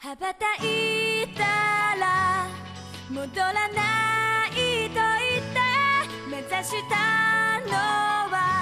[0.00, 1.42] 羽ばたいた
[1.98, 2.46] ら
[3.10, 5.58] 戻らないと言って
[6.30, 7.74] 目指したの
[8.30, 8.57] は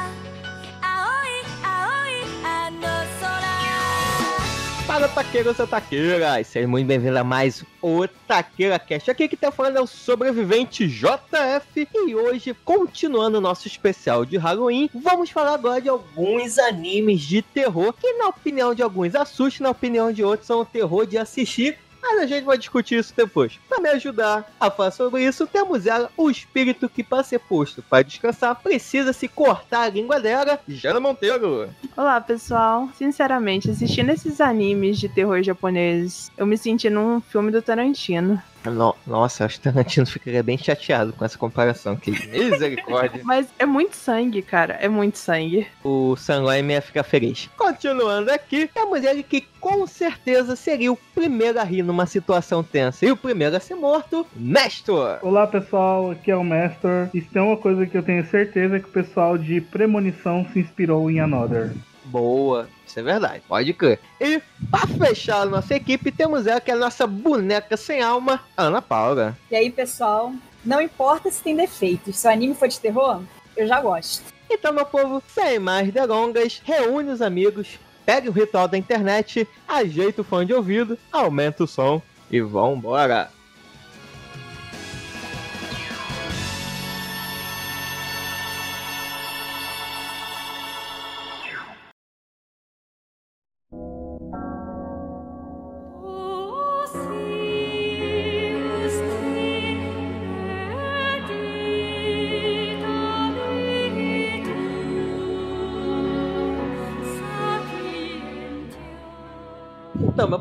[4.96, 9.10] 空 Para taqueiros e taqueiras, sejam muito bem-vindos a mais o Taqueira Cast.
[9.10, 14.38] Aqui que tá falando é o sobrevivente JF e hoje, continuando o nosso especial de
[14.38, 19.66] Halloween, vamos falar agora de alguns animes de terror que, na opinião de alguns, assustam,
[19.66, 21.76] na opinião de outros, são o terror de assistir.
[22.08, 23.58] Mas a gente vai discutir isso depois.
[23.68, 27.82] Para me ajudar a falar sobre isso, temos ela, o espírito que, para ser posto
[27.82, 31.68] para descansar, precisa se cortar a língua dela, Jana Monteiro.
[31.96, 32.88] Olá, pessoal.
[32.96, 38.40] Sinceramente, assistindo esses animes de terror japoneses, eu me senti num filme do Tarantino.
[38.64, 42.10] No- nossa, acho que o Tarantino ficaria bem chateado com essa comparação aqui.
[42.10, 43.20] Misericórdia.
[43.24, 44.74] Mas é muito sangue, cara.
[44.80, 45.66] É muito sangue.
[45.84, 47.48] o Sangoime ia ficar feliz.
[47.56, 53.06] Continuando aqui, temos ele que com certeza seria o primeiro a rir numa situação tensa
[53.06, 55.18] e o primeiro a ser morto, Nestor.
[55.22, 57.08] Olá pessoal, aqui é o Mestor.
[57.14, 60.46] E se tem uma coisa que eu tenho certeza é que o pessoal de Premonição
[60.52, 61.72] se inspirou em Another.
[62.06, 63.98] Boa, isso é verdade, pode crer.
[64.20, 64.40] E
[64.70, 68.80] para fechar a nossa equipe, temos ela que é a nossa boneca sem alma, Ana
[68.80, 69.36] Paula.
[69.50, 70.32] E aí, pessoal,
[70.64, 73.20] não importa se tem defeitos, se o anime for de terror,
[73.56, 74.22] eu já gosto.
[74.48, 80.20] Então, meu povo, sem mais delongas, reúne os amigos, pegue o ritual da internet, ajeita
[80.20, 83.35] o fone de ouvido, aumenta o som e vambora!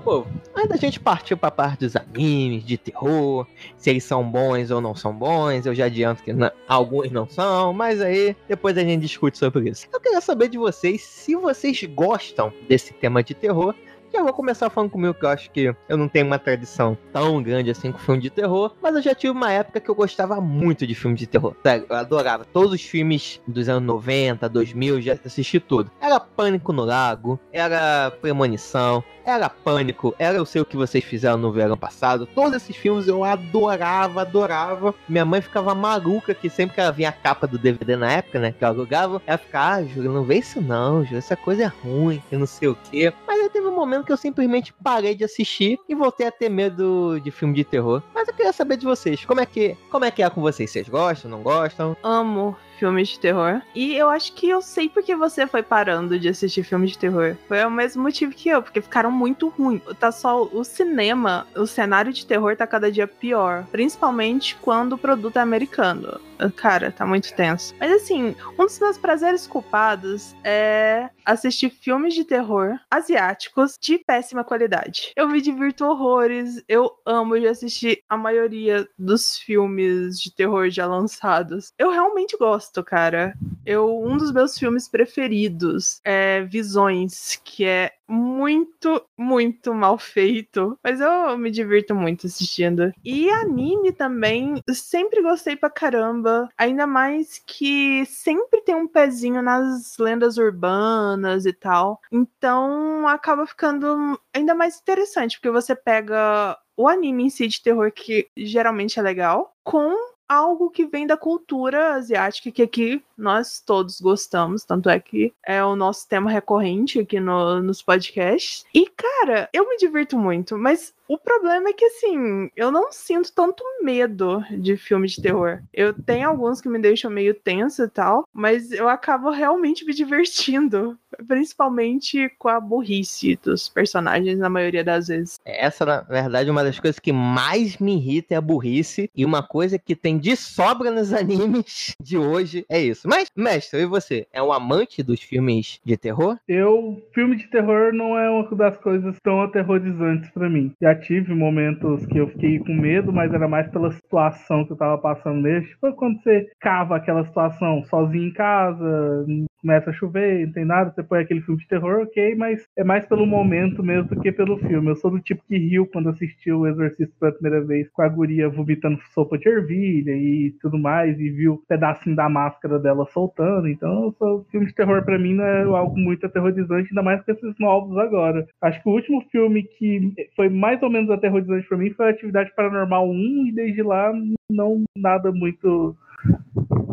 [0.03, 3.45] Povo, antes da gente partir pra parte dos animes, de terror,
[3.78, 7.27] se eles são bons ou não são bons, eu já adianto que na- alguns não
[7.27, 9.87] são, mas aí depois a gente discute sobre isso.
[9.93, 13.76] Eu queria saber de vocês se vocês gostam desse tema de terror.
[14.15, 17.43] Já vou começar falando comigo que eu acho que eu não tenho uma tradição tão
[17.43, 20.39] grande assim com filme de terror, mas eu já tive uma época que eu gostava
[20.39, 21.53] muito de filme de terror.
[21.61, 22.45] Sério, eu adorava.
[22.45, 25.92] Todos os filmes dos anos 90, 2000, já assisti tudo.
[25.99, 31.37] Era Pânico no Lago, era Premonição, era Pânico, era Eu Sei O Que Vocês Fizeram
[31.37, 32.25] no Verão Passado.
[32.27, 34.93] Todos esses filmes eu adorava, adorava.
[35.09, 38.39] Minha mãe ficava maluca que sempre que ela vinha a capa do DVD na época,
[38.39, 41.64] né, que eu alugava, ela ficava, ah, Júlio, não vê isso não, Júlio, essa coisa
[41.64, 43.11] é ruim, que não sei o quê.
[43.27, 46.49] Mas aí teve um momento que eu simplesmente parei de assistir e voltei a ter
[46.49, 48.02] medo de filme de terror.
[48.14, 50.70] Mas eu queria saber de vocês, como é que, como é, que é com vocês?
[50.70, 51.98] Vocês gostam, não gostam?
[52.04, 53.61] Amo filmes de terror.
[53.73, 57.36] E eu acho que eu sei porque você foi parando de assistir filmes de terror.
[57.47, 59.81] Foi o mesmo motivo que eu, porque ficaram muito ruins.
[59.99, 63.65] Tá só o cinema, o cenário de terror tá cada dia pior.
[63.71, 66.19] Principalmente quando o produto é americano.
[66.55, 67.73] Cara, tá muito tenso.
[67.80, 74.43] Mas assim, um dos meus prazeres culpados é assistir filmes de terror asiáticos de péssima
[74.43, 75.11] qualidade.
[75.15, 76.61] Eu me divirto horrores.
[76.67, 81.71] Eu amo de assistir a maioria dos filmes de terror já lançados.
[81.77, 83.33] Eu realmente gosto, cara.
[83.65, 90.77] Eu, um dos meus filmes preferidos é Visões, que é muito, muito mal feito.
[90.83, 92.92] Mas eu me divirto muito assistindo.
[93.04, 96.48] E anime também, sempre gostei pra caramba.
[96.58, 101.99] Ainda mais que sempre tem um pezinho nas lendas urbanas e tal.
[102.11, 107.92] Então acaba ficando ainda mais interessante, porque você pega o anime em si de terror,
[107.92, 109.93] que geralmente é legal, com
[110.27, 115.63] algo que vem da cultura asiática, que aqui nós todos gostamos, tanto é que é
[115.63, 118.65] o nosso tema recorrente aqui no- nos podcasts.
[118.73, 123.31] E, cara, eu me divirto muito, mas o problema é que, assim, eu não sinto
[123.31, 125.61] tanto medo de filme de terror.
[125.71, 129.94] Eu tenho alguns que me deixam meio tenso e tal, mas eu acabo realmente me
[129.94, 130.97] divertindo,
[131.27, 135.39] principalmente com a burrice dos personagens, na maioria das vezes.
[135.45, 139.10] Essa, na verdade, é uma das coisas que mais me irrita é a burrice.
[139.16, 143.08] E uma coisa que tem de sobra nos animes de hoje é isso.
[143.08, 144.28] Mas, mestre, e você?
[144.32, 146.38] É um amante dos filmes de terror?
[146.48, 150.72] Eu, filme de terror não é uma das coisas tão aterrorizantes pra mim.
[150.82, 154.78] Já tive momentos que eu fiquei com medo, mas era mais pela situação que eu
[154.78, 155.66] tava passando nele.
[155.66, 159.26] Tipo quando você cava aquela situação sozinho em casa,
[159.66, 162.84] começa a chover, não tem nada, você põe aquele filme de terror, ok, mas é
[162.84, 164.90] mais pelo momento mesmo do que pelo filme.
[164.90, 168.08] Eu sou do tipo que riu quando assistiu O Exorcista pela primeira vez, com a
[168.08, 173.08] guria vomitando sopa de ervilha e tudo mais, e viu um pedacinho da máscara dela
[173.08, 173.68] soltando.
[173.68, 177.32] Então, o filme de terror para mim não é algo muito aterrorizante, ainda mais com
[177.32, 178.46] esses novos agora.
[178.62, 182.54] Acho que o último filme que foi mais ou menos aterrorizante para mim foi Atividade
[182.56, 184.14] Paranormal 1, e desde lá
[184.48, 185.96] não nada muito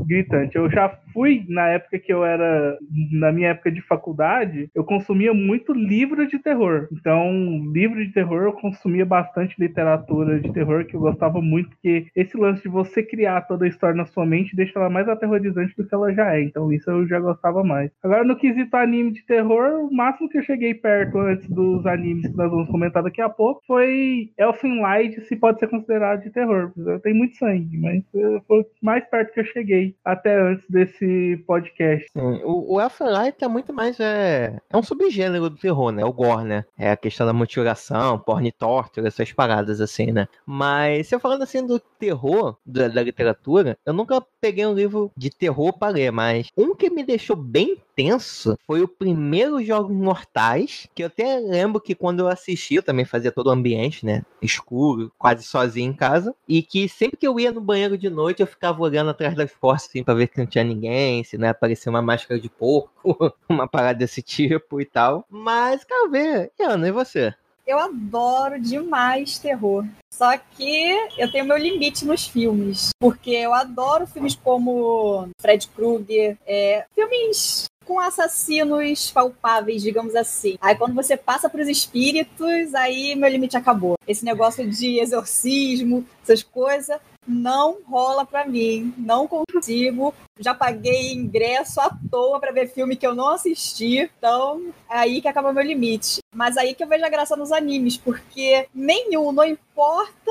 [0.07, 0.57] gritante.
[0.57, 2.79] Eu já fui, na época que eu era,
[3.13, 6.89] na minha época de faculdade, eu consumia muito livro de terror.
[6.93, 7.31] Então,
[7.73, 12.37] livro de terror, eu consumia bastante literatura de terror, que eu gostava muito, porque esse
[12.37, 15.87] lance de você criar toda a história na sua mente deixa ela mais aterrorizante do
[15.87, 16.43] que ela já é.
[16.43, 17.91] Então, isso eu já gostava mais.
[18.03, 22.29] Agora, no quesito anime de terror, o máximo que eu cheguei perto antes dos animes
[22.29, 26.31] que nós vamos comentar daqui a pouco foi Elfen Light, se pode ser considerado de
[26.31, 26.73] terror.
[27.03, 28.03] Tem muito sangue, mas
[28.47, 31.02] foi mais perto que eu cheguei até antes desse
[31.47, 32.07] podcast.
[32.13, 33.99] Sim, o, o Elfenlight é muito mais.
[34.01, 36.05] É, é um subgênero do terror, né?
[36.05, 36.65] O gore, né?
[36.79, 40.29] É a questão da mutilação, porn torture, essas paradas assim, né?
[40.47, 45.11] Mas se eu falando assim do terror da, da literatura, eu nunca peguei um livro
[45.17, 49.95] de terror para ler, mas um que me deixou bem tenso foi o primeiro Jogos
[49.95, 54.05] Mortais, que eu até lembro que quando eu assisti, eu também fazia todo o ambiente,
[54.05, 54.23] né?
[54.41, 58.41] Escuro, quase sozinho em casa, e que sempre que eu ia no banheiro de noite,
[58.41, 61.49] eu ficava olhando atrás das portas, assim, pra ver que não tinha ninguém, se não
[61.49, 62.91] aparecia uma máscara de porco,
[63.49, 65.25] uma parada desse tipo e tal.
[65.29, 66.51] Mas, quero ver.
[66.59, 67.35] E Ana, e você?
[67.67, 69.87] Eu adoro demais terror.
[70.13, 72.91] Só que eu tenho meu limite nos filmes.
[72.99, 80.57] Porque eu adoro filmes como Fred Krueger, é, filmes com assassinos palpáveis, digamos assim.
[80.61, 83.95] Aí quando você passa para os espíritos, aí meu limite acabou.
[84.07, 88.93] Esse negócio de exorcismo, essas coisas, não rola para mim.
[88.99, 90.15] Não consigo.
[90.39, 94.11] Já paguei ingresso à toa para ver filme que eu não assisti.
[94.19, 96.21] Então, é aí que acaba meu limite.
[96.35, 100.31] Mas aí que eu vejo a graça nos animes, porque nenhum, não importa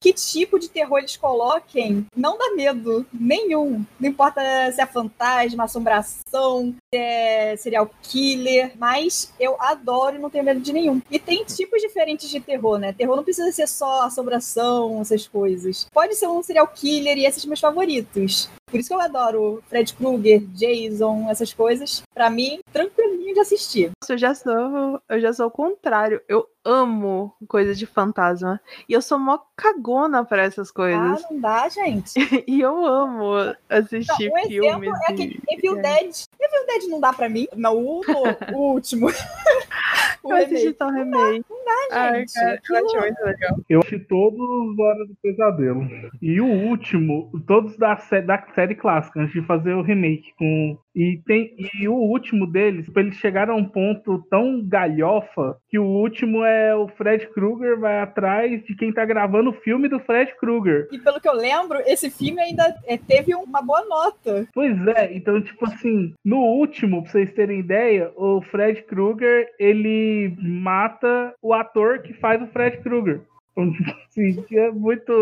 [0.00, 3.84] que tipo de terror eles coloquem, não dá medo nenhum.
[3.98, 4.40] Não importa
[4.72, 10.60] se é fantasma, assombração, se é serial killer, mas eu adoro e não tenho medo
[10.60, 11.02] de nenhum.
[11.10, 12.92] E tem tipos diferentes de terror, né?
[12.92, 15.86] Terror não precisa ser só assombração, essas coisas.
[15.92, 18.48] Pode ser um serial killer e esses meus favoritos.
[18.70, 22.02] Por isso que eu adoro Fred Krueger, Jason, essas coisas.
[22.14, 23.90] Para mim, tranquilinho de assistir.
[24.08, 26.20] Eu já sou, eu já sou o contrário.
[26.28, 28.60] Eu amo coisas de fantasma.
[28.88, 31.24] E eu sou mó cagona para essas coisas.
[31.24, 32.14] Ah, não dá, gente.
[32.46, 33.32] e eu amo
[33.68, 34.90] assistir não, um filmes.
[34.90, 35.82] Exemplo é aquele Evil é.
[35.82, 36.16] Dead.
[36.38, 37.46] Evil Dead não dá para mim.
[37.56, 38.00] Não, o,
[38.54, 39.08] o último.
[40.24, 41.44] o eu assisti só remake.
[41.48, 42.38] Não dá, gente.
[42.38, 43.58] Ai, cara, eu acho muito legal.
[43.68, 45.88] Eu assisti todos os Hora do Pesadelo.
[46.20, 47.94] E o último, todos da,
[48.24, 52.86] da série clássica, antes de fazer o remake com e, tem, e o último deles,
[52.96, 58.00] eles chegaram a um ponto tão galhofa que o último é o Fred Krueger vai
[58.00, 60.88] atrás de quem tá gravando o filme do Fred Krueger.
[60.90, 64.46] E pelo que eu lembro, esse filme ainda é, teve uma boa nota.
[64.52, 70.34] Pois é, então, tipo assim, no último, pra vocês terem ideia, o Fred Krueger ele
[70.40, 73.22] mata o ator que faz o Fred Krueger.
[74.10, 75.12] Sim, é muito,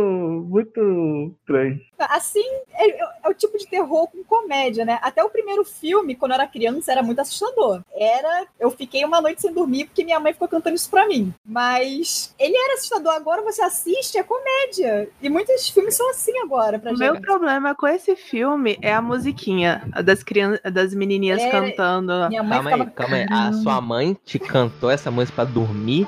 [0.49, 1.81] muito estranho.
[1.99, 4.99] Assim, é, é, o tipo de terror com comédia, né?
[5.03, 7.83] Até o primeiro filme, quando eu era criança, era muito assustador.
[7.95, 8.47] Era.
[8.59, 11.33] Eu fiquei uma noite sem dormir porque minha mãe ficou cantando isso pra mim.
[11.45, 13.13] Mas ele era assustador.
[13.13, 15.09] Agora você assiste, é comédia.
[15.21, 17.13] E muitos filmes são assim agora pra o gente.
[17.13, 21.51] Meu problema com esse filme é a musiquinha das crianças, das menininhas era...
[21.51, 22.29] cantando.
[22.29, 23.15] Minha mãe calma ficava...
[23.15, 23.49] aí, calma aí.
[23.49, 26.07] A sua mãe te cantou essa música pra dormir?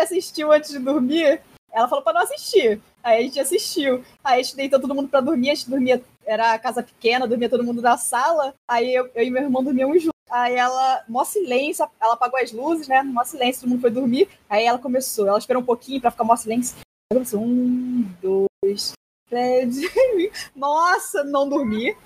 [0.00, 1.40] Assistiu antes de dormir.
[1.72, 2.80] Ela falou para não assistir.
[3.02, 4.04] Aí a gente assistiu.
[4.22, 5.50] Aí a gente deitou todo mundo para dormir.
[5.50, 8.54] A gente dormia, era a casa pequena, dormia todo mundo na sala.
[8.68, 10.14] Aí eu, eu e meu irmão dormíamos juntos.
[10.30, 13.02] Aí ela, mó silêncio, ela apagou as luzes, né?
[13.02, 14.28] Mó silêncio, todo mundo foi dormir.
[14.48, 16.76] Aí ela começou, ela esperou um pouquinho para ficar mó silêncio.
[17.10, 18.92] Ela começou, um, dois,
[19.28, 19.76] três.
[20.56, 21.96] Nossa, não dormi.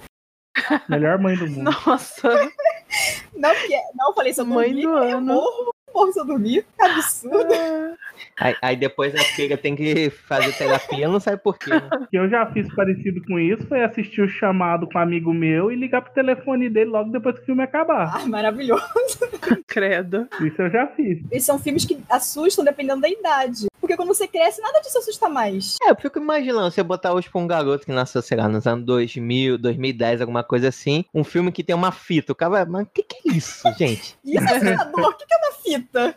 [0.89, 1.71] Melhor mãe do mundo.
[1.87, 2.29] Nossa.
[3.35, 3.51] não,
[3.95, 5.35] não falei, se eu mãe do eu ano.
[5.35, 6.65] morro porra se eu dormir.
[6.79, 7.55] Absurdo.
[8.39, 11.71] Aí, aí, depois a filha tem que fazer terapia, não sabe por quê.
[11.71, 11.89] Né?
[12.01, 15.33] O que eu já fiz parecido com isso foi assistir o chamado com um amigo
[15.33, 18.13] meu e ligar pro telefone dele logo depois que o filme acabar.
[18.15, 18.85] Ah, maravilhoso.
[19.67, 20.29] Credo.
[20.41, 21.21] Isso eu já fiz.
[21.31, 23.67] Esses são filmes que assustam dependendo da idade.
[23.89, 25.77] Porque quando você cresce, nada disso assusta mais.
[25.83, 28.67] É, eu fico imaginando, você botar hoje pra um garoto que nasceu, sei lá, nos
[28.67, 32.33] anos 2000, 2010, alguma coisa assim, um filme que tem uma fita.
[32.33, 34.19] O cara vai, mas o que, que é isso, gente?
[34.23, 35.07] Isso é assustador.
[35.07, 36.17] O que que é uma fita?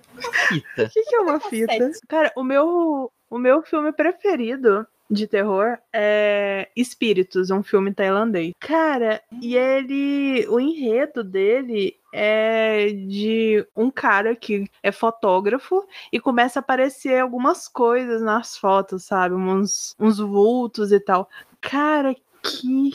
[0.50, 0.84] Fita.
[0.84, 1.92] O que, que é uma fita?
[2.10, 8.54] Cara, o meu, o meu filme preferido de terror é Espíritos, um filme tailandês.
[8.60, 10.48] Cara, e ele.
[10.48, 17.68] O enredo dele é de um cara que é fotógrafo e começa a aparecer algumas
[17.68, 19.36] coisas nas fotos, sabe?
[19.36, 21.30] Uns, uns vultos e tal.
[21.60, 22.92] Cara, que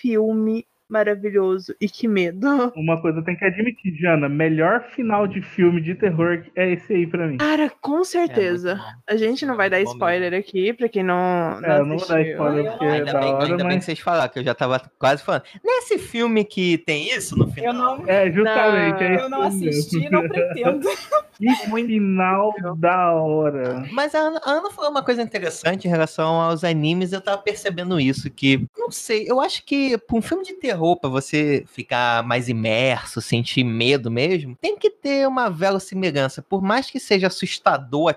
[0.00, 2.46] filme maravilhoso e que medo.
[2.76, 7.06] Uma coisa tem que admitir, Jana, melhor final de filme de terror é esse aí
[7.06, 7.36] pra mim.
[7.38, 8.70] Cara, com certeza.
[8.70, 9.02] É muito bom.
[9.08, 12.08] A gente não vai dar spoiler aqui pra quem não, não É, eu não vou
[12.08, 13.84] dar spoiler porque é Ainda, da bem, hora, ainda bem que mas.
[13.84, 15.42] vocês falaram, que eu já tava quase falando.
[15.64, 17.64] Nesse filme que tem isso no final.
[17.72, 19.00] Eu não, É, justamente.
[19.02, 19.68] Não, é eu não isso mesmo.
[19.80, 20.88] assisti, não pretendo.
[21.36, 21.48] Que
[21.84, 23.84] final da hora.
[23.90, 27.38] Mas a Ana, a Ana falou uma coisa interessante em relação aos animes, eu tava
[27.38, 31.64] percebendo isso, que, não sei, eu acho que pra um filme de terror, pra você
[31.66, 36.42] ficar mais imerso, sentir medo mesmo, tem que ter uma verossimilhança.
[36.42, 38.08] Por mais que seja assustador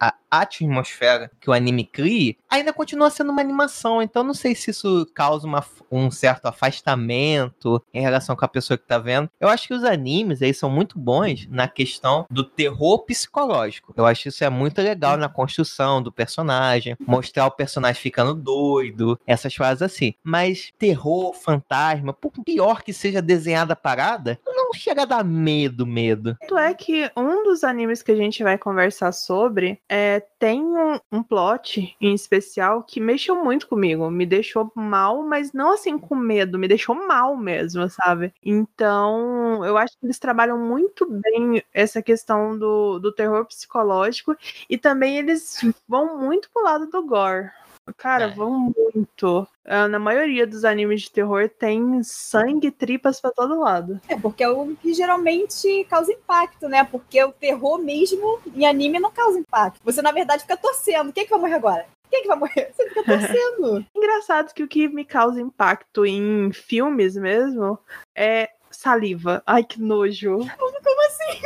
[0.00, 4.02] a atmosfera que o anime crie, ainda continua sendo uma animação.
[4.02, 8.76] Então não sei se isso causa uma- um certo afastamento em relação com a pessoa
[8.76, 9.30] que tá vendo.
[9.40, 13.92] Eu acho que os animes aí são muito bons na questão do terror psicológico.
[13.96, 18.34] Eu acho que isso é muito legal na construção do personagem, mostrar o personagem ficando
[18.34, 20.14] doido, essas coisas assim.
[20.22, 25.86] Mas terror, fantasma, por pior que seja desenhada a parada, não chega a dar medo,
[25.86, 26.36] medo.
[26.40, 30.98] Tanto é que um dos animes que a gente vai conversar sobre é, tem um,
[31.12, 34.10] um plot em especial que mexeu muito comigo.
[34.10, 38.32] Me deixou mal, mas não assim com medo, me deixou mal mesmo, sabe?
[38.42, 44.36] Então, eu acho que eles trabalham muito bem essa questão do, do terror psicológico
[44.68, 47.50] e também eles vão muito pro lado do gore.
[47.96, 48.30] Cara, É.
[48.30, 49.46] vão muito.
[49.64, 54.00] Ah, Na maioria dos animes de terror tem sangue e tripas pra todo lado.
[54.08, 56.84] É, porque é o que geralmente causa impacto, né?
[56.84, 59.80] Porque o terror mesmo em anime não causa impacto.
[59.84, 61.12] Você, na verdade, fica torcendo.
[61.12, 61.86] Quem é que vai morrer agora?
[62.10, 62.70] Quem é que vai morrer?
[62.74, 63.84] Você fica torcendo.
[63.94, 67.78] Engraçado que o que me causa impacto em filmes mesmo
[68.14, 68.50] é
[68.84, 69.42] saliva.
[69.46, 70.38] Ai, que nojo.
[70.84, 71.40] Como assim?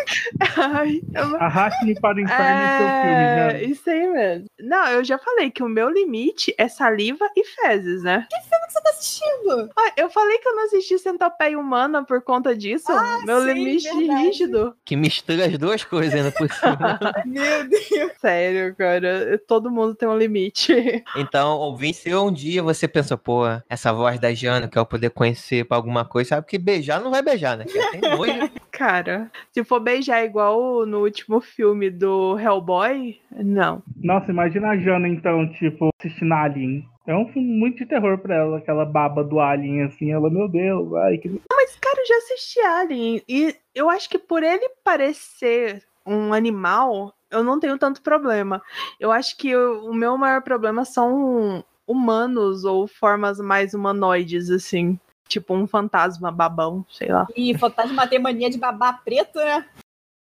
[0.57, 1.37] Ai, eu...
[1.37, 3.63] Arraste-me para o inferno em seu filme, É, Jana.
[3.63, 4.47] isso aí mesmo.
[4.61, 8.27] Não, eu já falei que o meu limite é saliva e fezes, né?
[8.27, 8.43] O que
[8.73, 9.71] você tá assistindo?
[9.77, 12.87] Ah, eu falei que eu não assisti Centopeia Humana por conta disso.
[13.25, 14.23] meu sim, limite verdade.
[14.27, 14.75] rígido.
[14.85, 16.99] Que mistura as duas coisas ainda por cima.
[17.25, 18.13] Meu Deus.
[18.21, 19.41] Sério, cara.
[19.47, 20.75] Todo mundo tem um limite.
[21.17, 25.11] Então, ouvinte, se um dia você pensou, pô, essa voz da Jana que eu poder
[25.11, 27.65] conhecer pra alguma coisa, sabe que beijar não vai beijar, né?
[27.65, 28.51] Que tem nojo.
[28.71, 33.83] Cara, se for beijar igual no último filme do Hellboy, não.
[33.97, 36.89] Nossa, imagina a Jana, então, tipo, assistindo Alien.
[37.07, 40.13] É um filme muito de terror pra ela, aquela baba do Alien, assim.
[40.13, 41.29] Ela, meu Deus, ai, que.
[41.51, 47.15] Mas, cara, eu já assisti Alien e eu acho que por ele parecer um animal,
[47.31, 48.63] eu não tenho tanto problema.
[48.99, 54.99] Eu acho que o meu maior problema são humanos ou formas mais humanoides, assim.
[55.29, 57.27] Tipo um fantasma babão, sei lá.
[57.37, 59.67] E fantasma tem mania de babar preto, né?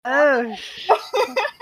[0.04, 0.42] Ah,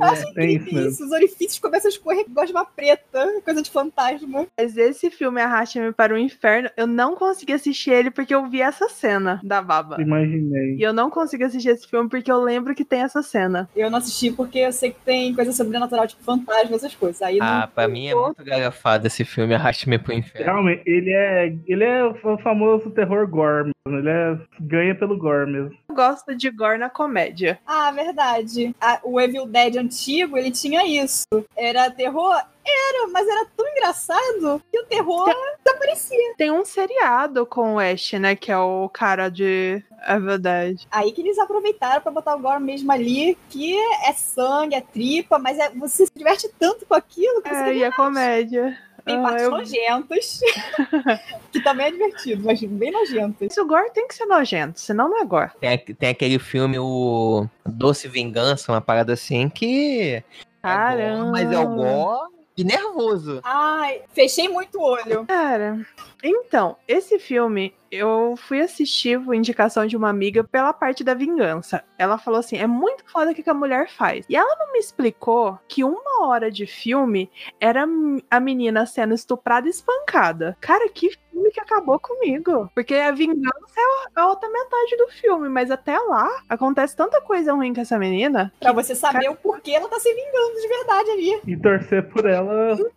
[0.00, 1.04] acho É, é incrível isso.
[1.04, 4.46] Os orifícios começam a escorrer gosma preta, coisa de fantasma.
[4.58, 8.60] mas esse filme Arraste-me para o Inferno, eu não consegui assistir ele porque eu vi
[8.62, 10.00] essa cena da baba.
[10.00, 10.76] Imaginei.
[10.76, 13.68] E eu não consigo assistir esse filme porque eu lembro que tem essa cena.
[13.74, 17.20] Eu não assisti porque eu sei que tem coisa sobrenatural, tipo fantasma, essas coisas.
[17.22, 17.68] Aí Ah, não.
[17.74, 20.44] pra mim é muito galhafado esse filme, Arraste-me pro Inferno.
[20.46, 23.98] Realmente, ele é, ele é o famoso terror gore mesmo.
[23.98, 25.76] Ele é, ganha pelo gore mesmo.
[25.94, 27.56] Eu gosto de gore na comédia.
[27.64, 28.74] Ah, verdade.
[28.80, 31.24] A- o Evil Dead antigo, ele tinha isso.
[31.56, 32.34] Era terror?
[32.66, 35.30] Era, mas era tão engraçado que o terror
[35.64, 36.34] desaparecia.
[36.36, 38.34] Tem um seriado com o Ash, né?
[38.34, 39.84] Que é o cara de.
[40.06, 40.86] É verdade.
[40.90, 43.74] Aí que eles aproveitaram pra botar o gore mesmo ali, que
[44.04, 47.76] é sangue, é tripa, mas é- você se diverte tanto com aquilo que você É,
[47.76, 48.76] e a comédia.
[49.04, 50.40] Tem Ah, partes eu- nojentas,
[51.52, 53.36] que também é divertido, mas bem nojentas.
[53.40, 55.50] Mas o gore tem que ser nojento, senão não é gore.
[55.60, 60.14] Tem, tem aquele filme, o Doce Vingança, uma parada assim, que.
[60.14, 60.22] É
[60.62, 61.18] Caramba.
[61.24, 63.40] gore, mas é o gore e nervoso.
[63.44, 65.26] Ai, fechei muito o olho.
[65.26, 65.84] Cara,
[66.24, 71.84] então, esse filme eu fui assistir a indicação de uma amiga pela parte da vingança.
[71.96, 74.26] Ela falou assim: é muito foda o que a mulher faz.
[74.28, 77.86] E ela não me explicou que uma hora de filme era
[78.30, 80.56] a menina sendo estuprada e espancada.
[80.60, 82.70] Cara, que filme que acabou comigo.
[82.74, 87.52] Porque a vingança é a outra metade do filme, mas até lá acontece tanta coisa
[87.52, 88.52] ruim com essa menina.
[88.60, 89.32] Pra você saber cara...
[89.32, 91.40] o porquê ela tá se vingando de verdade ali.
[91.46, 92.72] E torcer por ela.
[92.72, 92.88] Em 15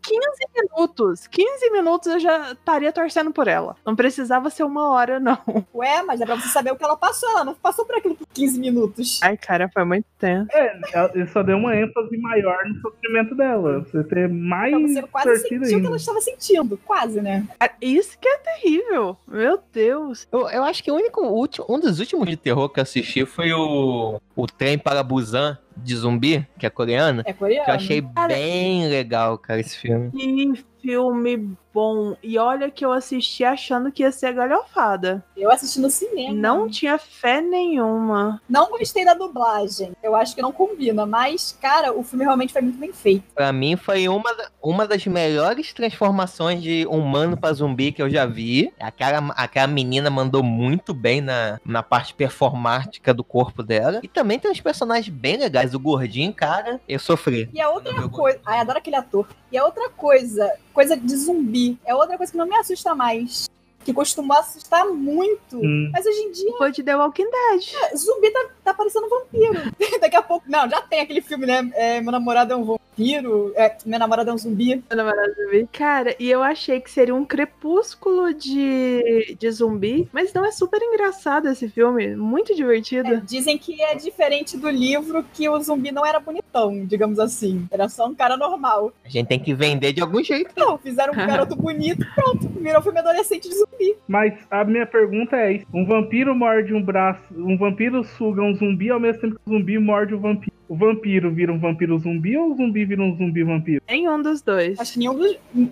[0.56, 1.28] minutos.
[1.28, 3.76] 15 minutos eu já estaria torcendo por ela.
[3.86, 5.40] Não precisava ser uma hora, não.
[5.74, 7.30] Ué, mas é pra você saber o que ela passou.
[7.30, 9.20] Ela não passou por aquilo por 15 minutos.
[9.24, 10.48] Ai, cara, foi muito tempo.
[10.54, 10.80] É,
[11.14, 13.80] ele só deu uma ênfase maior no sofrimento dela.
[13.80, 14.72] Você ter mais.
[14.72, 16.80] Pra você quase sentiu o que ela estava sentindo.
[16.86, 17.48] Quase, né?
[17.82, 19.18] Isso que que é terrível.
[19.28, 20.28] Meu Deus.
[20.32, 23.26] Eu, eu acho que o único, último, um dos últimos de terror que eu assisti
[23.26, 27.24] foi o, o Trem para Busan de zumbi, que é coreano.
[27.26, 27.66] É coreano.
[27.66, 30.12] Que eu achei cara, bem legal, cara, esse filme.
[30.12, 32.16] Que filme bom.
[32.24, 35.24] E olha que eu assisti achando que ia ser galhofada.
[35.36, 36.34] Eu assisti no cinema.
[36.34, 38.42] Não tinha fé nenhuma.
[38.50, 39.92] Não gostei da dublagem.
[40.02, 43.24] Eu acho que não combina, mas, cara, o filme realmente foi muito bem feito.
[43.36, 48.26] Pra mim, foi uma, uma das melhores transformações de humano pra zumbi que eu já
[48.26, 48.74] vi.
[48.80, 54.00] Aquela, aquela menina mandou muito bem na, na parte performática do corpo dela.
[54.02, 55.67] E também tem uns personagens bem legais.
[55.74, 57.50] O gordinho, cara, eu sofri.
[57.54, 58.40] E a outra coisa.
[58.46, 59.28] Ai, adoro aquele ator.
[59.52, 63.48] E a outra coisa, coisa de zumbi, é outra coisa que não me assusta mais
[63.88, 65.56] que costumou assustar muito.
[65.56, 65.90] Hum.
[65.94, 66.58] Mas hoje em dia.
[66.58, 67.74] Foi de The Walking Dead.
[67.84, 69.72] É, zumbi tá, tá parecendo um vampiro.
[70.02, 70.46] Daqui a pouco.
[70.48, 71.70] Não, já tem aquele filme, né?
[71.74, 73.54] É, meu namorado é um vampiro.
[73.56, 74.84] É, minha namorada é um zumbi.
[74.90, 75.70] Meu namorado é um zumbi.
[75.72, 80.10] Cara, e eu achei que seria um crepúsculo de, de zumbi.
[80.12, 82.16] Mas não é super engraçado esse filme.
[82.16, 83.14] Muito divertido.
[83.14, 87.68] É, dizem que é diferente do livro que o zumbi não era bonitão, digamos assim.
[87.72, 88.92] Era só um cara normal.
[89.06, 90.52] A gente tem que vender de algum jeito.
[90.58, 92.48] Não, fizeram um garoto bonito, pronto.
[92.50, 93.96] Virou filme adolescente de zumbi zumbi.
[94.08, 98.90] Mas a minha pergunta é: um vampiro morde um braço, um vampiro suga um zumbi
[98.90, 100.58] ao mesmo tempo que o zumbi morde o vampiro.
[100.70, 103.82] O vampiro vira um vampiro zumbi ou o zumbi vira um zumbi vampiro?
[103.88, 104.78] Nenhum dos dois.
[104.78, 105.32] Acho que nenhum dos.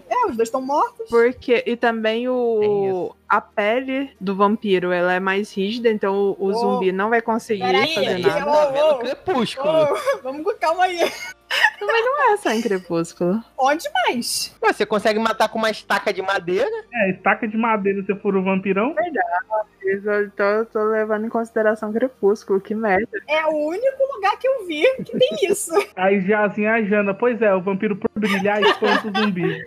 [0.09, 1.09] É, os dois estão mortos.
[1.09, 1.63] Porque.
[1.65, 3.13] E também o.
[3.27, 7.22] A pele do vampiro ela é mais rígida, então o, o oh, zumbi não vai
[7.22, 8.46] conseguir fazer nada.
[8.48, 9.70] Oh, oh, crepúsculo.
[9.70, 11.00] Oh, vamos, calma aí.
[11.79, 13.44] Mas não é só em Crepúsculo.
[13.58, 14.55] Onde mais?
[14.62, 16.70] Você consegue matar com uma estaca de madeira?
[16.94, 18.94] É, estaca de madeira se for o vampirão.
[18.94, 19.25] Verdade.
[19.86, 23.08] Eu tô, tô levando em consideração Crepúsculo, que merda.
[23.27, 25.72] É o único lugar que eu vi que tem isso.
[25.96, 29.63] Aí já assim, a Jana, pois é, o vampiro por brilhar espanta o zumbi.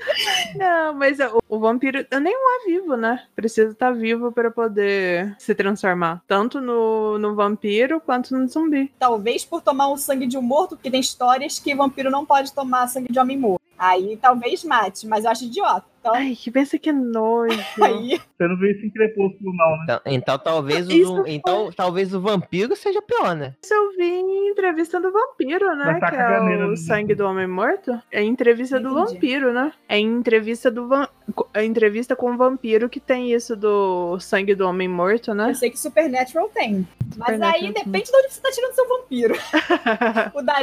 [0.57, 3.23] Não, mas o, o vampiro nenhum é vivo, né?
[3.49, 6.23] Precisa estar tá vivo para poder se transformar.
[6.29, 8.93] Tanto no, no vampiro quanto no zumbi.
[8.99, 12.53] Talvez por tomar o sangue de um morto, porque tem histórias que vampiro não pode
[12.53, 13.63] tomar sangue de homem morto.
[13.79, 15.87] Aí talvez mate, mas eu acho idiota.
[16.01, 16.15] Então...
[16.15, 17.59] Ai, que pensa que nojo.
[17.83, 18.21] Aí...
[18.39, 19.83] Você não viu isso em Crepúsculo, não, né?
[19.85, 23.55] Então, então talvez o, então, talvez o vampiro seja pior, né?
[23.63, 25.99] Isso eu vi em entrevista do vampiro, né?
[25.99, 28.01] Que é o sangue do homem morto.
[28.13, 28.95] É entrevista Entendi.
[28.95, 29.73] do vampiro, né?
[29.89, 31.09] É entrevista do van...
[31.53, 35.51] é entrevista com o vampiro que tem isso do sangue do homem morto, né?
[35.51, 36.87] Eu sei que Supernatural tem.
[37.17, 39.35] Mas aí depende de onde você tá tirando seu vampiro.
[40.35, 40.57] o da,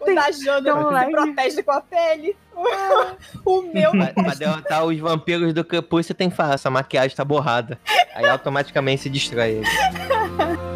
[0.00, 2.36] o da Jana se protege com a pele.
[3.44, 3.92] O, meu.
[4.62, 7.78] Pra derrotar os vampiros do Crepúsculo, tem que falar, essa maquiagem tá borrada.
[8.14, 9.66] Aí automaticamente se destrói ele.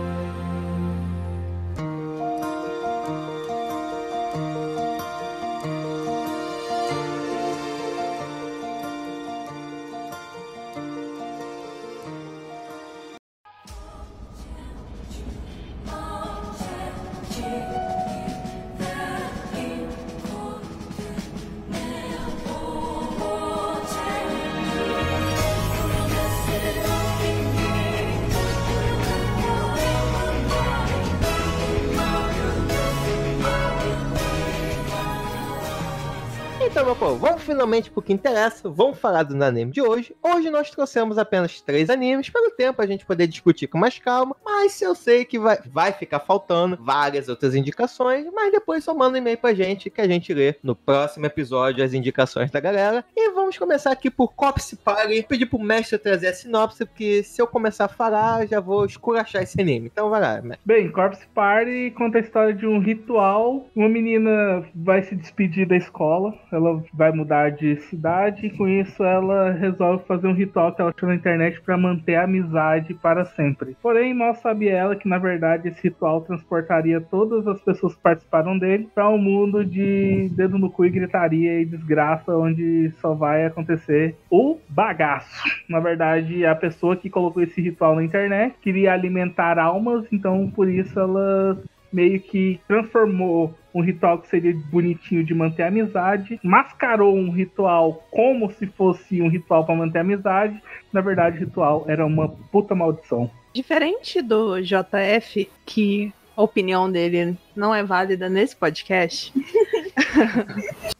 [37.70, 40.12] finalmente pro que interessa, vamos falar do anime de hoje.
[40.20, 44.35] Hoje nós trouxemos apenas três animes, pelo tempo a gente poder discutir com mais calma,
[44.44, 49.14] mas eu sei que vai, vai ficar faltando várias outras indicações, mas depois só manda
[49.14, 53.04] um e-mail pra gente que a gente lê no próximo episódio as indicações da galera.
[53.16, 57.40] E vamos começar aqui por Corpse Party, pedir pro mestre trazer a sinopse, porque se
[57.40, 59.87] eu começar a falar, já vou esculachar esse anime.
[59.92, 60.61] Então vai lá, mestre.
[60.64, 63.64] Bem, Corpse Party conta a história de um ritual.
[63.76, 69.02] Uma menina vai se despedir da escola, ela vai mudar de cidade e com isso
[69.02, 73.24] ela resolve fazer um ritual que ela achou na internet para manter a amizade para
[73.24, 73.76] sempre.
[73.82, 78.58] Porém, mal sabe ela que na verdade esse ritual transportaria todas as pessoas que participaram
[78.58, 83.44] dele para um mundo de dedo no cu e gritaria e desgraça, onde só vai
[83.44, 85.44] acontecer o bagaço.
[85.68, 90.68] Na verdade, a pessoa que colocou esse ritual na internet queria alimentar almas, então por
[90.68, 91.60] isso ela
[91.92, 98.05] meio que transformou um ritual que seria bonitinho de manter a amizade, mascarou um ritual
[98.11, 100.61] como se fosse um ritual para manter a amizade.
[100.92, 103.31] Na verdade, o ritual era uma puta maldição.
[103.55, 109.33] Diferente do JF, que a opinião dele não é válida nesse podcast.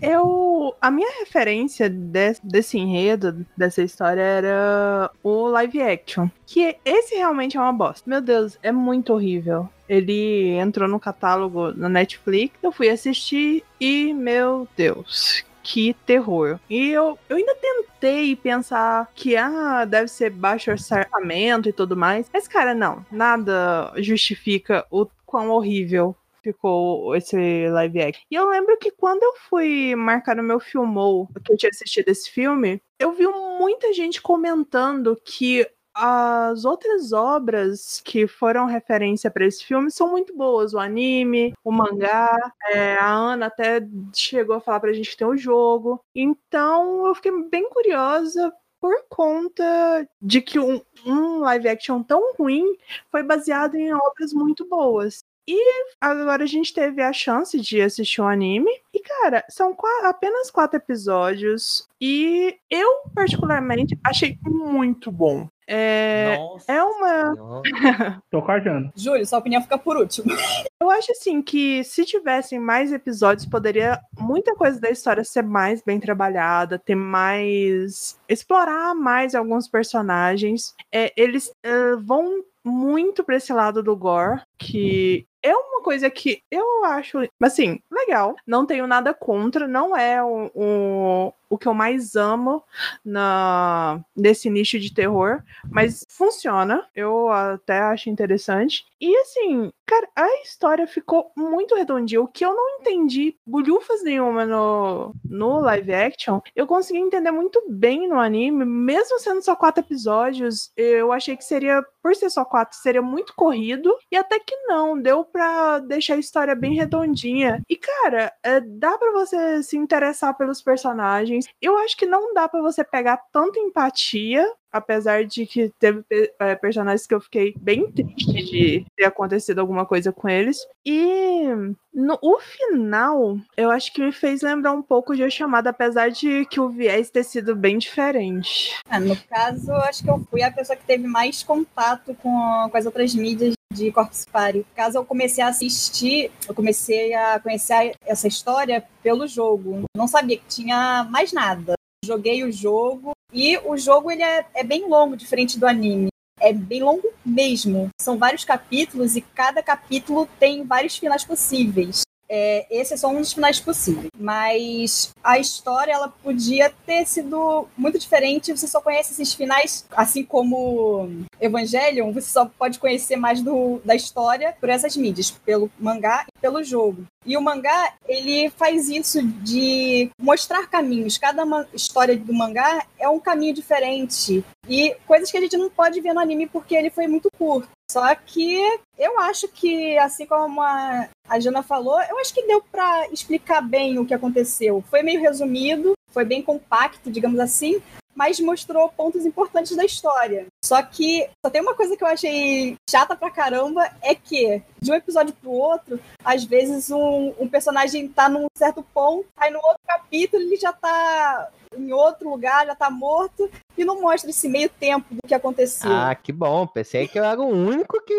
[0.00, 0.74] Eu.
[0.80, 6.28] A minha referência de- desse enredo, dessa história, era o live action.
[6.46, 8.08] Que esse realmente é uma bosta.
[8.08, 9.68] Meu Deus, é muito horrível.
[9.88, 15.44] Ele entrou no catálogo na Netflix, eu fui assistir e, meu Deus.
[15.62, 16.58] Que terror.
[16.68, 22.28] E eu, eu ainda tentei pensar que, ah, deve ser baixo orçamento e tudo mais.
[22.32, 23.04] Mas, cara, não.
[23.12, 28.22] Nada justifica o quão horrível ficou esse live action.
[28.30, 32.08] E eu lembro que quando eu fui marcar no meu filmou, que eu tinha assistido
[32.08, 39.44] esse filme, eu vi muita gente comentando que as outras obras que foram referência para
[39.44, 40.72] esse filme são muito boas.
[40.72, 42.34] O anime, o mangá,
[42.70, 46.00] é, a Ana até chegou a falar pra gente que tem o jogo.
[46.14, 52.64] Então eu fiquei bem curiosa por conta de que um, um live action tão ruim
[53.10, 55.22] foi baseado em obras muito boas.
[55.46, 55.58] E
[56.00, 58.70] agora a gente teve a chance de assistir um anime.
[58.94, 61.88] E, cara, são apenas quatro episódios.
[62.00, 65.48] E eu, particularmente, achei muito bom.
[65.66, 67.62] É, Nossa é uma.
[68.30, 68.92] Tô Jana.
[68.94, 70.26] Júlio, sua opinião fica por último.
[70.80, 75.80] Eu acho assim que se tivessem mais episódios, poderia muita coisa da história ser mais
[75.82, 78.18] bem trabalhada, ter mais.
[78.28, 80.74] explorar mais alguns personagens.
[80.92, 86.42] É, eles é, vão muito pra esse lado do gore, que é uma coisa que
[86.50, 88.36] eu acho, assim, legal.
[88.46, 92.62] Não tenho nada contra, não é o, o, o que eu mais amo
[93.04, 96.86] na, nesse nicho de terror, mas funciona.
[96.94, 98.84] Eu até acho interessante.
[99.00, 102.22] E assim, cara, a história ficou muito redondinha.
[102.22, 107.62] O que eu não entendi bulhufas nenhuma no, no live action, eu consegui entender muito
[107.68, 110.70] bem no anime, mesmo sendo só quatro episódios.
[110.76, 113.92] Eu achei que seria, por ser só quatro, seria muito corrido.
[114.10, 117.62] E até que não, deu pra deixar a história bem redondinha.
[117.68, 121.46] E cara, é, dá pra você se interessar pelos personagens.
[121.60, 126.54] Eu acho que não dá pra você pegar tanta empatia apesar de que teve eh,
[126.56, 130.58] personagens que eu fiquei bem triste de ter acontecido alguma coisa com eles.
[130.84, 131.44] E
[131.92, 136.10] no o final, eu acho que me fez lembrar um pouco de A Chamada, apesar
[136.10, 138.72] de que o viés ter sido bem diferente.
[138.88, 142.76] Ah, no caso, acho que eu fui a pessoa que teve mais contato com, com
[142.76, 144.58] as outras mídias de Corpus Party.
[144.58, 149.84] No caso, eu comecei a assistir, eu comecei a conhecer essa história pelo jogo.
[149.96, 151.74] Não sabia que tinha mais nada.
[152.04, 156.08] Joguei o jogo e o jogo ele é, é bem longo, diferente do anime.
[156.38, 157.88] É bem longo mesmo.
[158.00, 162.02] São vários capítulos e cada capítulo tem vários finais possíveis.
[162.34, 164.08] É, esse é só um dos finais possíveis.
[164.18, 168.56] Mas a história ela podia ter sido muito diferente.
[168.56, 173.94] Você só conhece esses finais, assim como Evangelion, você só pode conhecer mais do, da
[173.94, 177.04] história por essas mídias, pelo mangá e pelo jogo.
[177.26, 181.18] E o mangá, ele faz isso de mostrar caminhos.
[181.18, 184.42] Cada história do mangá é um caminho diferente.
[184.66, 187.68] E coisas que a gente não pode ver no anime porque ele foi muito curto.
[187.90, 188.58] Só que
[188.98, 193.60] eu acho que, assim como a, a Jana falou, eu acho que deu pra explicar
[193.62, 194.84] bem o que aconteceu.
[194.90, 197.80] Foi meio resumido, foi bem compacto, digamos assim,
[198.14, 200.46] mas mostrou pontos importantes da história.
[200.64, 204.90] Só que só tem uma coisa que eu achei chata pra caramba, é que de
[204.90, 209.58] um episódio pro outro, às vezes um, um personagem tá num certo ponto, aí no
[209.58, 214.48] outro capítulo ele já tá em outro lugar, já tá morto, e não mostra esse
[214.48, 215.90] meio tempo do que aconteceu.
[215.90, 216.66] Ah, que bom.
[216.66, 218.12] Pensei que eu era o único que.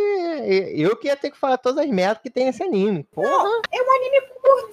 [0.75, 3.03] Eu que ia ter que falar todas as merdas que tem esse anime.
[3.11, 3.61] Porra!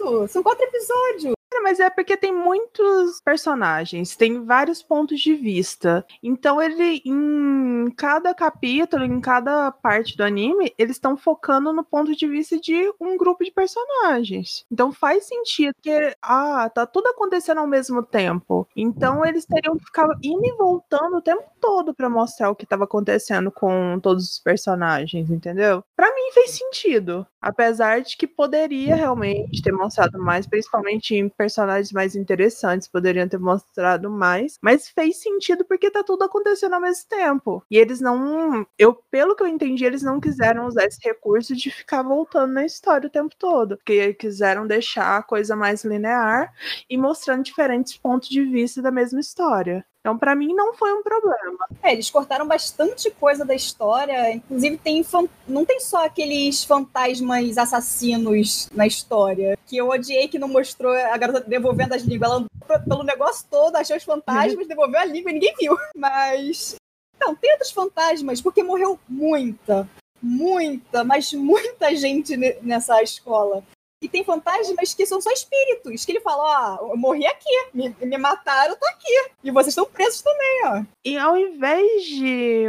[0.01, 1.35] curto, são quatro episódios.
[1.63, 6.05] Mas é porque tem muitos personagens, tem vários pontos de vista.
[6.23, 12.15] Então ele, em cada capítulo, em cada parte do anime, eles estão focando no ponto
[12.17, 14.65] de vista de um grupo de personagens.
[14.71, 18.67] Então faz sentido que, ah, tá tudo acontecendo ao mesmo tempo.
[18.75, 22.67] Então eles teriam que ficar indo e voltando o tempo todo pra mostrar o que
[22.67, 25.85] tava acontecendo com todos os personagens, entendeu?
[25.97, 27.27] Pra mim fez sentido.
[27.41, 33.39] Apesar de que poderia realmente ter mostrado mais, principalmente em personagens mais interessantes, poderiam ter
[33.39, 37.65] mostrado mais, mas fez sentido porque tá tudo acontecendo ao mesmo tempo.
[37.71, 41.71] E eles não, eu pelo que eu entendi, eles não quiseram usar esse recurso de
[41.71, 46.53] ficar voltando na história o tempo todo, porque quiseram deixar a coisa mais linear
[46.89, 49.85] e mostrando diferentes pontos de vista da mesma história.
[50.01, 51.69] Então, para mim, não foi um problema.
[51.83, 54.33] É, eles cortaram bastante coisa da história.
[54.33, 55.05] Inclusive, tem
[55.47, 59.59] não tem só aqueles fantasmas assassinos na história.
[59.67, 62.31] Que eu odiei que não mostrou a garota devolvendo as línguas.
[62.31, 64.67] Ela andou pelo negócio todo, achou os fantasmas, uhum.
[64.67, 65.77] devolveu a língua e ninguém viu.
[65.95, 66.77] Mas.
[67.21, 69.87] Não, tem outros fantasmas, porque morreu muita,
[70.23, 73.63] muita, mas muita gente nessa escola.
[74.03, 77.95] E tem fantasmas que são só espíritos, que ele fala, ó, eu morri aqui, me,
[78.01, 79.31] me mataram, tô aqui.
[79.45, 80.83] E vocês estão presos também, ó.
[81.05, 82.67] E ao invés de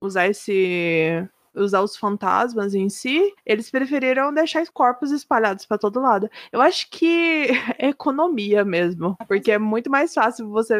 [0.00, 1.24] usar esse
[1.56, 6.30] usar os fantasmas em si, eles preferiram deixar os corpos espalhados para todo lado.
[6.52, 10.74] Eu acho que é economia mesmo, porque é muito mais fácil você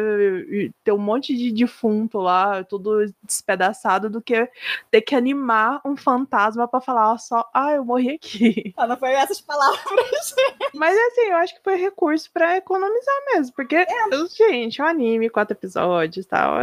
[0.83, 4.49] ter um monte de defunto lá, tudo despedaçado, do que
[4.91, 8.73] ter que animar um fantasma para falar só, ah, eu morri aqui.
[8.77, 9.81] Ah, não foi essas palavras.
[10.75, 13.87] Mas assim, eu acho que foi recurso para economizar mesmo, porque, é.
[14.35, 16.59] gente, um anime, quatro episódios e tal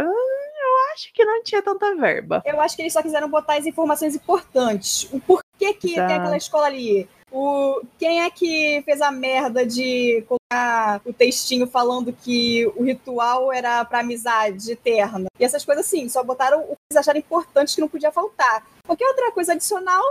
[0.93, 2.41] acho que não tinha tanta verba.
[2.45, 5.07] Eu acho que eles só quiseram botar as informações importantes.
[5.11, 6.07] O porquê que Exato.
[6.07, 7.07] tem aquela escola ali.
[7.31, 13.51] O, quem é que fez a merda de colocar o textinho falando que o ritual
[13.51, 15.25] era pra amizade eterna?
[15.37, 18.65] E essas coisas assim, só botaram o que eles acharam importante que não podia faltar.
[18.85, 20.01] Qualquer outra coisa adicional,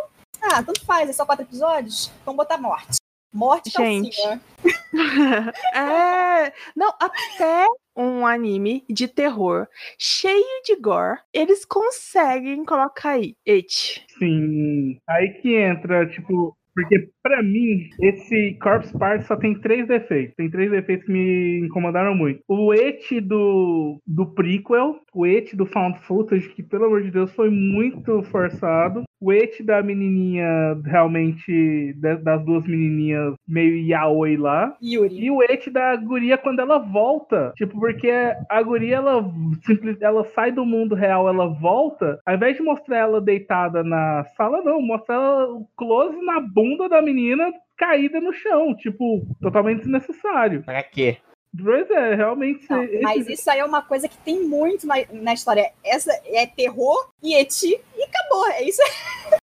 [0.43, 2.99] ah, tanto faz, é só quatro episódios, vamos botar morte.
[3.33, 4.21] Morte Gente.
[5.75, 9.67] é, não, até um anime de terror
[9.99, 14.05] cheio de gore, eles conseguem colocar aí, it.
[14.19, 20.35] Sim, aí que entra, tipo, porque, para mim, esse Corpse Party só tem três defeitos.
[20.35, 22.43] Tem três defeitos que me incomodaram muito.
[22.49, 27.33] O et do, do prequel, o et do Found Footage, que, pelo amor de Deus,
[27.33, 29.05] foi muito forçado.
[29.25, 30.47] O et da menininha,
[30.85, 34.77] realmente, das duas menininhas meio yaoi lá.
[34.83, 35.25] Yuri.
[35.25, 37.53] E o et da guria quando ela volta.
[37.57, 38.11] Tipo, porque
[38.51, 39.25] a guria, ela,
[39.65, 42.19] simples, ela sai do mundo real, ela volta.
[42.27, 44.83] Ao invés de mostrar ela deitada na sala, não.
[44.83, 50.63] Mostra ela close na bunda bunda da menina caída no chão, tipo, totalmente desnecessário.
[50.63, 51.19] Pra quê?
[51.63, 52.67] Pois é, realmente.
[52.69, 53.01] Não, esse...
[53.01, 55.73] Mas isso aí é uma coisa que tem muito na, na história.
[55.85, 58.47] Essa é terror e eti e acabou.
[58.49, 58.83] É isso.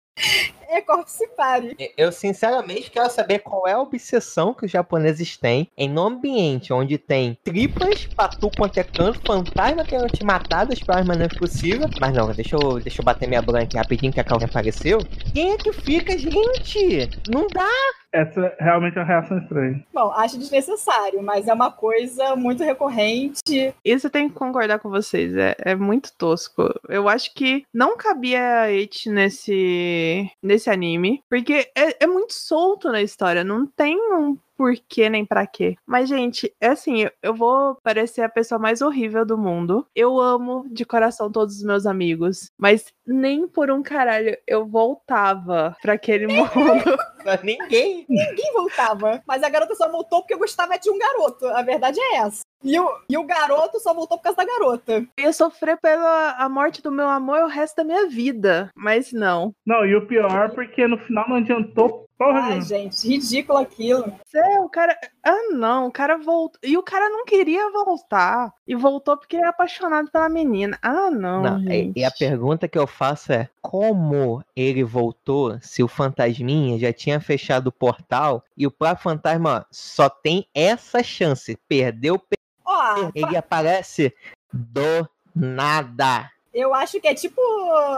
[0.68, 1.92] é Corpse Party.
[1.96, 6.72] Eu sinceramente quero saber qual é a obsessão que os japoneses têm em um ambiente
[6.72, 11.90] onde tem tripas, patu quanto é canto, fantasma querendo te matar das piores maneiras possíveis.
[12.00, 14.98] Mas não, deixa eu, deixa eu bater minha branca rapidinho que a Calvin apareceu.
[15.32, 17.08] Quem é que fica, gente?
[17.28, 17.70] Não dá!
[18.14, 19.84] Essa realmente é uma reação estranha.
[19.92, 23.74] Bom, acho desnecessário, mas é uma coisa muito recorrente.
[23.84, 26.72] Isso eu tenho que concordar com vocês, é, é muito tosco.
[26.88, 33.02] Eu acho que não cabia It nesse, nesse anime, porque é, é muito solto na
[33.02, 35.76] história, não tem um por que nem para quê.
[35.86, 39.86] Mas, gente, é assim, eu vou parecer a pessoa mais horrível do mundo.
[39.94, 45.76] Eu amo de coração todos os meus amigos, mas nem por um caralho eu voltava
[45.82, 46.98] para aquele mundo.
[47.42, 48.06] ninguém.
[48.08, 49.22] Ninguém voltava.
[49.26, 51.46] Mas a garota só voltou porque eu gostava de um garoto.
[51.48, 52.42] A verdade é essa.
[52.64, 55.06] E o, e o garoto só voltou por causa da garota.
[55.16, 58.70] Eu ia sofrer pela a morte do meu amor o resto da minha vida.
[58.74, 59.54] Mas não.
[59.66, 64.12] Não, e o pior, porque no final não adiantou porra Ai, gente, ridículo aquilo.
[64.34, 64.96] É, o cara.
[65.22, 66.58] Ah, não, o cara voltou.
[66.62, 68.52] E o cara não queria voltar.
[68.66, 70.78] E voltou porque é apaixonado pela menina.
[70.82, 71.42] Ah, não.
[71.42, 76.78] não e, e a pergunta que eu faço é: como ele voltou se o fantasminha
[76.78, 81.58] já tinha fechado o portal e o próprio fantasma só tem essa chance?
[81.68, 82.20] Perdeu,
[82.64, 84.14] Oh, ele aparece
[84.52, 86.30] do nada.
[86.54, 87.40] Eu acho que é tipo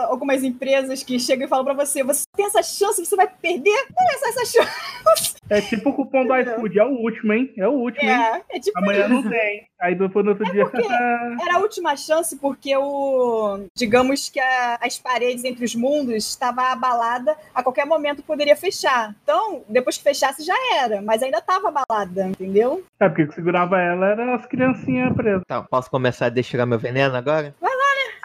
[0.09, 3.87] algumas empresas que chegam e falam para você: você tem essa chance, você vai perder?
[3.95, 5.37] Não é só essa chance.
[5.49, 7.53] É tipo o cupom do iFood, é o último, hein?
[7.57, 8.43] É o último, é, hein?
[8.51, 9.11] É tipo Amanhã isso.
[9.11, 9.69] não tem.
[9.79, 10.65] Aí depois no outro é dia.
[11.41, 13.61] era a última chance porque o.
[13.77, 19.15] Digamos que a, as paredes entre os mundos estava abalada, a qualquer momento poderia fechar.
[19.23, 22.83] Então, depois que fechasse já era, mas ainda estava abalada, entendeu?
[22.99, 25.43] É, porque o que segurava ela era as criancinhas presas.
[25.45, 27.55] Então, posso começar a destilar meu veneno agora?
[27.61, 27.76] Vai?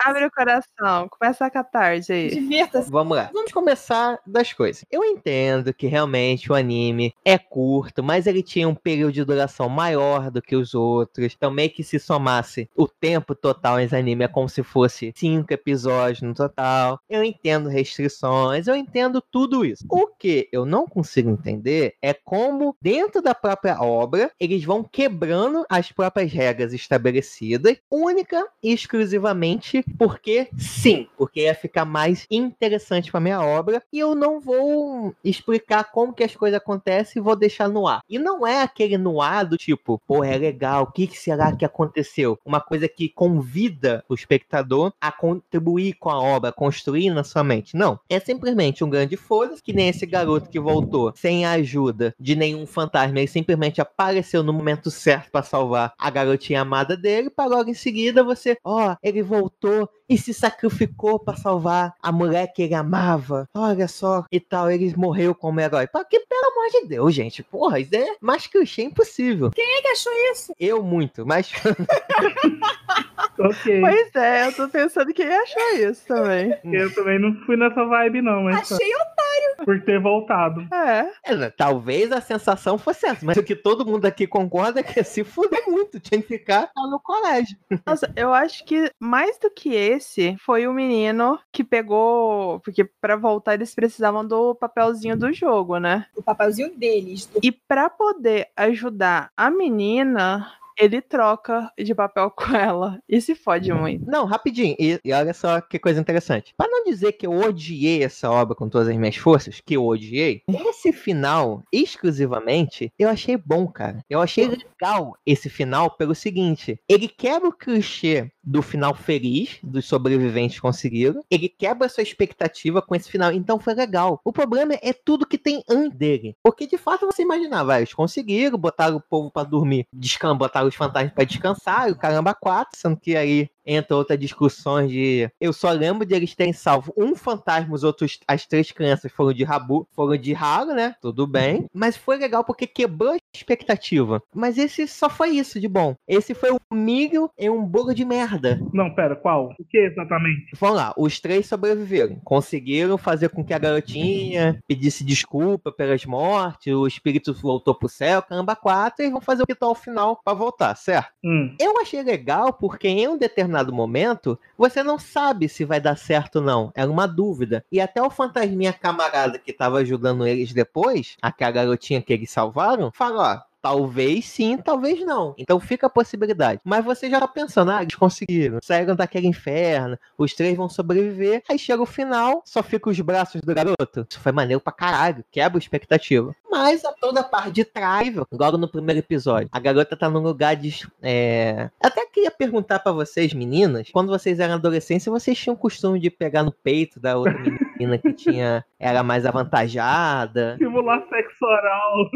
[0.04, 2.30] Abre o coração, começa a catarse aí.
[2.30, 2.90] Divirta-se.
[2.90, 3.30] Vamos lá.
[3.32, 4.84] Vamos começar das coisas.
[4.92, 9.70] Eu entendo que realmente o anime é curto, mas ele tinha um período de duração
[9.70, 11.34] maior do que os outros.
[11.38, 15.54] Então, meio que se somasse o tempo total nesse anime é como se fosse cinco
[15.54, 17.00] episódios no total.
[17.08, 19.86] Eu entendo restrições, eu entendo tudo isso.
[19.88, 25.64] O que eu não consigo entender é como, dentro da própria obra, eles vão quebrando
[25.70, 33.20] as próprias regras estabelecidas, única e exclusivamente porque sim, porque ia ficar mais interessante para
[33.20, 37.70] minha obra e eu não vou explicar como que as coisas acontecem e vou deixar
[37.70, 38.02] no ar.
[38.10, 41.56] E não é aquele no ar do tipo, pô, é legal, o que, que será
[41.56, 42.40] que aconteceu?
[42.46, 47.76] Uma coisa que convida o espectador a contribuir com a obra, construir na sua mente.
[47.76, 52.14] Não, é simplesmente um grande foda que nem esse garoto que voltou sem a ajuda
[52.20, 57.30] de nenhum fantasma, ele simplesmente apareceu no momento certo para salvar a garotinha amada dele,
[57.30, 61.94] para logo em seguida você, ó, oh, ele voltou falou e se sacrificou para salvar
[62.04, 63.48] a mulher que ele amava.
[63.54, 65.88] Olha só, e tal, ele morreu como herói.
[65.88, 69.52] Porque, pelo amor de Deus, gente, porra, isso é mais clichê impossível.
[69.52, 70.54] Quem é que achou isso?
[70.60, 71.50] Eu muito, mas.
[73.40, 73.80] ok.
[73.80, 76.60] Pois é, eu tô pensando quem achou isso também.
[76.82, 78.72] Eu também não fui nessa vibe, não, mas.
[78.72, 79.66] Achei otário.
[79.66, 80.68] Por ter voltado.
[80.74, 81.12] É.
[81.24, 84.84] é né, talvez a sensação fosse essa, mas o que todo mundo aqui concorda é
[84.84, 87.58] que se fuder muito, tinha que ficar no colégio.
[87.86, 90.01] Nossa, eu acho que mais do que esse
[90.40, 92.60] foi o menino que pegou.
[92.62, 96.06] Porque para voltar eles precisavam do papelzinho do jogo, né?
[96.16, 97.30] O papelzinho deles.
[97.42, 100.52] E para poder ajudar a menina,
[100.82, 104.10] ele troca de papel com ela e se fode muito.
[104.10, 104.76] Não, rapidinho.
[104.80, 106.54] E, e, olha só que coisa interessante.
[106.58, 109.86] Para não dizer que eu odiei essa obra com todas as minhas forças, que eu
[109.86, 114.04] odiei, esse final, exclusivamente, eu achei bom, cara.
[114.10, 119.86] Eu achei legal esse final pelo seguinte: ele quebra o clichê do final feliz dos
[119.86, 121.24] sobreviventes conseguiram.
[121.30, 123.32] Ele quebra a sua expectativa com esse final.
[123.32, 124.20] Então foi legal.
[124.26, 126.36] O problema é tudo que tem antes dele.
[126.44, 130.76] Porque de fato você imaginava, eles conseguiram, botaram o povo para dormir, descansar, botaram os
[130.76, 135.30] fantasmas para descansar, e o caramba quatro, sendo que aí entra outra discussão de.
[135.40, 139.34] Eu só lembro de eles terem salvo um fantasma, os outros, as três crianças foram
[139.34, 140.96] de rabu, foram de ralo, né?
[141.02, 141.66] Tudo bem.
[141.74, 144.22] Mas foi legal porque quebrou a expectativa.
[144.34, 145.96] Mas esse só foi isso de bom.
[146.08, 148.60] Esse foi um milho em um bolo de merda.
[148.74, 149.54] Não, pera, qual?
[149.60, 150.52] O que exatamente?
[150.60, 152.20] Vamos lá, os três sobreviveram.
[152.24, 158.22] Conseguiram fazer com que a garotinha pedisse desculpa pelas mortes, o espírito voltou pro céu,
[158.22, 161.12] caramba, quatro, e vão fazer o ritual final para voltar, certo?
[161.24, 161.56] Hum.
[161.60, 165.98] Eu achei legal porque em um determinado determinado momento, você não sabe se vai dar
[165.98, 166.72] certo ou não.
[166.76, 167.64] Era uma dúvida.
[167.72, 172.92] E até o fantasminha camarada que estava ajudando eles depois, aquela garotinha que eles salvaram,
[172.92, 175.36] falou: ó, Talvez sim, talvez não.
[175.38, 176.60] Então fica a possibilidade.
[176.64, 181.44] Mas você já tá pensando, ah, eles conseguiram, saíram daquele inferno, os três vão sobreviver.
[181.48, 184.08] Aí chega o final, só fica os braços do garoto.
[184.10, 186.36] Isso foi maneiro pra caralho, quebra a expectativa.
[186.52, 190.56] Mas a toda parte de trás, logo no primeiro episódio, a garota tá num lugar
[190.56, 190.86] de.
[191.02, 191.70] É...
[191.82, 196.44] Até queria perguntar para vocês, meninas, quando vocês eram adolescentes, vocês tinham costume de pegar
[196.44, 198.66] no peito da outra menina que tinha.
[198.78, 200.58] era mais avantajada.
[200.60, 202.10] Simular sexo oral.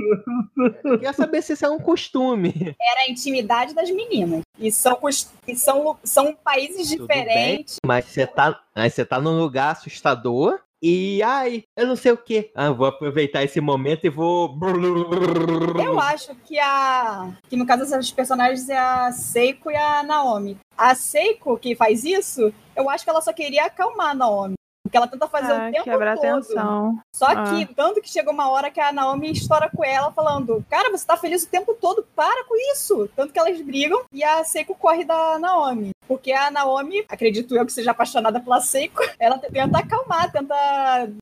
[0.84, 2.76] Eu queria saber se isso é um costume.
[2.80, 4.42] Era a intimidade das meninas.
[4.60, 5.00] E são,
[5.48, 7.76] e são, são países Tudo diferentes.
[7.76, 10.60] Bem, mas você tá, mas você tá num lugar assustador.
[10.82, 12.52] E ai, eu não sei o que.
[12.54, 14.58] Ah, vou aproveitar esse momento e vou.
[15.84, 17.34] Eu acho que a.
[17.50, 20.58] Que no caso dessas personagens é a Seiko e a Naomi.
[20.78, 24.56] A Seiko que faz isso, eu acho que ela só queria acalmar a Naomi
[24.90, 26.04] que ela tenta fazer ah, o tempo todo.
[26.04, 27.00] atenção.
[27.14, 27.44] Só ah.
[27.50, 31.06] que, tanto que chegou uma hora que a Naomi estoura com ela, falando: Cara, você
[31.06, 33.10] tá feliz o tempo todo, para com isso.
[33.16, 35.92] Tanto que elas brigam e a Seiko corre da Naomi.
[36.08, 40.56] Porque a Naomi, acredito eu que seja apaixonada pela Seiko, ela tenta acalmar, tenta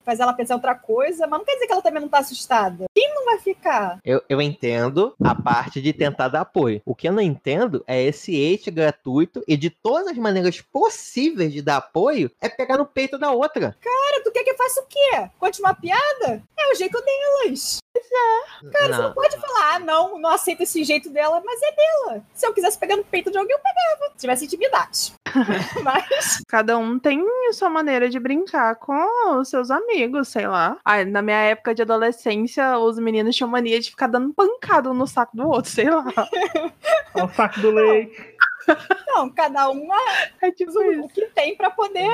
[0.04, 2.86] fazer ela pensar outra coisa, mas não quer dizer que ela também não tá assustada.
[2.94, 4.00] Quem não vai ficar?
[4.04, 6.82] Eu, eu entendo a parte de tentar dar apoio.
[6.86, 11.52] O que eu não entendo é esse hate gratuito e de todas as maneiras possíveis
[11.52, 13.53] de dar apoio é pegar no peito da outra.
[13.54, 15.30] Cara, tu quer que faça o quê?
[15.40, 16.42] Conte uma piada?
[16.58, 17.80] É o jeito delas.
[17.96, 18.70] É.
[18.72, 18.96] Cara, não.
[18.96, 22.24] você não pode falar, ah, não, não aceita esse jeito dela, mas é dela.
[22.34, 24.12] Se eu quisesse pegar no peito de alguém, eu pegava.
[24.12, 25.14] Se tivesse intimidade.
[25.84, 26.42] mas.
[26.48, 30.78] Cada um tem sua maneira de brincar com os seus amigos, sei lá.
[30.84, 34.94] Ah, na minha época de adolescência, os meninos tinham mania de ficar dando pancada um
[34.94, 36.06] no saco do outro, sei lá.
[37.14, 38.34] Olha o saco do leite.
[39.08, 39.88] Não, cada um
[40.42, 42.08] É tipo o que tem pra poder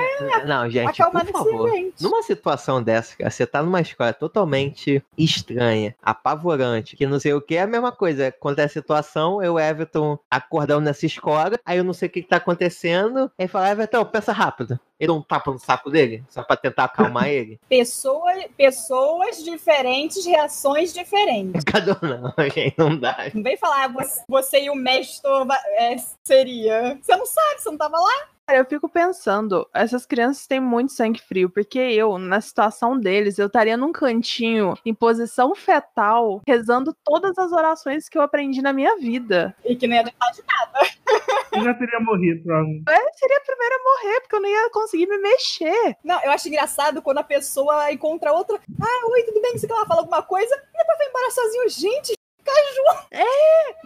[0.46, 1.68] Não, gente, acalmar por nesse favor.
[1.70, 2.04] ambiente.
[2.04, 7.42] Numa situação dessa, cara, você tá numa escola totalmente estranha, apavorante, que não sei o
[7.42, 8.28] que, é a mesma coisa.
[8.28, 12.30] Acontece a situação, eu, Everton, acordamos nessa escola, aí eu não sei o que, que
[12.30, 14.80] tá acontecendo, aí fala, Everton, pensa rápido.
[15.00, 17.60] Ele dá um tapa no saco dele, só pra tentar acalmar ele.
[17.70, 21.64] Pessoa, pessoas diferentes, reações diferentes.
[21.66, 23.32] Cada um não, gente, não dá.
[23.34, 25.30] Não vem falar, "Ah, você, você e o mestre
[25.78, 27.00] é, seria.
[27.02, 28.28] Você não sabe, você não tava lá.
[28.50, 33.38] Cara, eu fico pensando, essas crianças têm muito sangue frio, porque eu, na situação deles,
[33.38, 38.74] eu estaria num cantinho, em posição fetal, rezando todas as orações que eu aprendi na
[38.74, 39.56] minha vida.
[39.64, 40.80] E que não ia adiantar de nada.
[41.52, 42.84] Eu já teria morrido, provavelmente.
[42.88, 45.98] Eu seria a primeira a morrer, porque eu não ia conseguir me mexer.
[46.04, 48.60] Não, eu acho engraçado quando a pessoa encontra outra.
[48.80, 49.58] Ah, oi, tudo bem?
[49.58, 50.54] Você quer lá fala alguma coisa?
[50.56, 51.70] E depois vai embora sozinho.
[51.70, 52.19] Gente,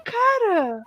[0.04, 0.82] Cara,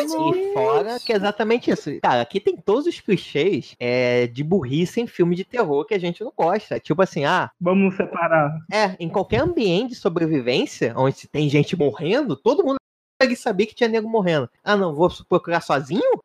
[0.00, 1.90] E fora que é exatamente isso.
[2.00, 5.98] Cara, aqui tem todos os clichês é, de burrice em filme de terror que a
[5.98, 6.78] gente não gosta.
[6.78, 8.52] Tipo assim, ah, Vamos separar.
[8.72, 12.76] é, em qualquer ambiente de sobrevivência, onde tem gente morrendo, todo mundo
[13.20, 14.48] consegue saber que tinha nego morrendo.
[14.62, 16.20] Ah, não, vou procurar sozinho?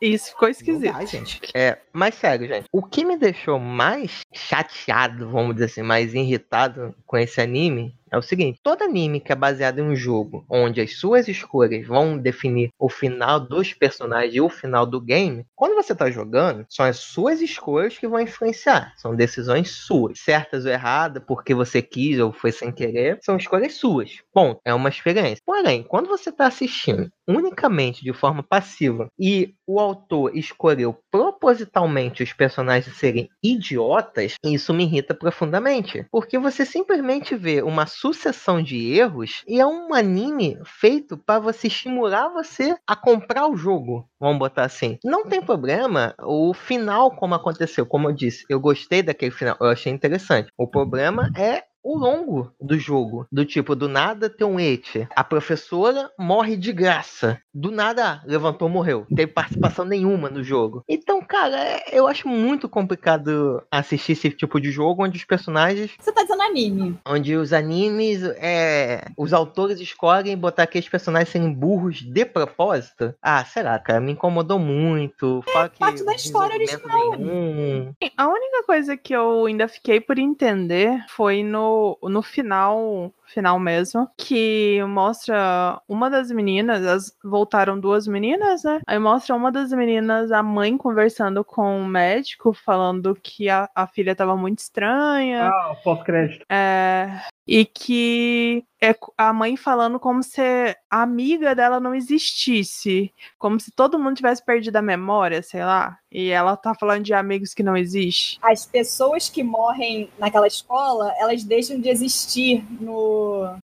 [0.00, 0.92] isso ficou esquisito.
[0.92, 1.40] dá, gente.
[1.54, 2.64] É, mas sério, gente.
[2.72, 8.18] O que me deixou mais chateado, vamos dizer assim, mais irritado com esse anime é
[8.18, 12.18] o seguinte: todo anime que é baseado em um jogo onde as suas escolhas vão
[12.18, 16.84] definir o final dos personagens e o final do game, quando você tá jogando, são
[16.84, 18.92] as suas escolhas que vão influenciar.
[18.96, 20.18] São decisões suas.
[20.20, 24.18] Certas ou erradas, porque você quis ou foi sem querer, são escolhas suas.
[24.32, 24.60] Ponto.
[24.64, 25.42] É uma experiência.
[25.44, 32.32] Porém, quando você tá assistindo unicamente de forma passiva e o autor escolheu propositalmente os
[32.32, 36.04] personagens serem idiotas, isso me irrita profundamente.
[36.10, 41.66] Porque você simplesmente vê uma sucessão de erros e é um anime feito para você
[41.66, 44.08] estimular você a comprar o jogo.
[44.18, 44.98] Vamos botar assim.
[45.04, 47.84] Não tem problema o final como aconteceu.
[47.84, 49.56] Como eu disse, eu gostei daquele final.
[49.60, 50.50] Eu achei interessante.
[50.56, 53.26] O problema é o longo do jogo.
[53.32, 55.06] Do tipo, do nada tem um et.
[55.16, 57.40] A professora morre de graça.
[57.54, 59.06] Do nada, levantou, morreu.
[59.10, 60.84] Não teve participação nenhuma no jogo.
[60.88, 65.92] Então, cara, é- eu acho muito complicado assistir esse tipo de jogo onde os personagens
[65.98, 66.98] Você tá dizendo anime.
[67.06, 73.14] onde os animes, é, os autores escolhem botar aqueles personagens serem burros de propósito.
[73.22, 74.00] Ah, será, cara?
[74.00, 75.42] Me incomodou muito.
[75.52, 77.92] Fala que parte da história desenvolvimento nenhum.
[78.16, 81.69] A única coisa que eu ainda fiquei por entender foi no,
[82.08, 88.80] no final, final mesmo, que mostra uma das meninas, as, voltaram duas meninas, né?
[88.86, 93.86] Aí mostra uma das meninas, a mãe conversando com o médico, falando que a, a
[93.86, 95.48] filha tava muito estranha.
[95.48, 96.44] Ah, pós-crédito.
[96.48, 100.40] É, e que é a mãe falando como se
[100.88, 103.12] a amiga dela não existisse.
[103.38, 105.98] Como se todo mundo tivesse perdido a memória, sei lá.
[106.10, 108.38] E ela tá falando de amigos que não existem.
[108.40, 113.19] As pessoas que morrem naquela escola, elas deixam de existir no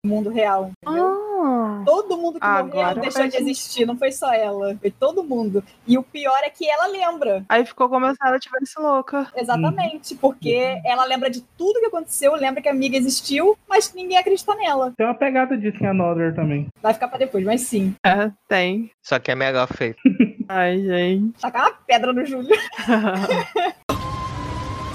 [0.05, 1.07] mundo real, entendeu?
[1.45, 5.25] Ah, todo mundo que ah, morreu deixou de existir, não foi só ela, foi todo
[5.25, 5.63] mundo.
[5.87, 7.45] E o pior é que ela lembra.
[7.49, 9.31] Aí ficou como se ela tivesse louca.
[9.37, 10.19] Exatamente, hum.
[10.21, 10.81] porque uhum.
[10.85, 14.93] ela lembra de tudo que aconteceu, lembra que a amiga existiu, mas ninguém acredita nela.
[14.97, 16.67] Tem uma pegada disso em Another também.
[16.83, 17.95] Vai ficar pra depois, mas sim.
[18.05, 18.91] É, tem.
[19.03, 19.99] Só que é mega feito.
[20.49, 21.41] Ai, gente.
[21.41, 22.55] Tacar uma pedra no Júlio.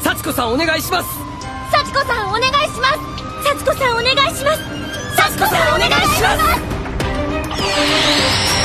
[0.02, 1.10] Sachiko-san, onegai shimasu!
[1.72, 3.29] Sachiko-san, onegai shimasu!
[3.50, 4.60] 幸子さんお願いします。
[5.16, 6.38] 幸子さんお願いしま
[8.56, 8.59] す。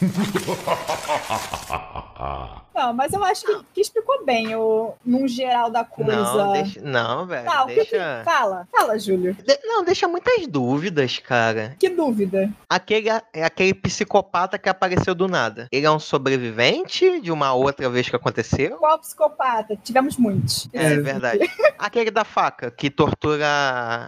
[2.74, 6.12] Não, mas eu acho que, que explicou bem o, num geral da coisa.
[6.14, 7.44] Não, deixa, não, velho.
[7.44, 8.22] Tá, o que que- deixa.
[8.24, 9.34] Fala, fala, Júlio.
[9.34, 11.74] de- não, deixa muitas dúvidas, cara.
[11.78, 12.48] Que dúvida.
[12.68, 15.66] Aquele, é aquele psicopata que apareceu do nada.
[15.72, 18.76] Ele é um sobrevivente de uma outra vez que aconteceu?
[18.76, 19.76] Qual psicopata?
[19.82, 20.68] Tivemos muitos.
[20.72, 21.50] É verdade.
[21.78, 23.44] Aquele da faca que tortura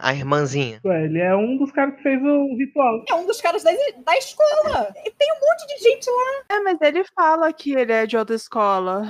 [0.01, 0.79] a irmãzinha.
[0.85, 3.05] Ué, ele é um dos caras que fez o ritual.
[3.09, 3.71] É um dos caras da,
[4.07, 4.95] da escola.
[5.05, 6.57] E tem um monte de gente lá.
[6.57, 9.07] É, mas ele fala que ele é de outra escola.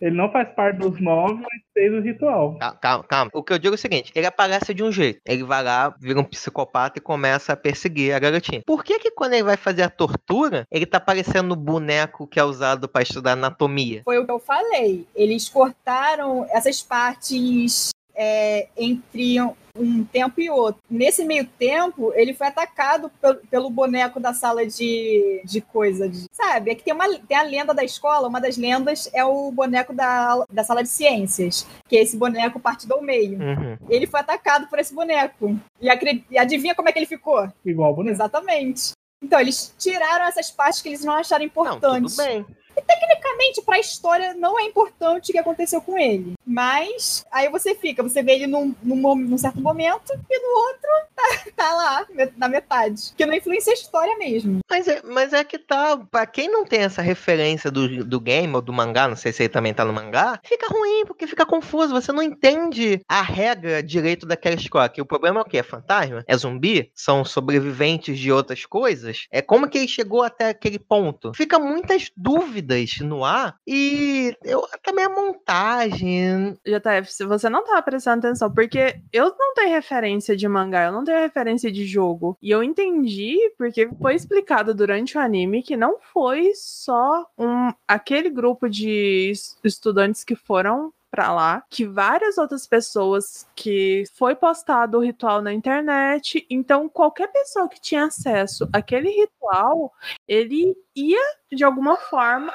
[0.00, 2.58] Ele não faz parte dos nove, mas fez o ritual.
[2.58, 3.30] Calma, calma, calma.
[3.34, 5.20] O que eu digo é o seguinte: ele aparece de um jeito.
[5.26, 8.62] Ele vai lá, vira um psicopata e começa a perseguir a garotinha.
[8.66, 12.40] Por que que quando ele vai fazer a tortura, ele tá parecendo o boneco que
[12.40, 14.02] é usado pra estudar anatomia?
[14.04, 15.06] Foi o que eu falei.
[15.14, 19.38] Eles cortaram essas partes é, entre
[19.76, 20.82] um tempo e outro.
[20.90, 26.08] Nesse meio tempo, ele foi atacado pelo, pelo boneco da sala de, de coisa.
[26.08, 26.70] De, sabe?
[26.70, 29.92] É que tem, uma, tem a lenda da escola, uma das lendas é o boneco
[29.92, 33.38] da, da sala de ciências, que é esse boneco partido ao meio.
[33.38, 33.76] Uhum.
[33.88, 35.56] Ele foi atacado por esse boneco.
[35.80, 37.48] E, acre- e adivinha como é que ele ficou?
[37.64, 38.14] Igual o boneco.
[38.14, 38.92] Exatamente.
[39.24, 42.16] Então, eles tiraram essas partes que eles não acharam Não, importantes.
[42.16, 42.44] tudo bem.
[42.86, 46.34] Tecnicamente, pra história, não é importante o que aconteceu com ele.
[46.46, 50.90] Mas, aí você fica, você vê ele num, num, num certo momento e no outro
[51.22, 52.06] tá, tá lá,
[52.36, 53.12] na metade.
[53.16, 54.60] Que não influencia a história mesmo.
[54.68, 55.96] Mas é, mas é que tá.
[55.96, 59.42] Pra quem não tem essa referência do, do game ou do mangá, não sei se
[59.42, 61.92] ele também tá no mangá, fica ruim, porque fica confuso.
[61.92, 64.88] Você não entende a regra direito daquela escola.
[64.88, 65.58] Que o problema é o quê?
[65.58, 66.24] É fantasma?
[66.26, 66.90] É zumbi?
[66.94, 69.26] São sobreviventes de outras coisas?
[69.30, 71.32] É como que ele chegou até aquele ponto?
[71.34, 76.54] Fica muitas dúvidas no ar e eu, também a montagem.
[76.66, 80.92] JF, se você não tava prestando atenção, porque eu não tenho referência de mangá, eu
[80.92, 82.36] não tenho referência de jogo.
[82.42, 88.30] E eu entendi, porque foi explicado durante o anime, que não foi só um, aquele
[88.30, 94.96] grupo de es- estudantes que foram pra lá, que várias outras pessoas que foi postado
[94.96, 99.92] o ritual na internet, então qualquer pessoa que tinha acesso àquele ritual,
[100.26, 102.52] ele ia de alguma forma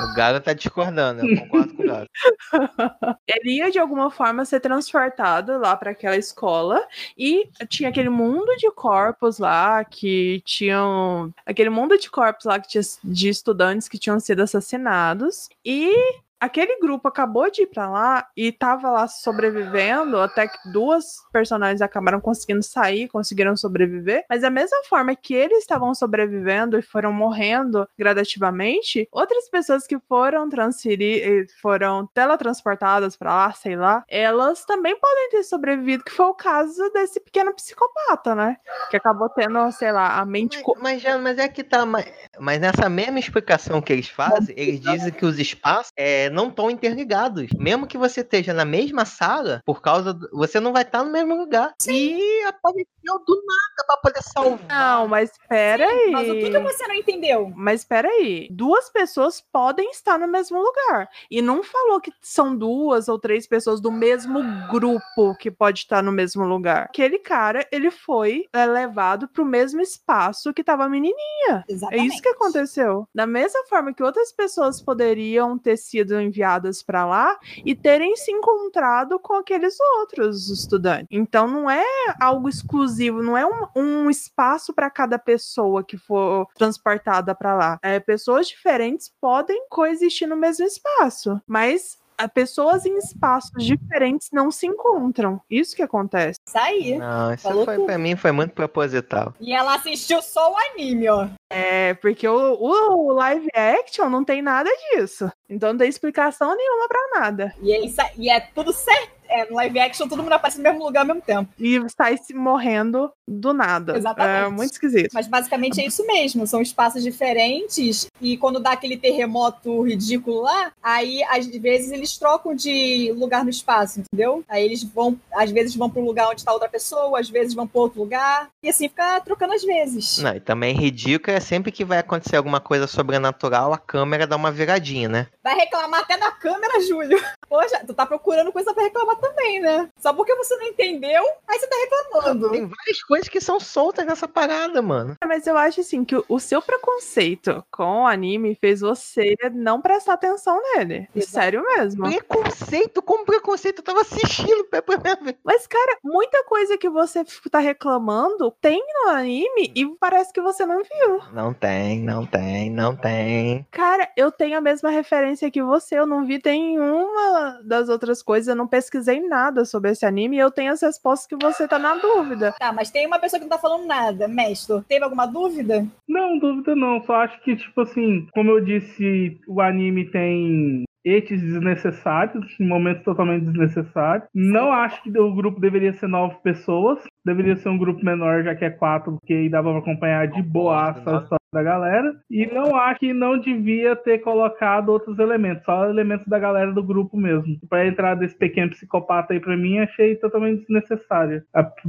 [0.00, 2.08] O Galo tá discordando, eu concordo com o Galo.
[3.26, 6.86] ele ia de alguma forma ser transportado lá para aquela escola
[7.16, 12.68] e tinha aquele mundo de corpos lá que tinham aquele mundo de corpos lá que
[12.68, 18.26] tinha de estudantes que tinham sido assassinados e Aquele grupo acabou de ir pra lá
[18.36, 24.24] e tava lá sobrevivendo, até que duas personagens acabaram conseguindo sair, conseguiram sobreviver.
[24.28, 29.98] Mas da mesma forma que eles estavam sobrevivendo e foram morrendo gradativamente, outras pessoas que
[30.08, 36.26] foram transferir, foram teletransportadas pra lá, sei lá, elas também podem ter sobrevivido, que foi
[36.26, 38.56] o caso desse pequeno psicopata, né?
[38.90, 40.62] Que acabou tendo, sei lá, a mente.
[40.78, 41.86] Mas, mas, mas é que tá.
[41.86, 46.48] Mas, mas nessa mesma explicação que eles fazem, eles dizem que os espaços é, não
[46.48, 47.48] estão interligados.
[47.58, 50.14] Mesmo que você esteja na mesma sala, por causa.
[50.14, 51.74] Do, você não vai estar no mesmo lugar.
[51.88, 54.68] E apareceu do nada pra poder salvar.
[54.68, 56.10] Não, mas pera aí.
[56.10, 57.52] Mas o que, que você não entendeu?
[57.54, 61.08] Mas espera aí, duas pessoas podem estar no mesmo lugar.
[61.30, 66.02] E não falou que são duas ou três pessoas do mesmo grupo que pode estar
[66.02, 66.84] no mesmo lugar.
[66.84, 71.64] Aquele cara, ele foi é, levado pro mesmo espaço que tava a menininha.
[71.68, 72.06] É Exatamente.
[72.06, 73.08] isso que aconteceu.
[73.14, 78.30] Da mesma forma que outras pessoas poderiam ter sido enviadas pra lá e terem se
[78.30, 81.06] encontrado com aqueles outros estudantes.
[81.10, 81.84] Então não é
[82.20, 87.78] algo exclusivo, não é um, um espaço para cada pessoa que for transportada pra lá.
[87.82, 94.50] É, pessoas diferentes podem coexistir no mesmo espaço, mas ah, pessoas em espaços diferentes não
[94.50, 95.40] se encontram.
[95.50, 96.38] Isso que acontece.
[96.46, 96.96] Isso aí.
[96.98, 97.86] Não, isso Falou foi tudo.
[97.86, 99.34] pra mim foi muito proposital.
[99.40, 101.28] E ela assistiu só o anime, ó.
[101.50, 105.30] É, porque o, o live action não tem nada disso.
[105.48, 107.54] Então não tem explicação nenhuma pra nada.
[107.62, 109.13] E, ele sa- e é tudo certo.
[109.34, 111.52] É, no live action todo mundo aparece no mesmo lugar ao mesmo tempo.
[111.58, 113.96] E sai se morrendo do nada.
[113.96, 114.46] Exatamente.
[114.46, 115.10] É muito esquisito.
[115.12, 116.46] Mas basicamente é isso mesmo.
[116.46, 118.06] São espaços diferentes.
[118.20, 123.50] E quando dá aquele terremoto ridículo lá, aí às vezes eles trocam de lugar no
[123.50, 124.44] espaço, entendeu?
[124.48, 127.66] Aí eles vão, às vezes vão pro lugar onde tá outra pessoa, às vezes vão
[127.66, 128.48] pro outro lugar.
[128.62, 130.18] E assim fica trocando às vezes.
[130.18, 134.36] Não, e também ridículo é sempre que vai acontecer alguma coisa sobrenatural, a câmera dá
[134.36, 135.26] uma viradinha, né?
[135.42, 137.18] Vai reclamar até da câmera, Júlio.
[137.48, 139.88] Poxa, tu tá procurando coisa pra reclamar também, né?
[139.98, 142.50] Só porque você não entendeu, aí você tá reclamando.
[142.50, 145.16] Tem várias coisas que são soltas nessa parada, mano.
[145.22, 149.80] É, Mas eu acho assim que o- seu preconceito com o anime fez você não
[149.80, 151.08] prestar atenção nele.
[151.14, 151.30] Exato.
[151.32, 152.04] Sério mesmo.
[152.04, 155.36] Preconceito, como preconceito, eu tava assistindo pela primeira vez.
[155.42, 160.66] Mas, cara, muita coisa que você tá reclamando tem no anime e parece que você
[160.66, 161.20] não viu.
[161.32, 163.66] Não tem, não tem, não tem.
[163.70, 165.98] Cara, eu tenho a mesma referência que você.
[165.98, 168.48] Eu não vi nenhuma das outras coisas.
[168.48, 171.78] Eu não pesquisei nada sobre esse anime e eu tenho as respostas que você tá
[171.78, 172.54] na dúvida.
[172.58, 174.28] Tá, mas tem uma pessoa que não tá falando nada.
[174.28, 175.86] Mestre, teve alguma dúvida?
[176.08, 177.02] Não, dúvida não.
[177.04, 183.04] Só acho que, tipo assim, como eu disse, o anime tem etes desnecessários, em momentos
[183.04, 184.26] totalmente desnecessários.
[184.34, 186.98] Não acho que o grupo deveria ser nove pessoas.
[187.24, 190.42] Deveria ser um grupo menor, já que é quatro, porque aí dava pra acompanhar de
[190.42, 192.14] boa a Concordo, história da galera.
[192.30, 196.82] E não acho que não devia ter colocado outros elementos, só elementos da galera do
[196.82, 197.56] grupo mesmo.
[197.68, 201.42] Pra entrar desse pequeno psicopata aí pra mim, achei totalmente desnecessário.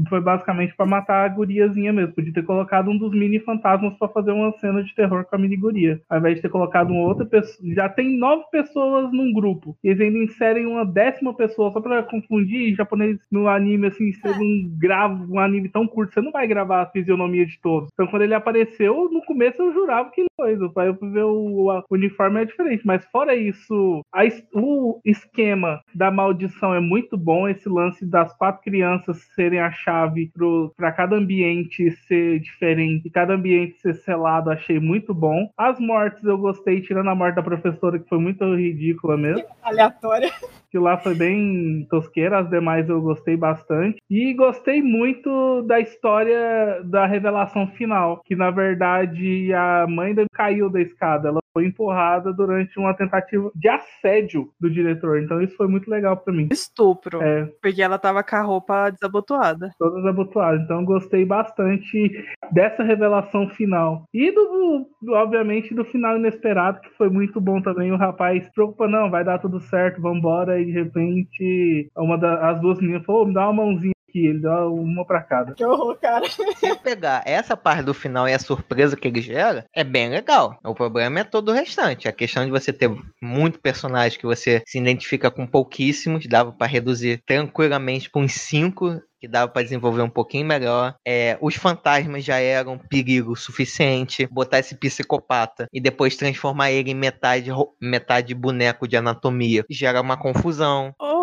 [0.08, 2.14] Foi basicamente para matar a guriazinha mesmo.
[2.14, 5.40] Podia ter colocado um dos mini fantasmas para fazer uma cena de terror com a
[5.40, 6.00] mini guria.
[6.10, 7.74] Ao invés de ter colocado uma outra pessoa.
[7.74, 9.76] Já tem nove pessoas num grupo.
[9.84, 12.76] E eles ainda inserem uma décima pessoa só pra confundir.
[12.76, 16.82] Japonês no anime, assim, você não grava um anime tão curto, você não vai gravar
[16.82, 17.90] a fisionomia de todos.
[17.94, 20.58] Então quando ele apareceu, no começo eu jurava que ele foi.
[20.78, 22.86] Aí eu ver o, o, uniforme é diferente.
[22.86, 24.22] Mas fora isso, a,
[24.54, 27.48] o esquema da maldição é muito bom.
[27.48, 30.32] Esse lance das quatro crianças serem a chave
[30.76, 35.50] para cada ambiente ser diferente, cada ambiente ser selado, achei muito bom.
[35.58, 39.46] As mortes eu gostei, tirando a morte da professora, que foi muito ridícula mesmo.
[39.64, 40.32] Aleatória.
[40.70, 43.98] Que lá foi bem tosqueira, as demais eu gostei bastante.
[44.10, 50.82] E gostei muito da história da revelação final, que na verdade a mãe caiu da
[50.82, 51.30] escada.
[51.30, 55.22] Ela foi empurrada durante uma tentativa de assédio do diretor.
[55.22, 56.50] Então isso foi muito legal para mim.
[56.52, 57.22] Estupro.
[57.22, 57.46] É.
[57.62, 59.72] Porque ela tava com a roupa desabotoada.
[59.80, 60.62] Toda desabotoada.
[60.62, 64.04] Então gostei bastante dessa revelação final.
[64.14, 67.92] E do, do, obviamente, do final inesperado, que foi muito bom também.
[67.92, 70.60] O rapaz se preocupa, não, vai dar tudo certo, vambora.
[70.60, 74.68] E de repente, uma das duas meninas falou, me dá uma mãozinha aqui, ele dá
[74.68, 75.54] uma pra cada.
[75.54, 76.26] Que horror, cara.
[76.30, 80.58] Se pegar essa parte do final e a surpresa que ele gera, é bem legal.
[80.64, 82.08] O problema é todo o restante.
[82.08, 82.90] A questão de você ter
[83.22, 89.02] muito personagem que você se identifica com pouquíssimos, dava para reduzir tranquilamente com uns cinco
[89.20, 90.96] que dava para desenvolver um pouquinho melhor.
[91.06, 94.28] É, os fantasmas já eram perigo suficiente.
[94.32, 97.50] Botar esse psicopata e depois transformar ele em metade,
[97.82, 100.94] metade boneco de anatomia gera uma confusão.
[101.00, 101.15] Oh,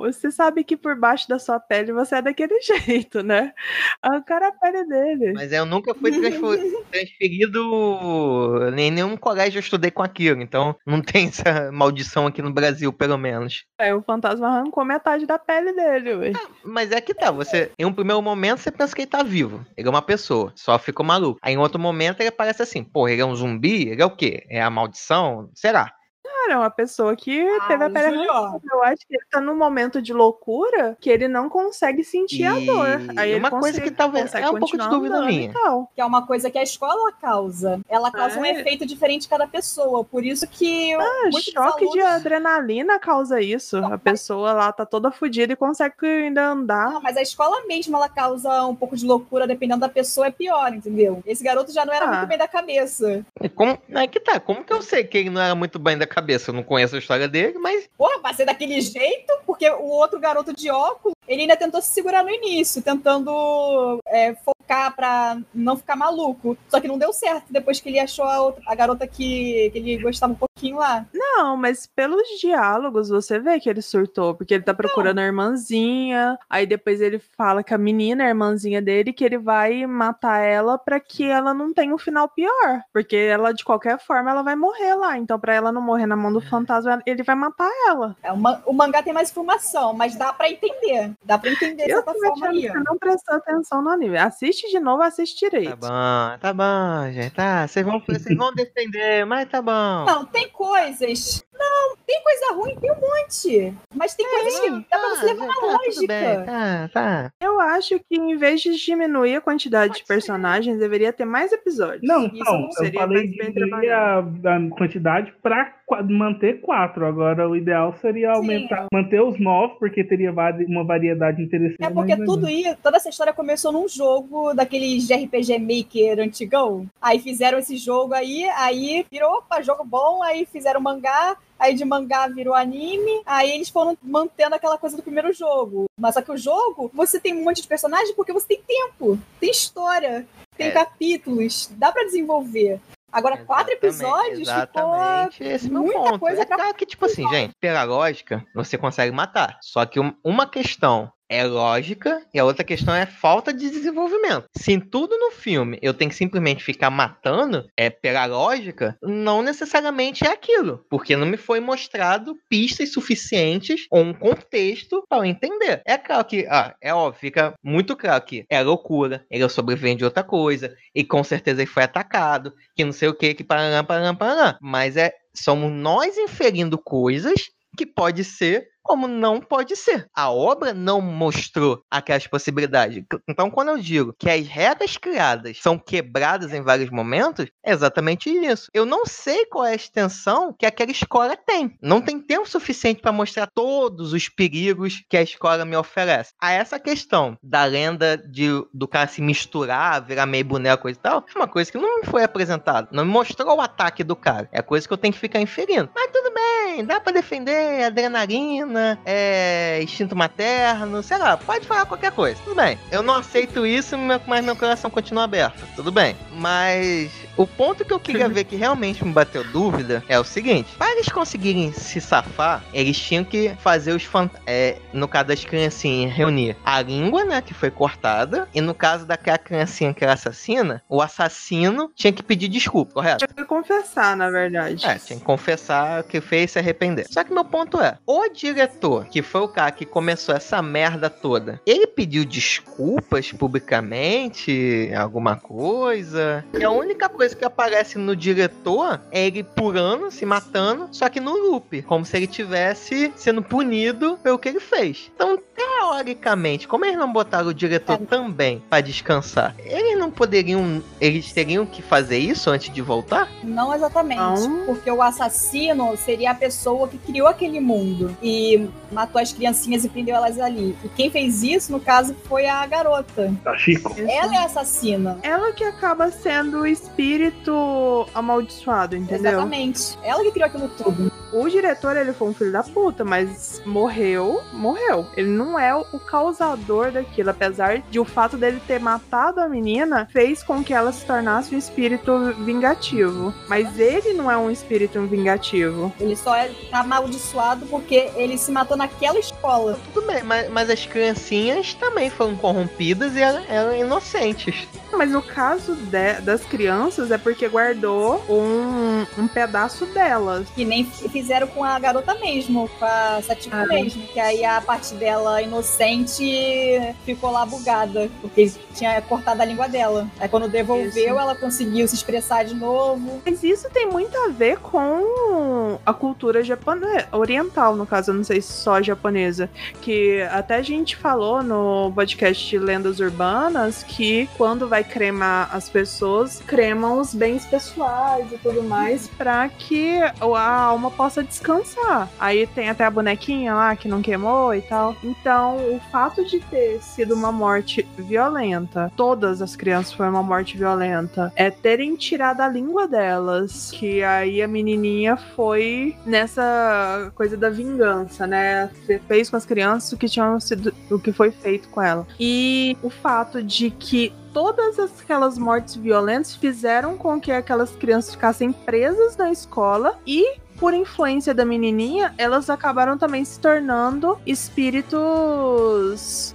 [0.00, 3.52] você sabe que por baixo da sua pele você é daquele jeito, né?
[4.00, 5.32] Arrancaram a pele dele.
[5.32, 6.12] Mas eu nunca fui
[6.90, 12.52] transferido em nenhum colégio eu estudei com aquilo, então não tem essa maldição aqui no
[12.52, 13.64] Brasil, pelo menos.
[13.78, 16.32] É, o fantasma arrancou metade da pele dele, ué.
[16.34, 19.10] Ah, mas é que tá, você você, em um primeiro momento, você pensa que ele
[19.10, 19.64] tá vivo.
[19.76, 21.40] Ele é uma pessoa, só ficou maluco.
[21.42, 23.88] Aí em outro momento ele parece assim, pô, ele é um zumbi?
[23.88, 24.44] Ele é o quê?
[24.48, 25.50] É a maldição?
[25.54, 25.92] Será?
[26.38, 29.56] Cara, é uma pessoa que ah, teve a pele Eu acho que ele tá num
[29.56, 32.46] momento de loucura que ele não consegue sentir e...
[32.46, 32.86] a dor.
[33.16, 35.52] Aí uma coisa que talvez é um pouco de dúvida minha.
[35.94, 37.80] Que é uma coisa que a escola causa.
[37.88, 38.40] Ela causa é.
[38.40, 40.04] um efeito diferente em cada pessoa.
[40.04, 40.94] Por isso que.
[40.94, 41.92] Ah, choque alunos...
[41.92, 43.80] de adrenalina causa isso.
[43.80, 46.92] Não, a pessoa lá tá toda fodida e consegue ainda andar.
[46.92, 50.30] Não, mas a escola mesmo ela causa um pouco de loucura, dependendo da pessoa, é
[50.30, 51.22] pior, entendeu?
[51.26, 52.08] Esse garoto já não era ah.
[52.08, 53.26] muito bem da cabeça.
[53.54, 56.06] Como, é que tá, como que eu sei que ele não era muito bem da
[56.06, 56.27] cabeça?
[56.28, 57.88] Eu não conheço a história dele, mas.
[57.96, 59.32] Porra, vai ser daquele jeito?
[59.46, 64.34] Porque o outro garoto de óculos, ele ainda tentou se segurar no início, tentando é,
[64.34, 66.56] focar pra não ficar maluco.
[66.68, 69.78] Só que não deu certo depois que ele achou a, outra, a garota que, que
[69.78, 71.06] ele gostava um pouquinho lá.
[71.12, 75.22] Não, mas pelos diálogos você vê que ele surtou, porque ele tá procurando não.
[75.22, 79.86] a irmãzinha, aí depois ele fala que a menina, a irmãzinha dele, que ele vai
[79.86, 82.82] matar ela para que ela não tenha um final pior.
[82.92, 85.18] Porque ela, de qualquer forma, ela vai morrer lá.
[85.18, 88.16] Então, pra ela não morrer na mão do fantasma, ele vai matar ela.
[88.22, 91.12] É, o mangá tem mais informação, mas dá para entender.
[91.24, 92.68] Dá pra entender de certa forma aí.
[92.68, 94.18] Você não prestou atenção no anime.
[94.18, 95.76] Assiste de novo, assiste direito.
[95.76, 97.34] Tá bom, tá bom, gente.
[97.34, 100.04] Tá, vocês vão, vocês vão defender, mas tá bom.
[100.04, 101.44] Não, tem coisas.
[101.58, 103.74] Não, tem coisa ruim, tem um monte.
[103.94, 106.44] Mas tem é, coisas que dá tá, pra você levar na tá, lógica.
[106.46, 107.32] Tá, tá.
[107.40, 110.80] Eu acho que em vez de diminuir a quantidade Pode de personagens, ser.
[110.80, 112.02] deveria ter mais episódios.
[112.02, 115.74] Não, Isso não, não seria eu falei diminuir a, a quantidade pra
[116.08, 117.06] manter quatro.
[117.06, 118.88] Agora, o ideal seria aumentar, Sim.
[118.92, 121.82] manter os nove, porque teria uma variedade interessante.
[121.82, 126.86] É porque tudo isso, toda essa história começou num jogo daqueles de RPG Maker antigão.
[127.00, 131.84] Aí fizeram esse jogo aí, aí virou, opa, jogo bom, aí fizeram mangá, aí de
[131.84, 135.86] mangá virou anime, aí eles foram mantendo aquela coisa do primeiro jogo.
[135.98, 139.18] Mas só que o jogo, você tem um monte de personagens porque você tem tempo,
[139.40, 140.70] tem história, tem é.
[140.70, 142.80] capítulos, dá para desenvolver.
[143.10, 145.38] Agora, exatamente, quatro episódios exatamente.
[145.38, 146.18] ficou Esse muita ponto.
[146.18, 146.74] coisa é pra...
[146.74, 149.58] que, tipo assim, gente, pela lógica, você consegue matar.
[149.62, 154.46] Só que uma questão é lógica e a outra questão é falta de desenvolvimento.
[154.56, 159.42] Se em tudo no filme eu tenho que simplesmente ficar matando, é pela lógica, não
[159.42, 165.24] necessariamente é aquilo, porque não me foi mostrado pistas suficientes ou um contexto para eu
[165.24, 165.82] entender.
[165.84, 169.98] É claro que, ah, é óbvio, fica muito claro que é loucura, ele é sobrevivente
[169.98, 173.44] de outra coisa, e com certeza ele foi atacado, que não sei o que, que
[173.44, 174.58] paraná, paraná, paraná.
[174.60, 180.08] Mas é, somos nós inferindo coisas que pode ser como não pode ser.
[180.14, 183.04] A obra não mostrou aquelas possibilidades.
[183.28, 188.30] Então, quando eu digo que as regras criadas são quebradas em vários momentos, é exatamente
[188.30, 188.70] isso.
[188.72, 191.76] Eu não sei qual é a extensão que aquela escola tem.
[191.82, 196.32] Não tem tempo suficiente para mostrar todos os perigos que a escola me oferece.
[196.40, 201.26] A essa questão da lenda de, do cara se misturar, virar meio boneco e tal,
[201.28, 202.88] é uma coisa que não me foi apresentada.
[202.90, 204.48] Não me mostrou o ataque do cara.
[204.50, 205.90] É coisa que eu tenho que ficar inferindo.
[205.94, 212.12] Mas tudo bem, dá para defender adrenalina, é, instinto materno, sei lá, pode falar qualquer
[212.12, 212.40] coisa.
[212.44, 212.78] Tudo bem.
[212.90, 213.96] Eu não aceito isso,
[214.26, 215.66] mas meu coração continua aberto.
[215.74, 216.16] Tudo bem.
[216.32, 220.74] Mas o ponto que eu queria ver que realmente me bateu dúvida é o seguinte:
[220.76, 224.08] para eles conseguirem se safar, eles tinham que fazer os
[224.46, 229.06] é, no caso das criancinhas, reunir a língua, né, que foi cortada, e no caso
[229.06, 233.18] daquela criancinha que era assassina, o assassino tinha que pedir desculpa, correto?
[233.18, 234.84] Tinha que confessar, na verdade.
[234.84, 237.06] É, tinha que confessar o que fez se arrepender.
[237.08, 241.08] Só que meu ponto é: o diretor, que foi o cara que começou essa merda
[241.08, 246.44] toda, ele pediu desculpas publicamente, alguma coisa.
[246.58, 251.20] E a única coisa que aparece no diretor é ele pulando, se matando, só que
[251.20, 255.10] no loop, como se ele tivesse sendo punido pelo que ele fez.
[255.14, 258.06] Então, teoricamente, como eles não botaram o diretor é.
[258.06, 263.28] também para descansar, eles não poderiam, eles teriam que fazer isso antes de voltar?
[263.42, 264.66] Não exatamente, não.
[264.66, 269.88] porque o assassino seria a pessoa que criou aquele mundo e matou as criancinhas e
[269.88, 270.76] prendeu elas ali.
[270.84, 273.34] E quem fez isso, no caso, foi a garota.
[273.44, 273.94] A Chico.
[273.98, 275.18] Ela é a assassina.
[275.22, 279.32] Ela que acaba sendo o espírito amaldiçoado, entendeu?
[279.32, 279.98] Exatamente.
[280.02, 281.12] Ela que criou aquilo tudo.
[281.32, 285.06] O diretor, ele foi um filho da puta, mas morreu, morreu.
[285.16, 290.08] Ele não é o causador daquilo, apesar de o fato dele ter matado a menina
[290.10, 293.32] fez com que ela se tornasse um espírito vingativo.
[293.46, 295.92] Mas ele não é um espírito vingativo.
[296.00, 299.78] Ele só é amaldiçoado porque ele se matou naquela escola.
[299.94, 304.66] Tudo bem, mas, mas as criancinhas também foram corrompidas e eram, eram inocentes.
[304.92, 310.48] Mas no caso de, das crianças é porque guardou um, um pedaço delas.
[310.54, 313.66] Que nem fizeram com a garota mesmo, com a Satiko ah.
[313.66, 314.02] mesmo.
[314.08, 320.08] Que aí a parte dela inocente ficou lá bugada, porque tinha cortado a língua dela.
[320.20, 321.18] Aí quando devolveu, isso.
[321.18, 323.20] ela conseguiu se expressar de novo.
[323.24, 328.24] Mas isso tem muito a ver com a cultura japonesa, oriental, no caso, eu não
[328.24, 329.50] sei se só japonesa.
[329.80, 335.68] Que até a gente falou no podcast de Lendas Urbanas que quando vai cremar as
[335.68, 342.08] pessoas, cremam os bens pessoais e tudo mais, para que a alma possa descansar.
[342.18, 344.96] Aí tem até a bonequinha lá que não queimou e tal.
[345.02, 350.56] Então, o fato de ter sido uma morte violenta, todas as crianças foram uma morte
[350.56, 357.50] violenta, é terem tirado a língua delas, que aí a menininha foi nessa coisa da
[357.50, 358.70] vingança, né?
[359.06, 362.06] Fez com as crianças o que tinham sido, o que foi feito com ela.
[362.18, 368.52] E o fato de que todas aquelas mortes violentas fizeram com que aquelas crianças ficassem
[368.52, 374.98] presas na escola e por influência da menininha, elas acabaram também se tornando espíritos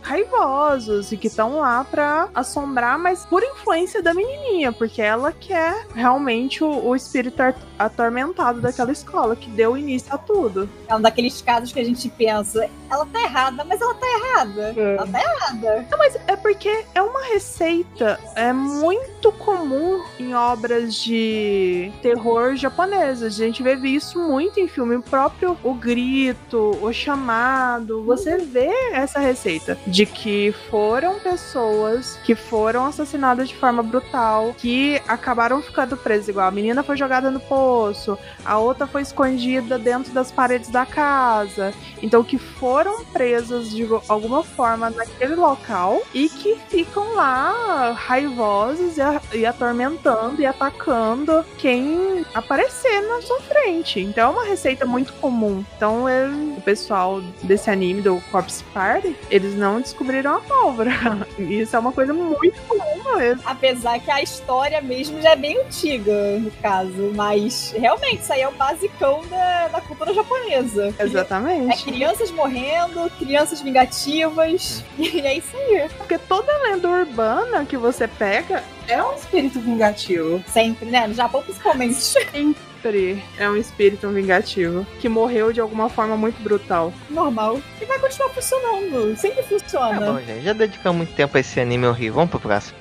[0.02, 5.88] raivosos e que estão lá para assombrar, mas por influência da menininha, porque ela quer
[5.94, 7.42] realmente o, o espírito
[7.78, 10.70] atormentado daquela escola que deu início a tudo.
[10.88, 14.74] É um daqueles casos que a gente pensa, ela tá errada, mas ela tá errada.
[14.76, 14.96] É.
[14.96, 15.88] Ela tá errada.
[15.90, 23.34] Não, mas é porque é uma receita é muito comum em obras de terror japonesas.
[23.34, 25.02] A gente vê isso isso muito em filme.
[25.02, 32.86] Próprio O Grito, O Chamado, você vê essa receita de que foram pessoas que foram
[32.86, 36.28] assassinadas de forma brutal, que acabaram ficando presas.
[36.28, 40.86] Igual a menina foi jogada no poço, a outra foi escondida dentro das paredes da
[40.86, 41.74] casa.
[42.02, 49.38] Então, que foram presas de alguma forma naquele local e que ficam lá raivosos e,
[49.38, 54.03] e atormentando e atacando quem aparecer na sua frente.
[54.04, 55.64] Então é uma receita muito comum.
[55.76, 60.92] Então eu, o pessoal desse anime do Corpse Party, eles não descobriram a pólvora.
[61.38, 63.42] Isso é uma coisa muito comum mesmo.
[63.46, 67.12] Apesar que a história mesmo já é bem antiga, no caso.
[67.16, 70.94] Mas realmente, isso aí é o basicão da, da cultura japonesa.
[71.00, 71.74] Exatamente.
[71.74, 74.84] É crianças morrendo, crianças vingativas.
[75.04, 75.90] E é isso aí.
[75.98, 80.44] Porque toda lenda urbana que você pega é um espírito vingativo.
[80.48, 81.08] Sempre, né?
[81.08, 81.96] No Japão, principalmente.
[82.84, 86.94] Sempre é um espírito vingativo que morreu de alguma forma muito brutal.
[87.10, 87.62] Normal.
[87.82, 89.16] E vai continuar funcionando.
[89.16, 90.00] Sempre funciona.
[90.02, 90.44] Tá bom, gente.
[90.44, 92.16] Já dedicamos muito tempo a esse anime horrível.
[92.16, 92.78] Vamos pro próximo.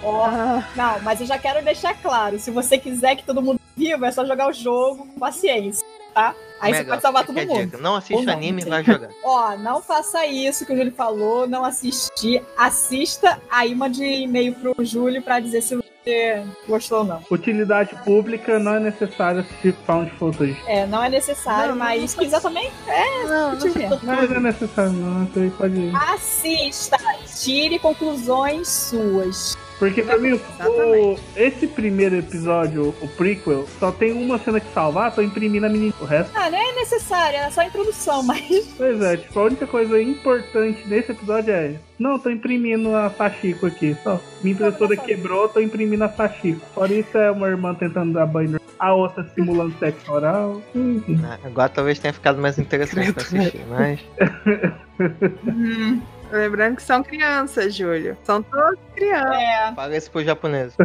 [0.00, 0.28] oh,
[0.76, 2.38] não, mas eu já quero deixar claro.
[2.38, 5.84] Se você quiser que todo mundo viva, é só jogar o jogo com paciência.
[6.14, 6.32] tá?
[6.60, 7.64] Aí você pode salvar todo mundo.
[7.64, 7.78] dica.
[7.78, 9.08] Não assiste não, anime e vai jogar.
[9.24, 12.40] Ó, não faça isso que o Júlio falou, não assistir.
[12.56, 15.74] Assista, aí mande e-mail pro Júlio pra dizer se
[16.04, 17.22] você gostou ou não.
[17.30, 20.56] Utilidade pública não é necessário assistir Found Footage.
[20.66, 23.98] É, não é necessário, Não, mas não se quiser também, é, Não, ver.
[24.02, 25.26] Mas é necessário, não.
[25.56, 25.96] Pode ir.
[25.96, 29.56] Assista, tire conclusões suas.
[29.78, 35.12] Porque pra mim, o, esse primeiro episódio, o prequel, só tem uma cena que salvar,
[35.14, 35.92] tô imprimindo a menina.
[36.00, 39.66] O resto, Ah, não é necessário, é só introdução, mas pois é, tipo, a única
[39.66, 41.74] coisa importante nesse episódio é.
[41.98, 43.96] Não, tô imprimindo a Sachiko aqui.
[44.02, 44.20] Só.
[44.42, 46.60] Minha impressora quebrou, tô imprimindo a Sachiko.
[46.74, 48.60] Fora isso é uma irmã tentando dar banho.
[48.78, 50.60] A outra simulando sexo oral.
[50.74, 51.20] Enfim.
[51.24, 54.00] Ah, Agora talvez tenha ficado mais interessante pra assistir, mas.
[55.46, 56.00] Hum,
[56.30, 58.16] Lembrando que são crianças, Júlio.
[58.24, 59.36] São todas crianças.
[59.38, 60.76] é, Fala isso pro japonês.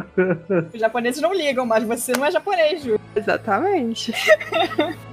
[0.73, 2.99] os japoneses não ligam, mas você não é japonês, Júlio.
[3.15, 4.13] Exatamente.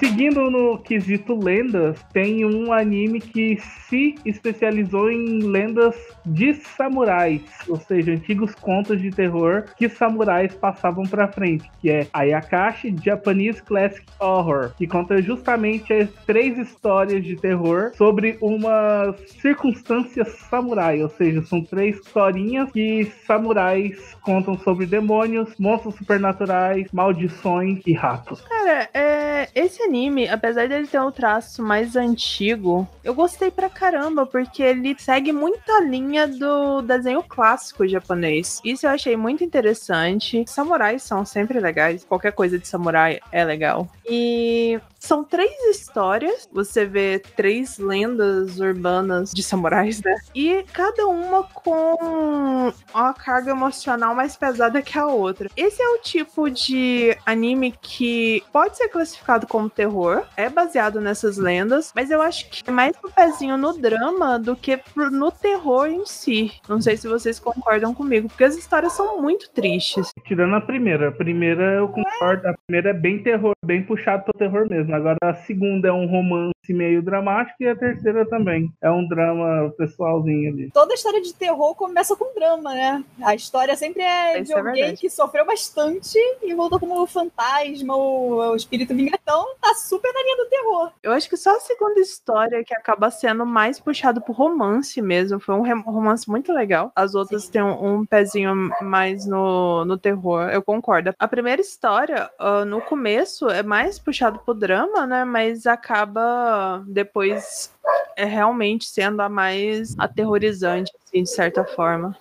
[0.00, 5.94] Seguindo no quesito lendas, tem um anime que se especializou em lendas
[6.24, 12.06] de samurais, ou seja, antigos contos de terror que samurais passavam pra frente, que é
[12.14, 20.24] Ayakashi Japanese Classic Horror, que conta justamente as três histórias de terror sobre uma circunstância
[20.24, 27.92] samurai, ou seja, são três historinhas que samurais contam sobre demônios, monstros supernaturais, maldições e
[27.92, 28.40] ratos.
[28.40, 34.24] Cara, é, esse anime, apesar dele ter um traço mais antigo, eu gostei pra caramba,
[34.24, 38.60] porque ele segue muita linha do desenho clássico japonês.
[38.64, 40.44] Isso eu achei muito interessante.
[40.46, 43.88] Samurais são sempre legais, qualquer coisa de samurai é legal.
[44.10, 50.14] E são três histórias, você vê três lendas urbanas de samurais, né?
[50.34, 55.48] E cada uma com uma carga emocional mais pesada que a outra.
[55.56, 61.38] Esse é o tipo de anime que pode ser classificado como terror, é baseado nessas
[61.38, 65.86] lendas, mas eu acho que é mais um pezinho no drama do que no terror
[65.86, 66.52] em si.
[66.68, 70.10] Não sei se vocês concordam comigo, porque as histórias são muito tristes.
[70.26, 71.08] Tirando a primeira.
[71.08, 72.48] A primeira eu concordo.
[72.48, 74.94] A primeira é bem terror, bem puxado pro terror mesmo.
[74.94, 78.72] Agora a segunda é um romance meio dramático e a terceira também.
[78.80, 80.70] É um drama pessoalzinho ali.
[80.72, 83.04] Toda história de terror começa com drama, né?
[83.22, 85.00] A história sempre é Isso de é alguém verdade.
[85.00, 89.46] que sofreu bastante e voltou como fantasma ou o espírito vingatão.
[89.60, 90.92] Tá super na linha do terror.
[91.02, 95.40] Eu acho que só a segunda história que acaba sendo mais puxado pro romance mesmo.
[95.40, 96.92] Foi um romance muito legal.
[96.94, 100.48] As outras têm um, um pezinho mais no, no terror.
[100.50, 101.12] Eu concordo.
[101.18, 105.24] A primeira história, ah, no começo, é mais puxado pro drama, né?
[105.24, 107.72] Mas acaba depois
[108.16, 112.16] é, realmente sendo a mais aterrorizante, assim, de certa forma.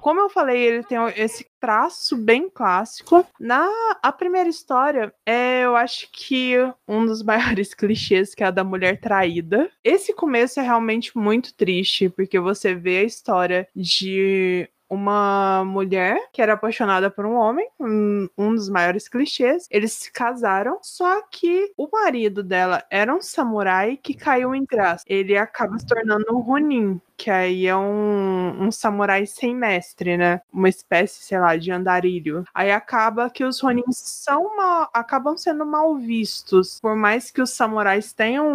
[0.00, 3.24] Como eu falei, ele tem esse traço bem clássico.
[3.38, 3.68] Na
[4.02, 6.56] a primeira história, é, eu acho que
[6.88, 9.70] um dos maiores clichês que é a da mulher traída.
[9.84, 16.42] Esse começo é realmente muito triste, porque você vê a história de uma mulher que
[16.42, 19.68] era apaixonada por um homem, um, um dos maiores clichês.
[19.70, 25.04] Eles se casaram, só que o marido dela era um samurai que caiu em graça.
[25.06, 30.40] Ele acaba se tornando um Ronin, que aí é um, um samurai sem mestre, né?
[30.50, 32.44] Uma espécie, sei lá, de andarilho.
[32.54, 36.80] Aí acaba que os Ronins são mal, acabam sendo mal vistos.
[36.80, 38.48] Por mais que os samurais tenham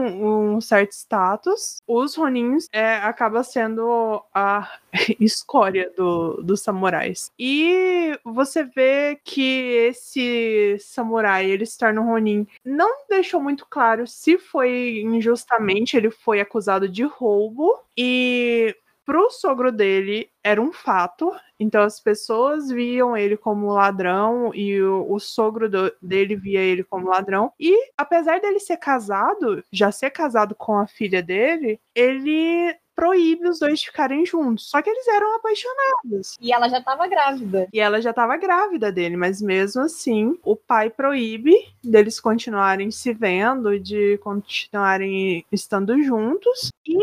[0.56, 4.68] um, certo status, os Ronins é, acaba sendo a
[5.20, 7.32] escória do, dos samurais.
[7.38, 12.48] E você vê que esse samurai, ele se torna um Ronin.
[12.66, 17.85] Não deixou muito claro se foi injustamente, ele foi acusado de roubo.
[17.98, 18.76] E
[19.06, 21.32] pro sogro dele era um fato.
[21.60, 26.84] Então as pessoas viam ele como ladrão e o, o sogro do- dele via ele
[26.84, 27.52] como ladrão.
[27.60, 33.60] E apesar dele ser casado, já ser casado com a filha dele, ele proíbe os
[33.60, 34.70] dois de ficarem juntos.
[34.70, 36.38] Só que eles eram apaixonados.
[36.40, 37.68] E ela já tava grávida.
[37.74, 43.14] E ela já estava grávida dele, mas mesmo assim, o pai proíbe deles continuarem se
[43.14, 46.72] vendo, de continuarem estando juntos.
[46.88, 46.96] E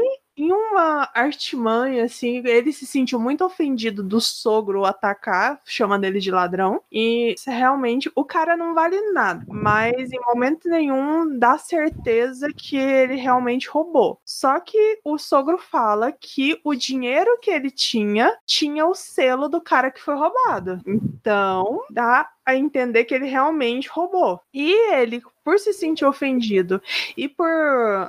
[0.43, 6.33] em uma artimanha, assim, ele se sentiu muito ofendido do sogro atacar, chamando ele de
[6.33, 6.83] ladrão.
[6.91, 9.45] E realmente o cara não vale nada.
[9.47, 14.19] Mas em momento nenhum dá certeza que ele realmente roubou.
[14.25, 19.61] Só que o sogro fala que o dinheiro que ele tinha tinha o selo do
[19.61, 20.81] cara que foi roubado.
[20.85, 24.41] Então, dá a entender que ele realmente roubou.
[24.53, 26.81] E ele, por se sentir ofendido
[27.17, 27.49] e por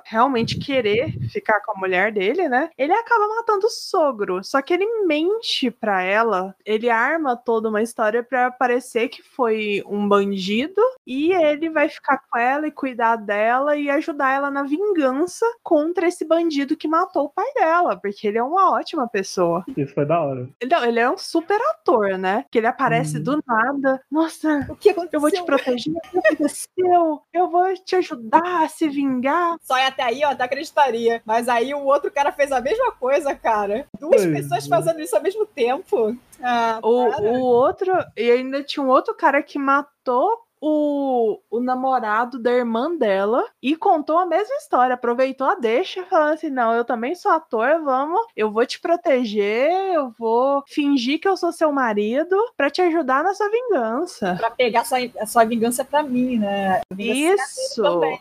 [0.05, 2.69] realmente querer ficar com a mulher dele, né?
[2.77, 4.43] Ele acaba matando o sogro.
[4.43, 9.83] Só que ele mente para ela, ele arma toda uma história para parecer que foi
[9.85, 14.63] um bandido e ele vai ficar com ela e cuidar dela e ajudar ela na
[14.63, 19.63] vingança contra esse bandido que matou o pai dela, porque ele é uma ótima pessoa.
[19.75, 20.47] Isso foi da hora.
[20.69, 22.45] Não, ele é um super ator, né?
[22.51, 23.23] Que ele aparece Uhum.
[23.23, 24.01] do nada.
[24.11, 25.17] Nossa, O que aconteceu?
[25.17, 25.93] eu vou te proteger.
[25.95, 27.21] O que aconteceu?
[27.33, 29.57] Eu vou te ajudar a se vingar.
[29.61, 31.21] Só é até aí eu até acreditaria.
[31.25, 33.87] Mas aí o outro cara fez a mesma coisa, cara.
[33.99, 34.69] Duas Pois pessoas é.
[34.69, 36.15] fazendo isso ao mesmo tempo.
[36.41, 42.39] Ah, O, o outro, e ainda tinha um outro cara que matou o, o namorado
[42.39, 46.85] da irmã dela e contou a mesma história, aproveitou a deixa, falando assim: não, eu
[46.85, 51.69] também sou ator, vamos, eu vou te proteger, eu vou fingir que eu sou seu
[51.73, 54.37] marido pra te ajudar na sua vingança.
[54.39, 56.79] Pra pegar sua, a sua vingança pra mim, né?
[56.97, 57.81] Isso.
[57.81, 58.17] também.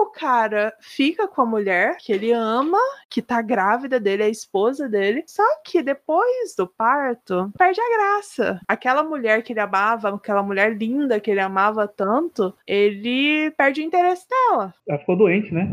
[0.00, 4.30] O cara fica com a mulher que ele ama, que tá grávida dele, é a
[4.30, 5.24] esposa dele.
[5.26, 8.60] Só que depois do parto, perde a graça.
[8.66, 11.49] Aquela mulher que ele amava, aquela mulher linda que ele amava
[11.88, 14.74] tanto, ele perde o interesse nela.
[14.88, 15.68] Ela ficou doente, né?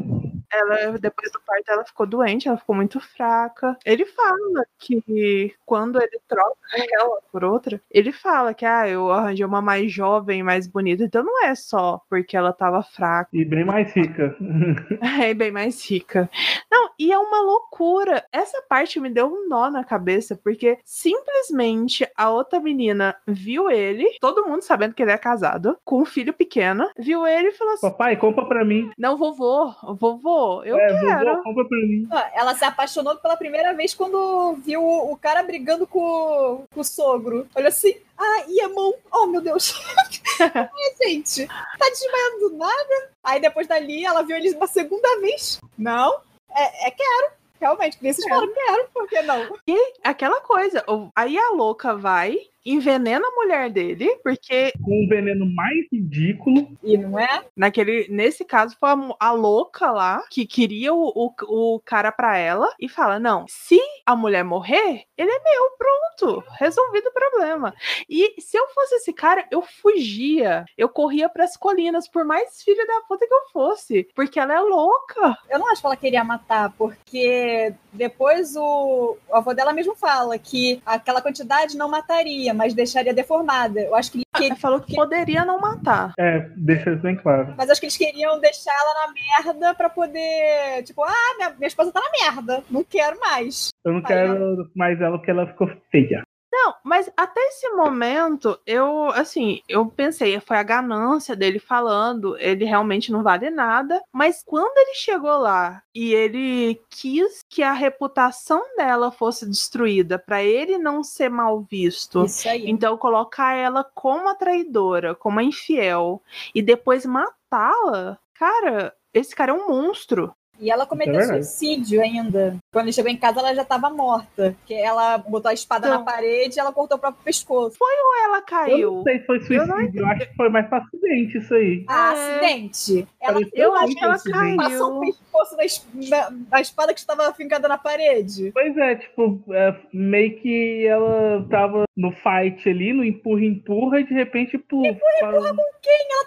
[0.52, 3.78] Ela, depois do parto, ela ficou doente, ela ficou muito fraca.
[3.86, 9.46] Ele fala que quando ele troca ela por outra, ele fala que ah, eu arranjei
[9.46, 11.04] uma mais jovem, mais bonita.
[11.04, 13.30] Então não é só porque ela tava fraca.
[13.34, 14.36] E bem mais rica.
[15.20, 16.30] É bem mais rica.
[16.72, 18.24] Não, e é uma loucura.
[18.32, 24.08] Essa parte me deu um nó na cabeça, porque simplesmente a outra menina viu ele,
[24.20, 27.74] todo mundo sabendo que ele é casado, com um filho pequeno, viu ele e falou
[27.74, 28.92] assim: Papai, compra pra mim.
[28.98, 31.32] Não, vovô, vovô, eu é, quero.
[31.32, 32.08] vovô, compra pra mim.
[32.34, 37.48] Ela se apaixonou pela primeira vez quando viu o cara brigando com, com o sogro.
[37.56, 38.94] Olha assim, ah, e a mão?
[39.12, 39.74] Oh, meu Deus.
[40.40, 40.70] Ai,
[41.04, 43.10] gente, tá desmaiando do nada.
[43.24, 45.60] Aí depois dali, ela viu eles uma segunda vez.
[45.78, 46.14] Não,
[46.56, 47.38] é, é quero.
[47.60, 48.30] Realmente, É.
[48.30, 49.58] falam quero, por que não?
[50.04, 50.84] Aquela coisa.
[51.16, 52.38] Aí a louca vai,
[52.72, 56.78] envenena a mulher dele, porque Com um veneno mais ridículo.
[56.84, 57.44] E não é?
[57.56, 62.38] naquele, nesse caso foi a, a louca lá que queria o, o, o cara pra
[62.38, 67.74] ela e fala: Não, se a mulher morrer, ele é meu, pronto, resolvido o problema.
[68.10, 72.86] E se eu fosse esse cara, eu fugia, eu corria pras colinas, por mais filha
[72.86, 75.38] da puta que eu fosse, porque ela é louca.
[75.50, 80.38] Eu não acho que ela queria matar, porque depois o, o avô dela mesmo fala
[80.38, 83.80] que aquela quantidade não mataria, mas deixaria deformada.
[83.82, 86.14] Eu acho que, que Ela falou que poderia não matar.
[86.20, 87.54] É, deixa isso bem claro.
[87.58, 90.84] Mas acho que eles queriam deixar ela na merda pra poder.
[90.84, 92.64] Tipo, ah, minha, minha esposa tá na merda.
[92.70, 93.70] Não quero mais.
[93.84, 96.24] Eu não Aí quero mais ela porque ela ficou feia.
[96.60, 102.66] Não, mas até esse momento, eu, assim, eu pensei, foi a ganância dele falando, ele
[102.66, 108.64] realmente não vale nada, mas quando ele chegou lá e ele quis que a reputação
[108.76, 112.68] dela fosse destruída pra ele não ser mal visto, Isso aí.
[112.68, 116.24] então colocar ela como a traidora, como a infiel
[116.56, 120.34] e depois matá-la, cara, esse cara é um monstro.
[120.60, 122.58] E ela cometeu é suicídio ainda.
[122.72, 124.56] Quando ele chegou em casa, ela já tava morta.
[124.60, 126.00] Porque ela botou a espada Então.
[126.00, 127.78] na parede e ela cortou o próprio pescoço.
[127.80, 128.92] Ou ela Eu caiu?
[128.96, 130.02] não sei se foi Eu não suicídio.
[130.02, 131.86] Eu, acho que foi mais pra acidente isso aí.
[131.88, 132.32] Ah, É.
[132.36, 133.08] acidente.
[133.22, 134.56] Ela Eu acho que ela acidente.
[134.58, 135.14] passou o caiu.
[135.14, 138.52] pescoço da, es- da- da espada que estava fincada na parede.
[138.54, 144.14] Pois é, tipo, é, meio que ela tava no fight ali, no empurra-empurra, e de
[144.14, 144.56] repente.
[144.56, 145.42] Empurra-empurra Ela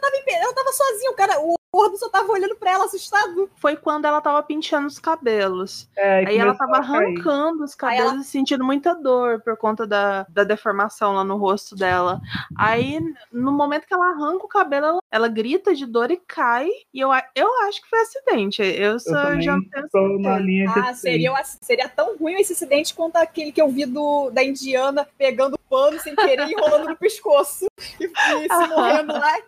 [0.00, 2.84] tava, em pe- ela tava sozinha, o cara, o gordo só tava olhando pra ela
[2.84, 3.50] assustado.
[3.56, 5.88] Foi quando ela tava penteando os cabelos.
[5.96, 10.44] É, Aí ela tava arrancando os cabelos e sentindo muita dor por conta da, da
[10.44, 12.20] deformação lá no rosto dela.
[12.56, 12.98] Aí,
[13.32, 16.68] no momento que ela arranca o cabelo, ela, ela grita de dor e cai.
[16.92, 18.62] E eu, eu acho que foi acidente.
[18.62, 19.88] Eu só também já penso.
[19.90, 23.68] Tô na linha de Ah, seria, seria tão ruim esse acidente quanto aquele que eu
[23.68, 27.66] vi do, da indiana pegando o pano sem querer e enrolando no pescoço
[28.00, 29.38] e, e se morrendo lá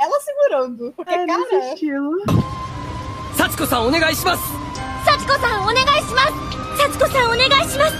[0.00, 0.92] ela segurando.
[0.96, 1.38] Porque, é, cara.
[1.38, 2.12] Nesse estilo.
[3.36, 4.42] Satsuko-san, onegai shimasu!
[5.04, 6.34] Satsuko-san, onegai shimasu!
[6.76, 7.96] Satsuko-san, onegai shimasu!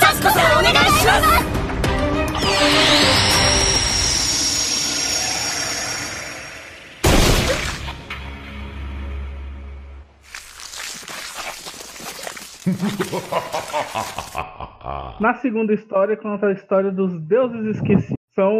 [0.00, 1.58] Satsuko-san, onegai shimasu!
[15.20, 18.16] Na segunda história conta a história dos deuses esquecidos.
[18.34, 18.52] São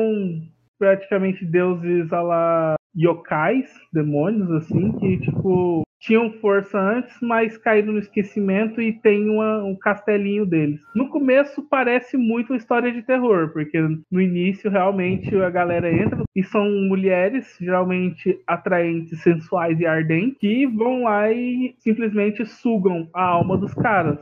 [0.79, 7.99] praticamente deuses a la yokais, demônios, assim, que, tipo, tinham força antes, mas caíram no
[7.99, 10.81] esquecimento e tem uma, um castelinho deles.
[10.95, 13.81] No começo parece muito uma história de terror, porque
[14.11, 20.67] no início realmente a galera entra e são mulheres, geralmente atraentes, sensuais e ardentes, que
[20.67, 24.19] vão lá e simplesmente sugam a alma dos caras.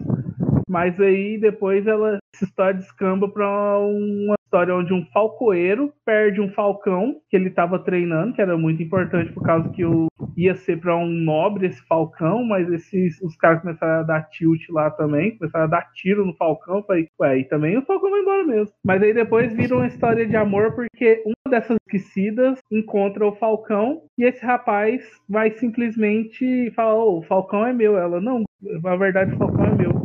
[0.69, 6.51] Mas aí depois ela essa história descamba para uma história onde um falcoeiro perde um
[6.51, 10.81] falcão que ele estava treinando, que era muito importante por causa que o, ia ser
[10.81, 15.37] para um nobre esse falcão, mas esses os caras começaram a dar tilt lá também,
[15.37, 18.75] começaram a dar tiro no falcão, falei, ué, e também o falcão vai embora mesmo.
[18.85, 24.03] Mas aí depois vira uma história de amor porque uma dessas esquecidas encontra o falcão
[24.17, 27.99] e esse rapaz vai simplesmente falar, oh, o falcão é meu.
[27.99, 29.96] Ela, não, na verdade o falcão é meu.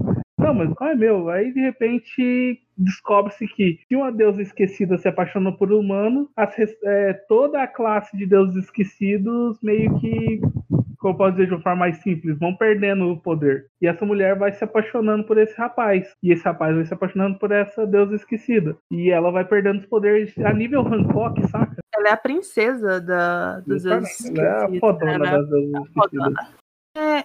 [0.51, 1.29] Não, mas qual é meu?
[1.29, 6.53] Aí de repente descobre-se que se uma deusa esquecida se apaixona por um humano, as,
[6.83, 10.41] é, toda a classe de deuses esquecidos meio que,
[10.99, 13.67] como eu posso dizer de uma forma mais simples, vão perdendo o poder.
[13.81, 16.13] E essa mulher vai se apaixonando por esse rapaz.
[16.21, 18.75] E esse rapaz vai se apaixonando por essa deusa esquecida.
[18.91, 21.77] E ela vai perdendo os poderes a nível Hancock, saca?
[21.95, 24.39] Ela é a princesa da, dos deuses esquecidos.
[24.39, 25.31] Ela é a fodona né?
[25.31, 26.60] das deusas esquecidas.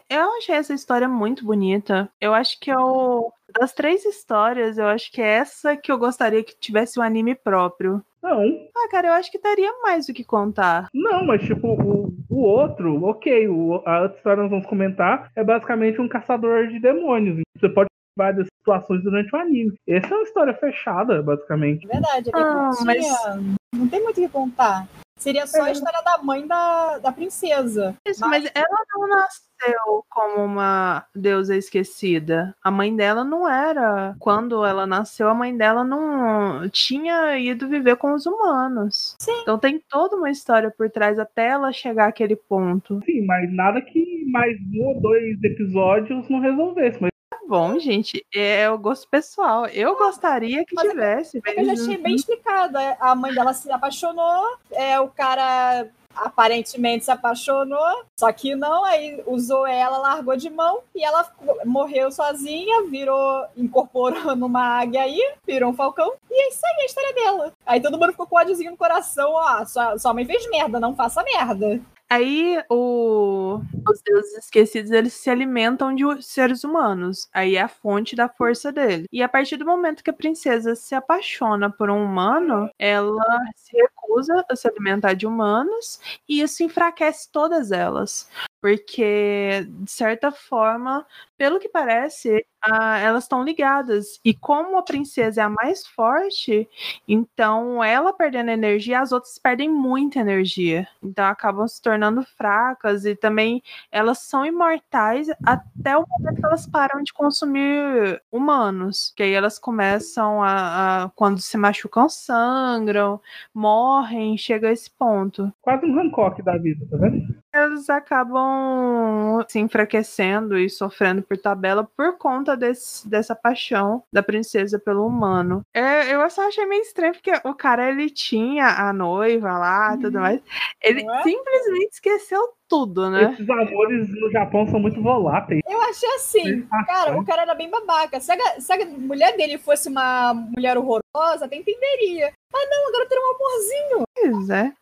[0.09, 2.09] É, eu achei essa história muito bonita.
[2.21, 3.33] Eu acho que eu.
[3.59, 7.35] Das três histórias, eu acho que é essa que eu gostaria que tivesse um anime
[7.35, 8.03] próprio.
[8.23, 8.43] Não.
[8.77, 10.89] Ah, cara, eu acho que daria mais o que contar.
[10.93, 15.45] Não, mas tipo, o, o outro, ok, o, a outra história nós vamos comentar, é
[15.45, 17.41] basicamente um caçador de demônios.
[17.57, 17.89] Você pode
[18.19, 19.75] várias situações durante o anime.
[19.87, 21.87] Essa é uma história fechada, basicamente.
[21.87, 23.57] Verdade, é Ah, curtinha.
[23.75, 24.89] Não tem muito o que contar.
[25.17, 27.97] Seria só a história da mãe da, da princesa.
[28.07, 32.55] Isso, mas ela não nasceu como uma deusa esquecida.
[32.63, 34.15] A mãe dela não era.
[34.19, 39.17] Quando ela nasceu, a mãe dela não tinha ido viver com os humanos.
[39.19, 39.41] Sim.
[39.41, 43.01] Então tem toda uma história por trás até ela chegar àquele ponto.
[43.07, 47.01] Sim, mas nada que mais um ou dois episódios não resolvesse.
[47.01, 47.11] Mas
[47.47, 48.25] bom, gente.
[48.35, 49.67] É o gosto pessoal.
[49.67, 51.41] Eu gostaria que é- tivesse.
[51.57, 52.79] Eu já achei bem explicado.
[52.79, 58.85] é, A mãe dela se apaixonou, é, o cara aparentemente se apaixonou, só que não,
[58.87, 61.31] aí usou ela, largou de mão e ela
[61.67, 66.87] morreu sozinha, virou, incorporou numa águia aí, virou um falcão, e é isso aí, a
[66.87, 67.53] história dela.
[67.67, 70.81] Aí todo mundo ficou com o ódiozinho no coração, ó, sua, sua mãe fez merda,
[70.81, 71.81] não faça merda.
[72.09, 73.61] Aí o...
[73.89, 77.29] os deuses esquecidos eles se alimentam de seres humanos.
[77.35, 79.07] Aí é a fonte da força dele.
[79.13, 83.25] E a partir do momento que a princesa se apaixona por um humano, ela
[83.57, 88.31] se recusa a se alimentar de humanos e isso enfraquece todas elas.
[88.61, 91.07] Porque, de certa forma,
[91.37, 94.21] pelo que parece, ah, elas estão ligadas.
[94.25, 96.69] E como a princesa é a mais forte,
[97.07, 100.87] então ela perdendo energia, as outras perdem muita energia.
[101.03, 106.67] Então acabam se tornando fracas e também elas são imortais até o momento que elas
[106.67, 109.13] param de consumir humanos.
[109.17, 113.21] Que aí elas começam a, a quando se machucam, sangram,
[113.55, 115.53] morrem, chega a esse ponto.
[115.61, 117.37] quase um Hancock da vida, tá vendo?
[117.55, 124.79] Eles acabam se enfraquecendo e sofrendo por tabela por conta desse, dessa paixão da princesa
[124.79, 125.63] pelo humano.
[125.75, 130.01] É, eu só achei meio estranho, porque o cara ele tinha a noiva lá e
[130.01, 130.41] tudo mais.
[130.83, 131.23] Ele Não é?
[131.23, 133.33] simplesmente esqueceu tudo, né?
[133.33, 135.61] Esses amores no Japão são muito voláteis.
[135.69, 138.21] Eu achei assim, cara, o cara era bem babaca.
[138.21, 142.33] Se a, se a mulher dele fosse uma mulher horrorosa, até entenderia.
[142.53, 144.07] Mas não, agora tem um amorzinho.
[144.15, 144.73] Pois é.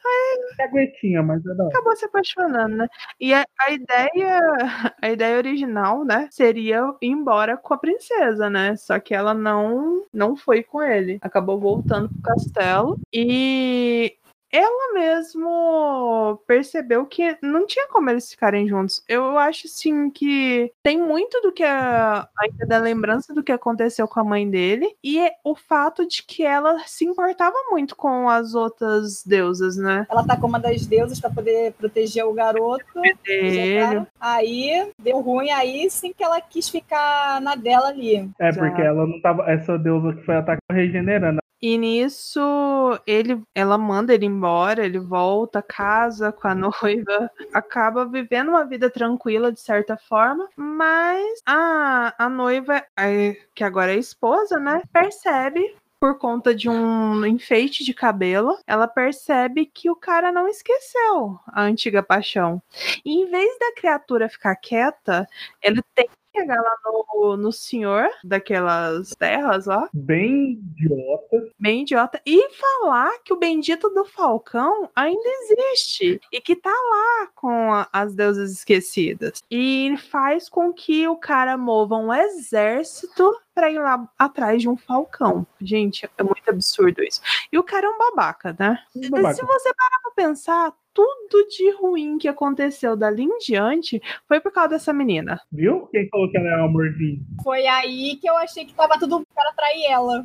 [0.57, 1.73] Caguetinha, mas é da hora.
[1.73, 2.87] acabou se apaixonando, né?
[3.21, 4.41] E a, a ideia,
[5.03, 8.77] a ideia original, né, seria ir embora com a princesa, né?
[8.77, 11.19] Só que ela não não foi com ele.
[11.21, 14.17] Acabou voltando pro castelo e
[14.57, 19.03] ela mesmo percebeu que não tinha como eles ficarem juntos.
[19.09, 24.07] Eu acho assim que tem muito do que a, ainda da lembrança do que aconteceu
[24.07, 28.29] com a mãe dele e é o fato de que ela se importava muito com
[28.29, 30.07] as outras deusas, né?
[30.09, 32.85] Ela tá com uma das deusas pra poder proteger o garoto.
[33.27, 38.31] Ele, Aí deu ruim, aí sim que ela quis ficar na dela ali.
[38.39, 38.61] É, Já.
[38.61, 39.51] porque ela não tava.
[39.51, 41.44] Essa deusa que foi atacada regenerando.
[41.67, 42.39] E nisso,
[43.07, 48.91] ele, ela manda ele embora, ele volta, casa com a noiva, acaba vivendo uma vida
[48.91, 53.07] tranquila de certa forma, mas a, a noiva, a-
[53.55, 59.65] que agora é esposa, né, percebe por conta de um enfeite de cabelo, ela percebe
[59.65, 62.63] que o cara não esqueceu a antiga paixão.
[63.03, 65.27] E em vez da criatura ficar quieta,
[65.63, 71.49] ele tenta chegar lá no, no senhor daquelas terras lá, Bem idiota.
[71.59, 77.29] bem idiota, e falar que o bendito do Falcão ainda existe e que tá lá
[77.35, 79.43] com a- as deusas esquecidas.
[79.51, 84.77] E faz com que o cara mova um exército pra ir lá atrás de um
[84.77, 85.47] Falcão.
[85.61, 87.21] Gente, é muito absurdo isso.
[87.53, 88.79] E o cara é um babaca, né?
[89.11, 89.35] Babaca.
[89.35, 94.53] Se você parar pra pensar, tudo de ruim que aconteceu dali em diante foi por
[94.53, 95.41] causa dessa menina.
[95.53, 95.89] Viu?
[95.91, 97.21] Quem falou que ela é um amorzinho?
[97.43, 100.25] Foi aí que eu achei que tava tudo para trair ela.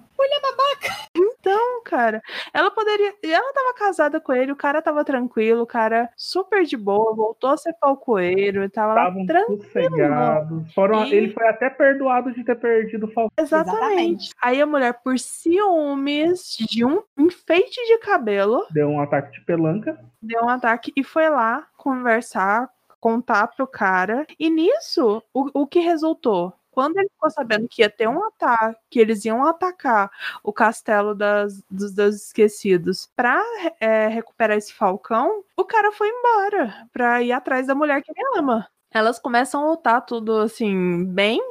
[1.15, 2.21] Então, cara,
[2.53, 3.13] ela poderia.
[3.23, 7.49] Ela tava casada com ele, o cara tava tranquilo, o cara super de boa, voltou
[7.51, 9.63] a ser falcoeiro, tava lá Estavam tranquilo.
[9.63, 10.73] sossegados.
[10.73, 13.31] Foram, E- Ele foi até perdoado de ter perdido o Falcão.
[13.37, 13.79] Exatamente.
[13.79, 14.29] Exatamente.
[14.41, 19.97] Aí a mulher, por ciúmes de um enfeite de cabelo, Deu um ataque de pelanca.
[20.21, 24.25] Deu um ataque e foi lá conversar, contar pro cara.
[24.37, 26.53] E nisso, o, o que resultou?
[26.71, 30.09] Quando ele ficou sabendo que ia ter um ataque, que eles iam atacar
[30.43, 33.43] o castelo das, dos deuses esquecidos pra
[33.79, 38.39] é, recuperar esse falcão, o cara foi embora pra ir atrás da mulher que ele
[38.39, 38.67] ama.
[38.91, 41.41] Elas começam a lutar tudo assim, bem,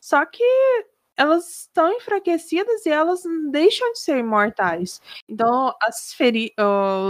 [0.00, 0.42] só que
[1.16, 5.00] elas estão enfraquecidas e elas deixam de ser imortais.
[5.28, 6.52] Então, as feri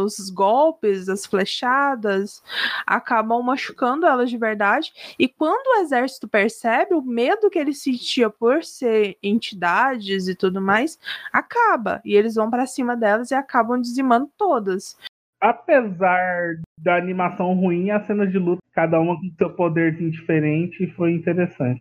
[0.04, 2.42] os golpes, as flechadas
[2.86, 4.92] acabam machucando elas de verdade.
[5.18, 10.60] E quando o exército percebe o medo que ele sentia por ser entidades e tudo
[10.60, 10.98] mais,
[11.32, 12.00] acaba.
[12.04, 14.96] E eles vão pra cima delas e acabam dizimando todas.
[15.40, 21.12] Apesar da animação ruim, as cenas de luta, cada uma com seu poderzinho diferente, foi
[21.12, 21.80] interessante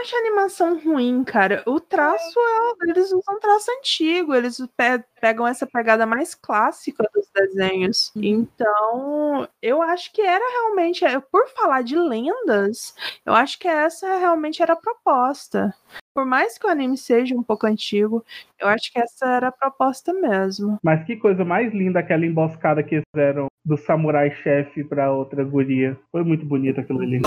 [0.00, 1.62] acho a animação ruim, cara.
[1.66, 7.28] O traço, é, eles usam traço antigo, eles pe- pegam essa pegada mais clássica dos
[7.34, 8.10] desenhos.
[8.16, 12.94] Então, eu acho que era realmente, é, por falar de lendas,
[13.24, 15.74] eu acho que essa realmente era a proposta.
[16.14, 18.24] Por mais que o anime seja um pouco antigo,
[18.58, 20.78] eu acho que essa era a proposta mesmo.
[20.82, 25.98] Mas que coisa mais linda aquela emboscada que fizeram do samurai chefe pra outra guria.
[26.10, 27.20] Foi muito bonito aquilo ali.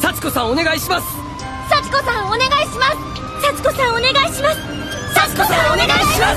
[0.00, 1.27] 幸子さんお願いします
[3.61, 4.57] 幸子さんお願いします。
[5.13, 6.33] 幸子さんお願いしま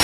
[0.00, 0.03] す。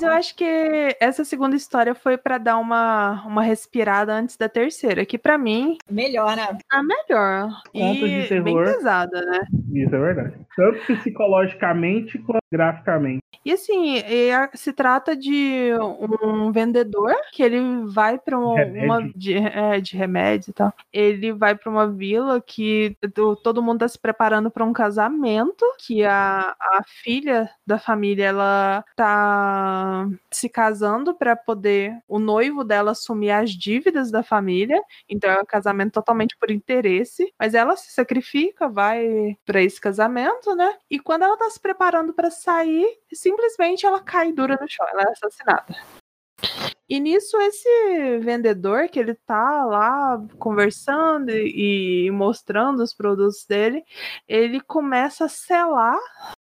[0.00, 5.04] Eu acho que essa segunda história foi pra dar uma, uma respirada antes da terceira,
[5.04, 6.56] que pra mim Melhor, né?
[6.70, 7.50] a melhor.
[7.72, 8.64] Contos e de bem terror.
[8.74, 9.40] pesada, né?
[9.74, 10.34] Isso é verdade.
[10.56, 13.22] Tanto psicologicamente quanto graficamente.
[13.44, 14.02] E assim,
[14.54, 15.70] se trata de
[16.22, 18.84] um vendedor que ele vai pra um- Remédio.
[18.84, 20.72] uma de, é, de remédio e tal.
[20.92, 25.64] Ele vai pra uma vila que do- todo mundo tá se preparando pra um casamento,
[25.78, 27.29] que a, a filha
[27.66, 34.22] da família ela tá se casando pra poder o noivo dela assumir as dívidas da
[34.22, 34.80] família.
[35.08, 40.54] Então é um casamento totalmente por interesse, mas ela se sacrifica, vai pra esse casamento,
[40.54, 40.76] né?
[40.90, 45.02] E quando ela tá se preparando pra sair, simplesmente ela cai dura no chão, ela
[45.02, 45.74] é assassinada.
[46.88, 53.84] E nisso esse vendedor que ele tá lá conversando e e mostrando os produtos dele,
[54.26, 55.98] ele começa a selar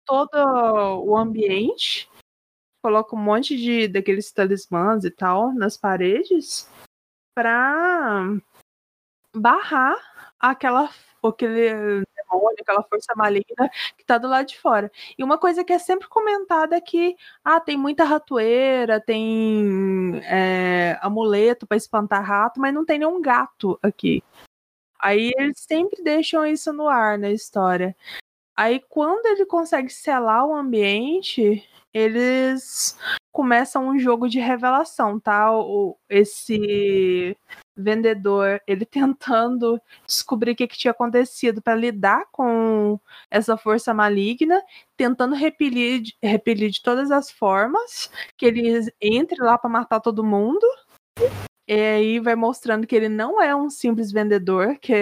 [0.07, 0.37] todo
[1.05, 2.09] o ambiente,
[2.83, 6.69] coloca um monte de daqueles talismãs e tal nas paredes
[7.35, 8.27] pra
[9.35, 9.97] barrar
[10.39, 10.91] aquela
[11.27, 14.91] aquele demônio, aquela força maligna que tá do lado de fora.
[15.17, 20.99] E uma coisa que é sempre comentada é que ah, tem muita ratoeira, tem é,
[21.01, 24.23] amuleto pra espantar rato, mas não tem nenhum gato aqui.
[25.01, 27.97] Aí eles sempre deixam isso no ar na história.
[28.57, 32.99] Aí quando ele consegue selar o ambiente, eles
[33.33, 35.51] começam um jogo de revelação, tá?
[35.53, 37.37] O, esse
[37.77, 42.99] vendedor, ele tentando descobrir o que, que tinha acontecido para lidar com
[43.31, 44.63] essa força maligna,
[44.97, 50.67] tentando repelir, repelir de todas as formas, que ele entre lá para matar todo mundo.
[51.67, 54.93] E aí vai mostrando que ele não é um simples vendedor, que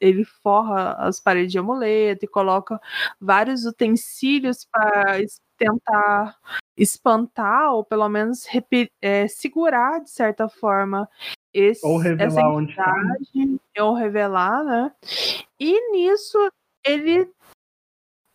[0.00, 2.80] ele forra as paredes de amuleto e coloca
[3.20, 5.18] vários utensílios para
[5.56, 6.36] tentar
[6.76, 8.44] espantar ou pelo menos
[9.02, 11.08] é, segurar de certa forma
[11.52, 12.94] esse, Ou revelar essa onde tá.
[13.34, 14.92] entidade, ou revelar, né?
[15.58, 16.38] E nisso
[16.84, 17.28] ele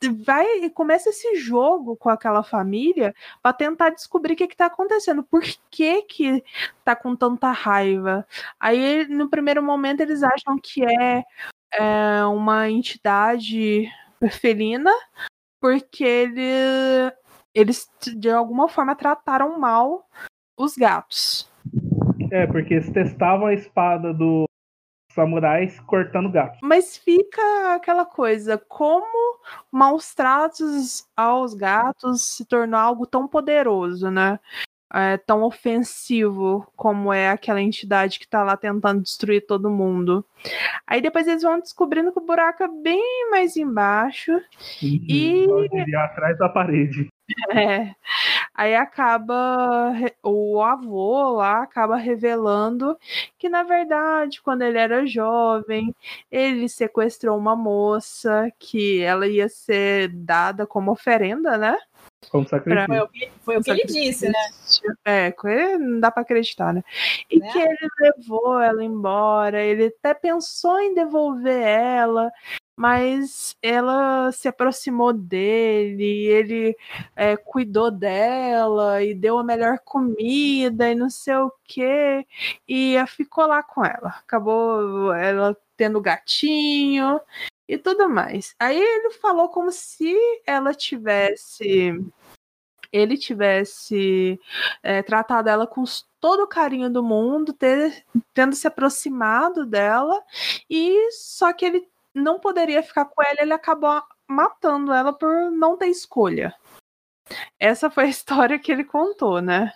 [0.09, 4.67] vai e começa esse jogo com aquela família para tentar descobrir o que, que tá
[4.67, 6.43] acontecendo, por que que
[6.83, 8.25] tá com tanta raiva.
[8.59, 11.23] Aí no primeiro momento eles acham que é,
[11.73, 13.87] é uma entidade
[14.31, 14.91] felina,
[15.59, 17.11] porque ele,
[17.53, 20.07] eles de alguma forma trataram mal
[20.57, 21.49] os gatos.
[22.31, 24.45] É, porque eles testavam a espada do
[25.13, 26.57] samurais cortando gato.
[26.61, 29.39] Mas fica aquela coisa, como
[29.71, 34.39] maus tratos aos gatos se tornou algo tão poderoso, né?
[34.95, 40.23] É, tão ofensivo como é aquela entidade que tá lá tentando destruir todo mundo.
[40.85, 44.31] Aí depois eles vão descobrindo que o buraco é bem mais embaixo.
[44.83, 47.07] Uhum, E- atrás da parede.
[47.51, 47.95] É.
[48.55, 52.97] Aí acaba o avô lá acaba revelando
[53.37, 55.95] que na verdade, quando ele era jovem,
[56.31, 61.75] ele sequestrou uma moça que ela ia ser dada como oferenda, né?
[62.29, 62.87] Como sacrifício.
[62.87, 64.51] Foi o que, foi o que ele disse, né?
[65.05, 66.83] É, com ele não dá pra acreditar, né?
[67.29, 67.51] E Né?
[67.51, 72.31] que ele levou ela embora, ele até pensou em devolver ela,
[72.75, 76.75] mas ela se aproximou dele, ele
[77.15, 82.25] é, cuidou dela e deu a melhor comida e não sei o quê,
[82.67, 84.15] e ficou lá com ela.
[84.19, 87.19] Acabou ela tendo gatinho
[87.67, 88.55] e tudo mais.
[88.59, 90.15] Aí ele falou como se
[90.45, 91.93] ela tivesse.
[92.91, 94.39] Ele tivesse
[94.83, 95.83] é, tratado ela com
[96.21, 100.21] todo o carinho do mundo, ter- tendo se aproximado dela,
[100.69, 105.75] e só que ele não poderia ficar com ela, ele acabou matando ela por não
[105.75, 106.53] ter escolha.
[107.59, 109.73] Essa foi a história que ele contou, né?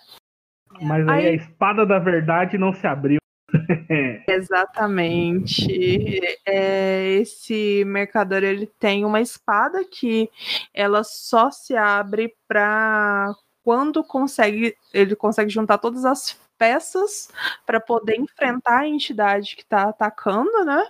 [0.80, 3.17] Mas aí, Aí- a espada da verdade não se abriu.
[4.28, 6.20] Exatamente.
[6.46, 10.30] É, esse mercador ele tem uma espada que
[10.72, 17.28] ela só se abre para quando consegue ele consegue juntar todas as peças
[17.64, 20.84] para poder enfrentar a entidade que está atacando, né?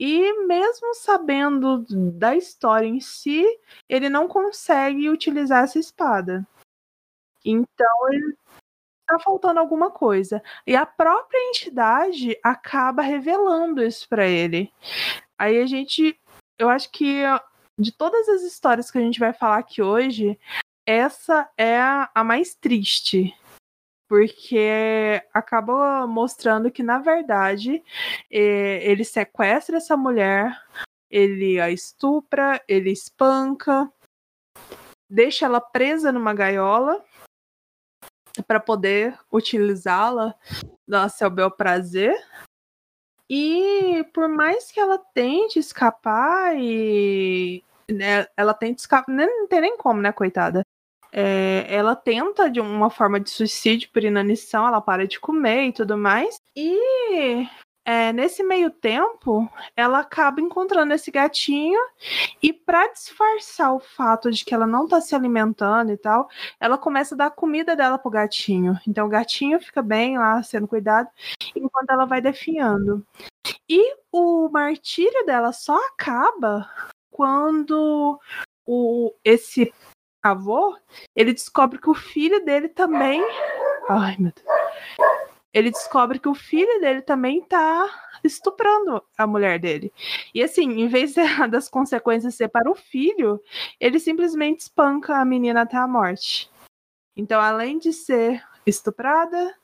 [0.00, 1.84] E mesmo sabendo
[2.14, 3.44] da história em si,
[3.88, 6.46] ele não consegue utilizar essa espada.
[7.44, 8.34] Então ele
[9.06, 10.42] tá faltando alguma coisa.
[10.66, 14.72] E a própria entidade acaba revelando isso para ele.
[15.38, 16.18] Aí a gente,
[16.58, 17.22] eu acho que
[17.78, 20.38] de todas as histórias que a gente vai falar aqui hoje,
[20.86, 23.34] essa é a, mais triste.
[24.08, 27.82] Porque acaba mostrando que, na verdade,
[28.30, 30.56] eh, ele sequestra essa mulher,
[31.10, 33.92] ele a estupra, ele espanca,
[35.10, 37.04] deixa ela presa numa gaiola
[38.42, 40.34] para poder utilizá-la
[40.92, 42.14] a seu bel prazer.
[43.28, 49.60] E por mais que ela tente escapar e né, ela tenta escapar, nem- não tem
[49.60, 50.62] nem como, né, coitada.
[51.12, 55.72] É, ela tenta de uma forma de suicídio por inanição, ela para de comer e
[55.72, 56.36] tudo mais.
[56.54, 57.48] E
[57.88, 61.78] é, nesse meio tempo, ela acaba encontrando esse gatinho
[62.42, 66.76] e para disfarçar o fato de que ela não tá se alimentando e tal, ela
[66.76, 68.76] começa a dar comida dela pro gatinho.
[68.88, 71.08] Então o gatinho fica bem lá, sendo cuidado,
[71.54, 73.06] enquanto ela vai definhando.
[73.68, 76.68] E o martírio dela só acaba
[77.08, 78.18] quando
[78.66, 79.72] o, esse
[80.20, 80.76] avô,
[81.14, 83.22] ele descobre que o filho dele também...
[83.88, 85.35] Ai, meu Deus.
[85.52, 87.88] Ele descobre que o filho dele também tá
[88.22, 89.92] estuprando a mulher dele.
[90.34, 91.14] E assim, em vez
[91.50, 93.40] das consequências ser para o filho,
[93.80, 96.50] ele simplesmente espanca a menina até a morte.
[97.16, 99.54] Então, além de ser estuprada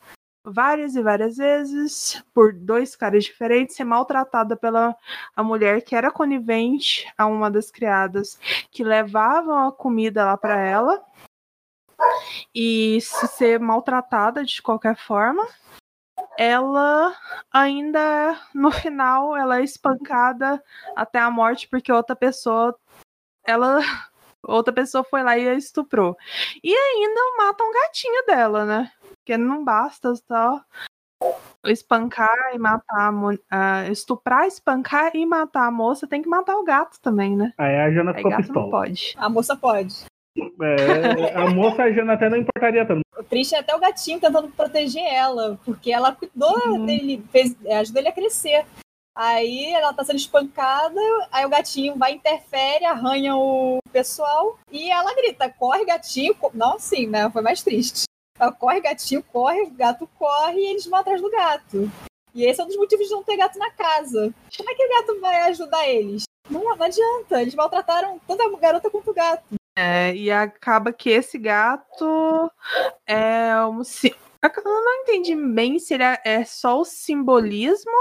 [0.45, 4.97] várias e várias vezes por dois caras diferentes, ser maltratada pela
[5.37, 8.39] a mulher que era conivente a uma das criadas
[8.71, 11.05] que levavam a comida lá para ela
[12.55, 15.47] e se ser maltratada de qualquer forma,
[16.39, 17.15] ela
[17.53, 20.63] ainda no final ela é espancada
[20.97, 22.77] até a morte porque outra pessoa
[23.47, 23.81] ela
[24.43, 26.17] outra pessoa foi lá e a estuprou.
[26.63, 28.93] E ainda mata um gatinho dela, né?
[29.17, 30.61] Porque não basta só
[31.65, 36.57] espancar e matar a mo- ah, estuprar, espancar e matar a moça, tem que matar
[36.57, 37.53] o gato também, né?
[37.57, 38.71] Aí a Jana Aí ficou gato não pistola.
[38.71, 39.15] pode.
[39.17, 40.05] A moça pode.
[40.37, 43.03] É, a moça, a Jana até não importaria tanto.
[43.19, 46.87] O triste é até o gatinho tentando proteger ela, porque ela cuidou Uhum.
[46.87, 48.65] dele, fez, é, ajudou ele a crescer.
[49.15, 50.99] Aí ela tá sendo espancada,
[51.31, 56.35] aí o gatinho vai, interfere, arranha o pessoal e ela grita: corre, gatinho.
[56.35, 57.29] co-" Não assim, né?
[57.31, 58.05] Foi mais triste.
[58.41, 61.91] Ela corre, gatinho, corre, o gato corre e eles vão atrás do gato.
[62.35, 64.33] E esse é um dos motivos de não ter gato na casa.
[64.57, 66.23] Como é que o gato vai ajudar eles?
[66.51, 69.45] Não, não adianta, eles maltrataram tanto a garota quanto o gato.
[69.77, 72.51] É, e acaba que esse gato
[73.07, 73.81] é um,
[74.43, 77.93] Eu não entendi bem se ele é, é só o simbolismo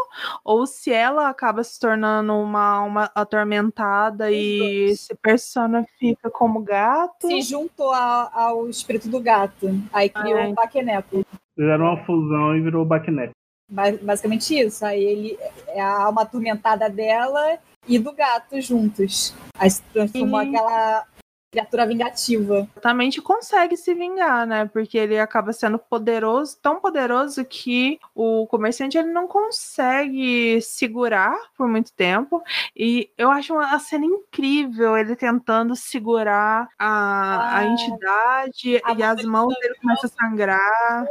[0.44, 7.28] ou se ela acaba se tornando uma, uma atormentada e se personifica como gato.
[7.28, 9.70] Se juntou a- ao espírito do gato.
[9.94, 10.48] Aí criou Ah, é.
[10.50, 11.26] o Baqueneco.
[11.56, 13.32] Fizeram uma fusão e virou o Backnet.
[13.70, 14.84] Ba- Basicamente isso.
[14.84, 15.38] Aí ele
[15.68, 19.34] é a alma atormentada dela e do gato juntos.
[19.60, 20.56] Aí se transformou Sim.
[20.56, 21.06] aquela
[21.52, 22.68] criatura vingativa.
[22.72, 24.66] Exatamente consegue se vingar, né?
[24.72, 31.68] Porque ele acaba sendo poderoso, tão poderoso que o comerciante ele não consegue segurar por
[31.68, 32.42] muito tempo.
[32.76, 37.66] E eu acho uma a cena incrível ele tentando segurar a, a Ah.
[37.66, 41.06] entidade A e as mãos dele começam a sangrar.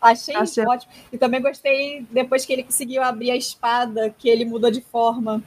[0.00, 0.70] Achei certo.
[0.70, 0.92] ótimo.
[1.12, 5.42] E também gostei depois que ele conseguiu abrir a espada, que ele mudou de forma.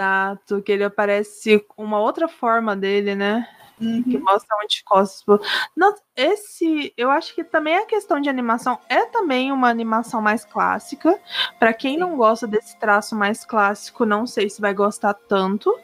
[0.00, 3.46] Exato, que ele aparece com uma outra forma dele, né?
[3.80, 4.24] que Uhum.
[4.24, 5.40] mostra um
[5.74, 10.44] Não, esse, eu acho que também a questão de animação é também uma animação mais
[10.44, 11.18] clássica.
[11.58, 15.74] Pra quem não gosta desse traço mais clássico, não sei se vai gostar tanto.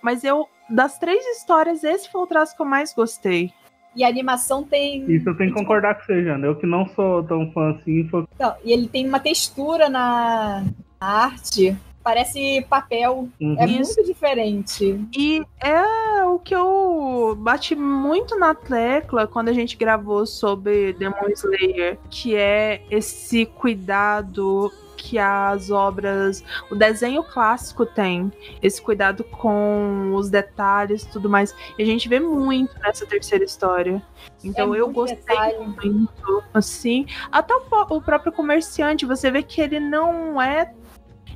[0.00, 3.52] Mas eu, das três histórias, esse foi o traço que eu mais gostei.
[3.96, 5.10] E a animação tem.
[5.10, 6.46] Isso eu tenho que concordar com você, Jana.
[6.46, 10.62] Eu que não sou tão fã assim, foi Não, e ele tem uma textura na,
[11.00, 11.76] na arte.
[12.10, 13.28] Parece papel.
[13.40, 13.56] Uhum.
[13.56, 15.00] É muito diferente.
[15.16, 21.28] E é o que eu bati muito na tecla quando a gente gravou sobre Demon
[21.32, 28.30] Slayer, que é esse cuidado que as obras, o desenho clássico tem,
[28.60, 31.54] esse cuidado com os detalhes e tudo mais.
[31.78, 34.02] E a gente vê muito nessa terceira história.
[34.44, 35.58] Então É eu gostei detalhe.
[35.58, 37.06] muito, assim.
[37.32, 40.72] Até o, o próprio comerciante, você vê que ele não é.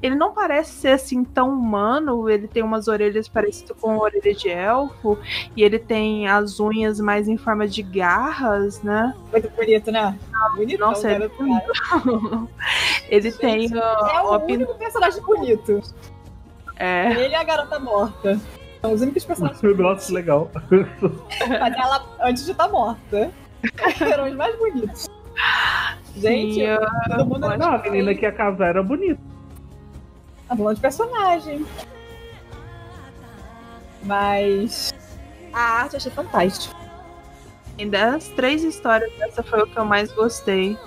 [0.05, 2.29] Ele não parece ser assim tão humano.
[2.29, 5.17] Ele tem umas orelhas parecidas com a orelha de elfo.
[5.57, 9.15] E ele tem as unhas mais em forma de garras, né?
[9.33, 10.15] Muito bonito, né?
[10.57, 12.47] Bonitão, Nossa, é garoto, cara.
[13.09, 15.81] ele Gente, tem É o único personagem bonito.
[16.77, 18.39] é, Ele e a garota morta.
[18.83, 20.51] São os únicos personagens negócio legal.
[21.49, 23.31] Mas ela antes de estar morta.
[24.03, 25.09] Eram os mais bonitos.
[26.15, 26.79] Gente, sim, eu-
[27.09, 29.19] todo mundo Não, a menina que ia casar era bonita.
[30.49, 31.67] Tá falando de personagem.
[34.03, 34.93] Mas
[35.53, 36.75] a arte eu achei fantástica.
[37.79, 40.79] E das três histórias, essa foi o que eu mais gostei.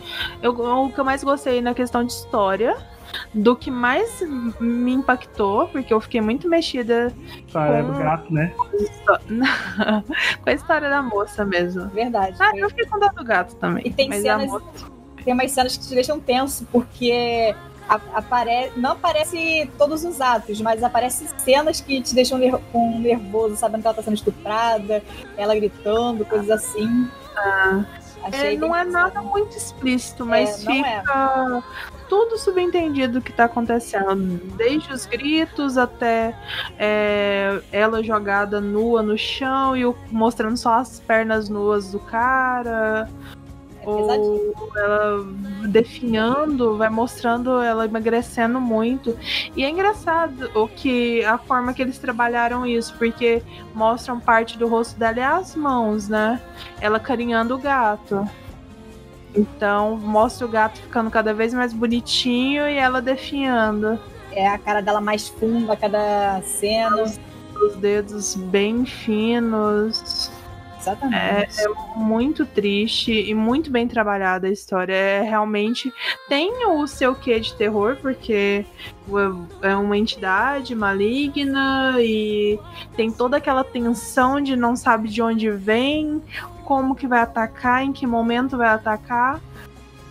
[0.41, 2.77] Eu, o que eu mais gostei na questão de história,
[3.33, 4.21] do que mais
[4.59, 7.13] me impactou, porque eu fiquei muito mexida
[7.53, 8.53] é Com- do gato, né?
[10.43, 11.87] com a história da moça mesmo.
[11.89, 12.37] Verdade.
[12.39, 13.85] Ah, eu fiquei com dó do gato também.
[13.85, 14.65] E tem mas a cenas, moça-
[15.25, 20.59] tem umas cenas que te deixam tenso, porque a- apare, não aparece todos os atos,
[20.61, 25.03] mas aparecem cenas que te deixam ner- com nervoso, sabendo que ela tá sendo estuprada,
[25.37, 27.07] ela gritando, coisas assim.
[27.35, 27.83] Ah.
[28.31, 30.99] É, não é nada muito explícito, mas não é.
[30.99, 31.63] fica
[32.09, 34.41] tudo subentendido o que tá acontecendo.
[34.57, 36.35] Desde os gritos até
[36.79, 43.07] é, ela jogada nua no chão e o- mostrando só as pernas nuas do cara.
[43.87, 45.25] É ou ela
[45.69, 49.17] definhando, vai mostrando ela emagrecendo muito.
[49.55, 53.41] E é engraçado o que a forma que eles trabalharam isso, porque
[53.73, 56.41] mostram parte do rosto dela e as mãos, né?
[56.81, 58.27] Ela carinhando o gato.
[59.33, 63.97] Então mostra o gato ficando cada vez mais bonitinho e ela definhando.
[64.31, 67.03] É a cara dela mais funda a cada cena.
[67.03, 70.29] Os dedos bem finos.
[70.91, 71.55] Exatamente.
[71.95, 74.93] muito triste e muito bem trabalhada a história.
[74.93, 75.91] É realmente
[76.29, 78.65] tem o seu quê de terror, porque
[79.61, 82.59] é uma entidade maligna e
[82.95, 86.21] tem toda aquela tensão de não sabe de onde vem,
[86.63, 89.39] como que vai atacar, em que momento vai atacar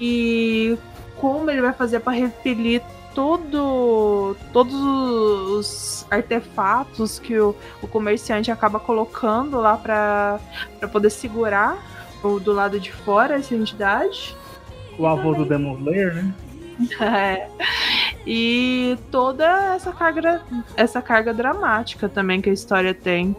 [0.00, 0.76] e
[1.16, 2.82] como ele vai fazer para repelir
[3.16, 10.38] todo, todos os artefatos que o, o comerciante acaba colocando lá para
[10.92, 11.78] poder segurar
[12.22, 14.36] o, do lado de fora essa entidade.
[14.98, 16.34] O avô do Demon Slayer, né?
[17.00, 17.48] É.
[18.26, 20.42] E toda essa carga,
[20.76, 23.34] essa carga dramática também que a história tem.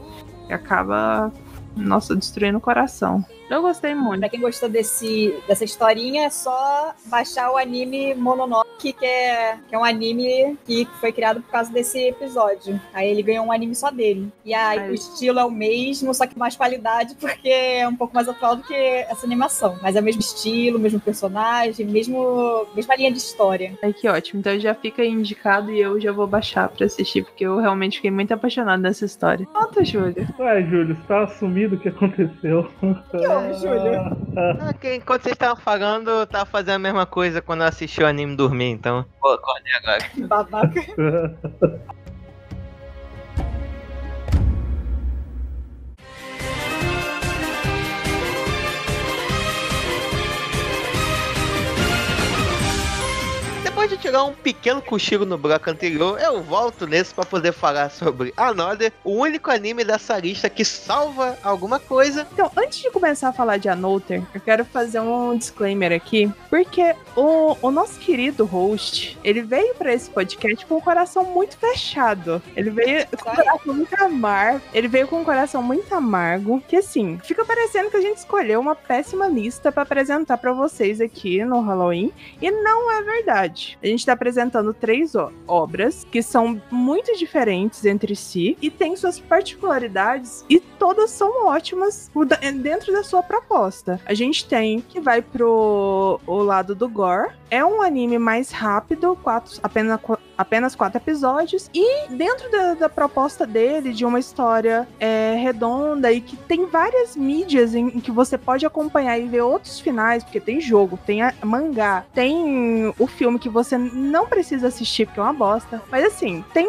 [0.48, 1.32] Que acaba,
[1.76, 3.24] nossa, destruindo o coração.
[3.50, 4.20] Eu gostei muito.
[4.20, 9.76] Pra quem gostou desse, dessa historinha, é só baixar o anime Mononoke, que é, que
[9.76, 12.80] é um anime que foi criado por causa desse episódio.
[12.94, 14.32] Aí ele ganhou um anime só dele.
[14.44, 14.92] E aí Aí.
[14.92, 18.56] o estilo é o mesmo, só que mais qualidade, porque é um pouco mais atual
[18.56, 19.78] do que essa animação.
[19.82, 23.78] Mas é o mesmo estilo, mesmo personagem, mesmo, mesma linha de história.
[23.82, 24.40] Ai, que ótimo.
[24.40, 28.12] Então já fica indicado e eu já vou baixar pra assistir, porque eu realmente fiquei
[28.12, 29.46] muito apaixonada nessa história.
[29.48, 30.28] Conta, Júlia.
[30.38, 32.70] Ué, Júlio, você tá assumido o que aconteceu?
[33.12, 34.28] Que Não, Júlio.
[34.60, 38.02] Ah, que enquanto vocês estavam falando, eu tava fazendo a mesma coisa quando eu assisti
[38.02, 39.06] o anime dormir, então.
[39.20, 40.06] Pô, acordei agora.
[40.28, 40.82] Babaca.
[54.02, 58.94] Tirar um pequeno cochilo no bloco anterior, eu volto nesse pra poder falar sobre Another,
[59.04, 62.26] o único anime dessa lista que salva alguma coisa.
[62.32, 66.96] Então, antes de começar a falar de Another, eu quero fazer um disclaimer aqui, porque
[67.16, 72.42] o, o nosso querido host, ele veio pra esse podcast com o coração muito fechado.
[72.56, 74.62] Ele veio com o coração muito amargo.
[74.74, 78.60] Ele veio com um coração muito amargo, que assim, fica parecendo que a gente escolheu
[78.60, 83.78] uma péssima lista pra apresentar pra vocês aqui no Halloween, e não é verdade.
[83.88, 85.14] A gente tá apresentando três
[85.48, 92.12] obras que são muito diferentes entre si e têm suas particularidades e todas são ótimas
[92.28, 94.00] da- dentro da sua proposta.
[94.06, 97.32] A gente tem que vai pro o lado do gore.
[97.50, 100.00] É um anime mais rápido, quatro, apenas,
[100.38, 101.70] apenas quatro episódios.
[101.74, 107.16] E dentro da, da proposta dele, de uma história é, redonda e que tem várias
[107.16, 111.22] mídias em, em que você pode acompanhar e ver outros finais, porque tem jogo, tem
[111.22, 115.82] a- mangá, tem o filme que você não precisa assistir porque é uma bosta.
[115.92, 116.68] Mas assim, tem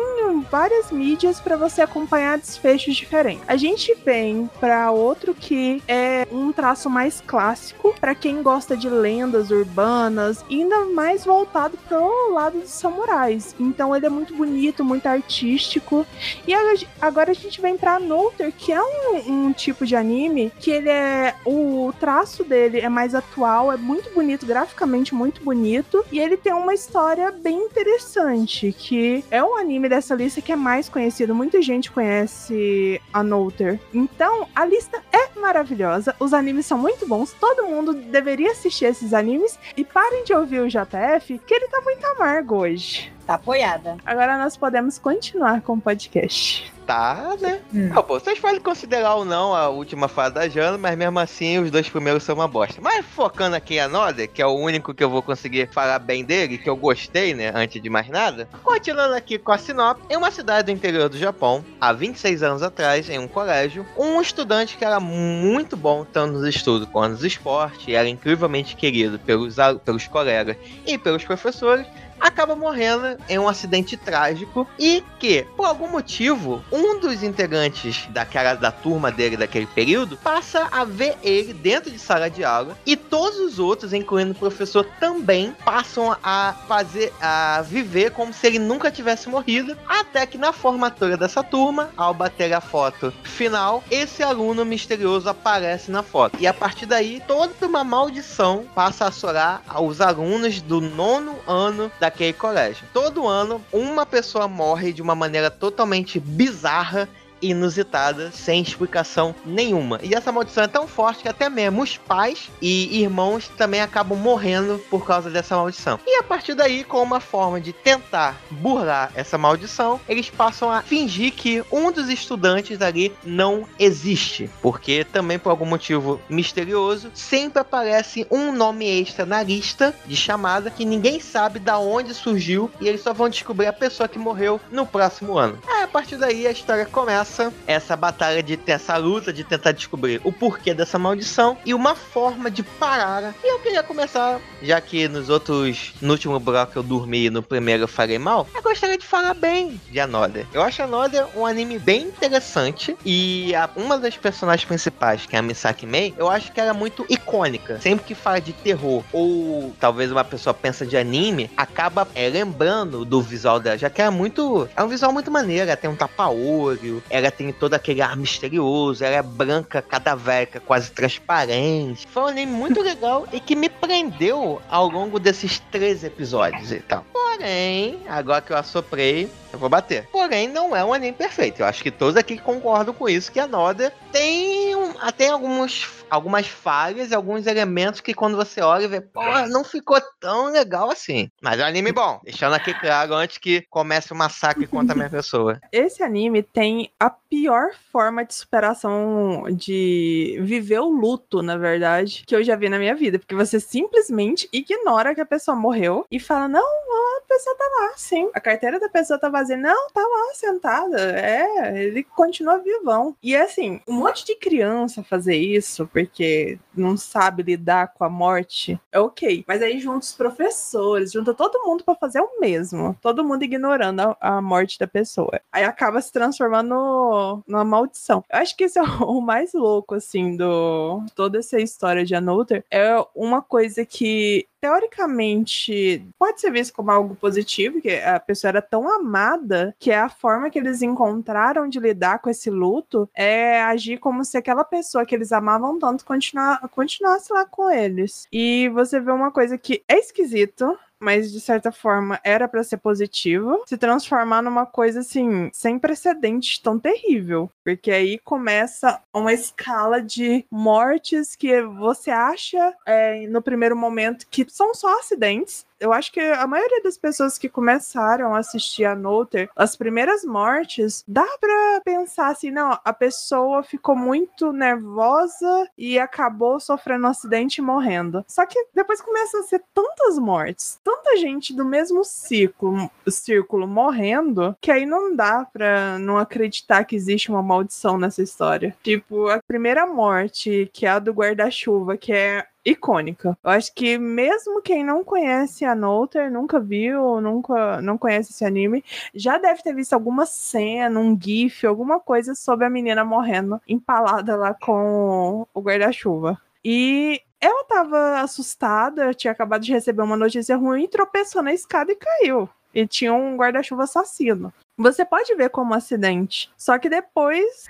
[0.51, 3.45] várias mídias para você acompanhar desfechos diferentes.
[3.49, 8.89] A gente vem para outro que é um traço mais clássico para quem gosta de
[8.89, 13.55] lendas urbanas ainda mais voltado pro lado dos samurais.
[13.59, 16.07] Então ele é muito bonito, muito artístico.
[16.47, 16.53] E
[17.01, 20.89] agora a gente vem pra Noter, que é um, um tipo de anime que ele
[20.89, 21.35] é.
[21.45, 26.05] O traço dele é mais atual, é muito bonito, graficamente muito bonito.
[26.11, 30.57] E ele tem uma história bem interessante, que é um anime dessa lista que é
[30.57, 31.35] mais conhecido.
[31.35, 33.81] Muita gente conhece a Noter.
[33.93, 36.15] Então, a lista é maravilhosa.
[36.19, 37.33] Os animes são muito bons.
[37.33, 39.59] Todo mundo deveria assistir esses animes.
[39.77, 43.18] E parem de ouvir o JF, que ele tá muito amargo hoje.
[43.29, 43.99] Tá apoiada.
[44.07, 46.73] Agora nós podemos continuar com o podcast.
[46.87, 47.61] Tá, né?
[47.75, 47.91] Hum.
[47.95, 51.59] Ah, pô, vocês podem considerar ou não a última fase da Jana, mas mesmo assim
[51.59, 52.81] os dois primeiros são uma bosta.
[52.81, 56.25] Mas focando aqui em Another, que é o único que eu vou conseguir falar bem
[56.25, 58.49] dele, que eu gostei, né, antes de mais nada.
[58.65, 62.63] Continuando aqui com a sinopse, em uma cidade do interior do Japão, há 26 anos
[62.63, 67.25] atrás, em um colégio, um estudante que era muito bom tanto nos estudos quanto nos
[67.25, 70.57] esportes, e era incrivelmente querido pelos, pelos colegas
[70.87, 71.87] e pelos professores,
[72.21, 78.55] acaba morrendo em um acidente trágico e que, por algum motivo, um dos integrantes daquela
[78.55, 82.97] da turma dele daquele período passa a ver ele dentro de sala de aula e
[82.97, 88.59] todos os outros, incluindo o professor, também passam a fazer a viver como se ele
[88.59, 94.23] nunca tivesse morrido, até que na formatura dessa turma, ao bater a foto final, esse
[94.23, 96.37] aluno misterioso aparece na foto.
[96.41, 101.91] E a partir daí, toda uma maldição passa a assolar aos alunos do nono ano
[102.09, 102.87] daquele colégio.
[102.93, 107.09] Todo ano, uma pessoa morre de uma maneira totalmente bizarra
[107.41, 110.01] inusitada, sem explicação nenhuma.
[110.03, 114.19] E essa maldição é tão forte que até mesmo os pais e irmãos também acabam
[114.19, 115.99] morrendo por causa dessa maldição.
[116.07, 120.83] E a partir daí, com uma forma de tentar burlar essa maldição, eles passam a
[120.83, 127.61] fingir que um dos estudantes ali não existe, porque também por algum motivo misterioso sempre
[127.61, 132.89] aparece um nome extra na lista de chamada que ninguém sabe da onde surgiu e
[132.89, 135.59] eles só vão descobrir a pessoa que morreu no próximo ano.
[135.67, 137.28] Aí, a partir daí a história começa
[137.67, 141.95] essa batalha de ter essa luta de tentar descobrir o porquê dessa maldição e uma
[141.95, 143.35] forma de parar.
[143.45, 147.43] E eu queria começar, já que nos outros, no último bloco eu dormi e no
[147.43, 150.47] primeiro eu falei mal, eu gostaria de falar bem de Another.
[150.53, 155.39] Eu acho Another um anime bem interessante e a- uma das personagens principais, que é
[155.39, 157.81] a Misaki Mei, eu acho que ela é muito icônica.
[157.81, 163.05] Sempre que fala de terror ou talvez uma pessoa pensa de anime, acaba é, lembrando
[163.05, 167.03] do visual dela, já que é muito, é um visual muito maneiro, tem um tapa-olho,
[167.19, 172.07] ela tem todo aquele ar misterioso, ela é branca, cadavérica, quase transparente.
[172.07, 176.81] Foi um anime muito legal e que me prendeu ao longo desses três episódios e
[176.81, 177.05] tal.
[177.13, 180.07] Porém, agora que eu assoprei, eu vou bater.
[180.11, 181.61] Porém, não é um anime perfeito.
[181.61, 185.89] Eu acho que todos aqui concordam com isso, que a Noda tem, um, tem alguns,
[186.11, 190.47] algumas falhas e alguns elementos que quando você olha e vê, pô, não ficou tão
[190.51, 191.31] legal assim.
[191.41, 192.21] Mas é um anime bom.
[192.25, 195.61] Deixando aqui claro antes que comece o massacre contra a minha pessoa.
[195.73, 202.35] Esse anime tem a pior forma de superação de viver o luto, na verdade, que
[202.35, 203.19] eu já vi na minha vida.
[203.19, 207.93] Porque você simplesmente ignora que a pessoa morreu e fala: Não, a pessoa tá lá,
[207.97, 208.31] sim.
[208.35, 209.57] A carteira da pessoa tá vazia.
[209.57, 210.99] Não, tá lá sentada.
[211.19, 213.17] É, ele continua vivão.
[213.23, 218.81] E assim, um monte de criança fazer isso, porque não sabe lidar com a morte,
[218.93, 219.45] é ok.
[219.49, 222.97] Mas aí junta os professores, junta todo mundo para fazer o mesmo.
[223.03, 225.41] Todo mundo ignorando a, a, morte da pessoa.
[225.51, 228.25] Aí acaba se transformando numa maldição.
[228.31, 232.65] Eu acho que esse é o mais louco, assim, do toda essa história de Another.
[232.71, 238.63] É uma coisa que teoricamente pode ser visto como algo positivo, que a pessoa era
[238.63, 243.99] tão amada que a forma que eles encontraram de lidar com esse luto é agir
[243.99, 248.27] como se aquela pessoa que eles amavam tanto continuasse lá com eles.
[248.33, 252.79] E você vê uma coisa que é esquisito, mas de certa forma era para ser
[252.79, 257.51] positivo, se transformar numa coisa assim, sem precedentes tão terrível.
[257.65, 264.47] Porque aí começa uma escala de mortes que você acha é, no primeiro momento que
[264.49, 268.95] são só acidentes, eu acho que a maioria das pessoas que começaram a assistir a
[268.95, 275.99] Noter, as primeiras mortes, dá pra pensar assim, não, a pessoa ficou muito nervosa e
[275.99, 278.25] acabou sofrendo um acidente e morrendo.
[278.27, 284.57] Só que depois começa a ser tantas mortes, tanta gente do mesmo ciclo, círculo morrendo,
[284.61, 288.77] que aí não dá pra não acreditar que existe uma maldição nessa história.
[288.83, 293.37] Tipo, a primeira morte, que é a do guarda-chuva, que é icônica.
[293.43, 298.45] Eu acho que mesmo quem não conhece a Noter, nunca viu, nunca não conhece esse
[298.45, 303.61] anime, já deve ter visto alguma cena, um gif, alguma coisa sobre a menina morrendo
[303.67, 306.41] empalada lá com o guarda-chuva.
[306.65, 311.97] E ela tava assustada, tinha acabado de receber uma notícia ruim, tropeçou na escada e
[311.97, 312.49] caiu.
[312.75, 314.53] E tinha um guarda-chuva assassino.
[314.79, 316.51] Você pode ver como acidente.
[316.57, 317.69] Só que depois.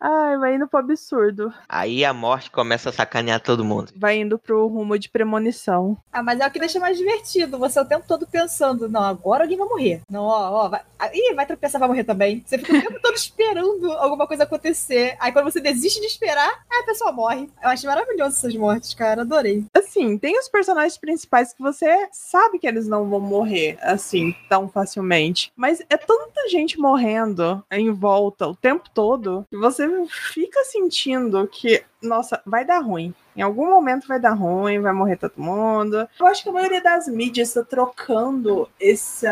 [0.00, 1.52] Ai, vai indo pro absurdo.
[1.68, 3.92] Aí a morte começa a sacanear todo mundo.
[3.96, 5.98] Vai indo pro rumo de premonição.
[6.12, 7.58] Ah, mas é o que deixa mais divertido.
[7.58, 10.02] Você o tempo todo pensando, não, agora alguém vai morrer.
[10.08, 10.80] Não, ó, ó, vai.
[11.12, 12.42] Ih, vai tropeçar, vai morrer também.
[12.46, 15.16] Você fica o tempo todo esperando alguma coisa acontecer.
[15.18, 17.50] Aí quando você desiste de esperar, a pessoa morre.
[17.60, 19.22] Eu acho maravilhoso essas mortes, cara.
[19.22, 19.64] Adorei.
[19.74, 24.68] Assim, tem os personagens principais que você sabe que eles não vão morrer assim tão
[24.68, 25.52] facilmente.
[25.56, 32.40] Mas é tanta gente morrendo em volta o tempo todo, você fica sentindo que, nossa,
[32.46, 33.14] vai dar ruim.
[33.36, 36.08] Em algum momento vai dar ruim, vai morrer todo mundo.
[36.18, 39.26] Eu acho que a maioria das mídias está trocando esse,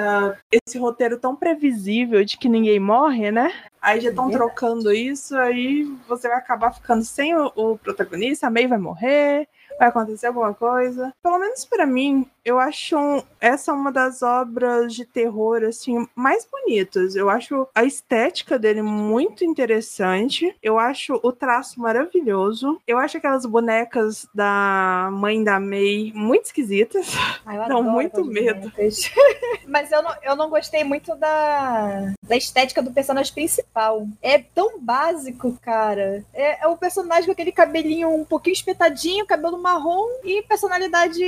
[0.50, 3.52] esse roteiro tão previsível de que ninguém morre, né?
[3.80, 8.50] Aí já estão trocando isso, aí você vai acabar ficando sem o, o protagonista, a
[8.50, 9.48] May vai morrer,
[9.78, 11.12] vai acontecer alguma coisa.
[11.22, 12.96] Pelo menos para mim, eu acho
[13.40, 17.14] essa uma das obras de terror assim mais bonitas.
[17.14, 20.54] Eu acho a estética dele muito interessante.
[20.62, 22.80] Eu acho o traço maravilhoso.
[22.86, 27.14] Eu acho aquelas bonecas da mãe da May muito esquisitas.
[27.46, 28.72] Ai, Dão muito medo.
[29.66, 34.06] Mas eu não, eu não gostei muito da, da estética do personagem principal.
[34.20, 36.24] É tão básico, cara.
[36.34, 41.22] É, é o personagem com aquele cabelinho um pouquinho espetadinho, cabelo marrom e personalidade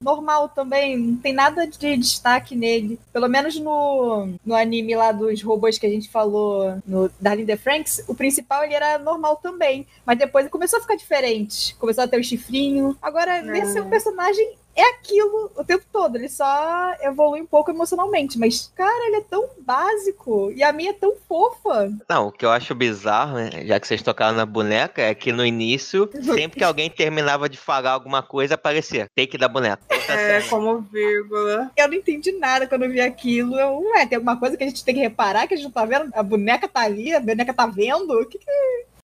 [0.00, 0.98] normal também.
[0.98, 2.98] Não tem nada de destaque nele.
[3.12, 7.56] Pelo menos no, no anime lá dos robôs que a gente falou, no Darling the
[7.56, 9.86] Franks, o principal ele era normal também.
[10.04, 11.74] Mas depois ele começou a ficar diferente.
[11.76, 12.96] Começou a ter o chifrinho.
[13.00, 13.58] Agora, é.
[13.58, 16.16] esse é um personagem é aquilo o tempo todo.
[16.16, 18.38] Ele só evolui um pouco emocionalmente.
[18.38, 20.52] Mas, cara, ele é tão básico.
[20.54, 21.92] E a minha é tão fofa.
[22.08, 23.66] Não, o que eu acho bizarro, né?
[23.66, 27.58] Já que vocês tocaram na boneca, é que no início, sempre que alguém terminava de
[27.58, 29.82] falar alguma coisa, aparecia take da boneca.
[30.08, 31.70] É, como vírgula.
[31.76, 33.58] Eu não entendi nada quando eu vi aquilo.
[33.58, 35.72] Eu, ué, tem alguma coisa que a gente tem que reparar que a gente não
[35.72, 36.10] tá vendo?
[36.14, 38.12] A boneca tá ali, a boneca tá vendo?
[38.12, 38.50] O que, que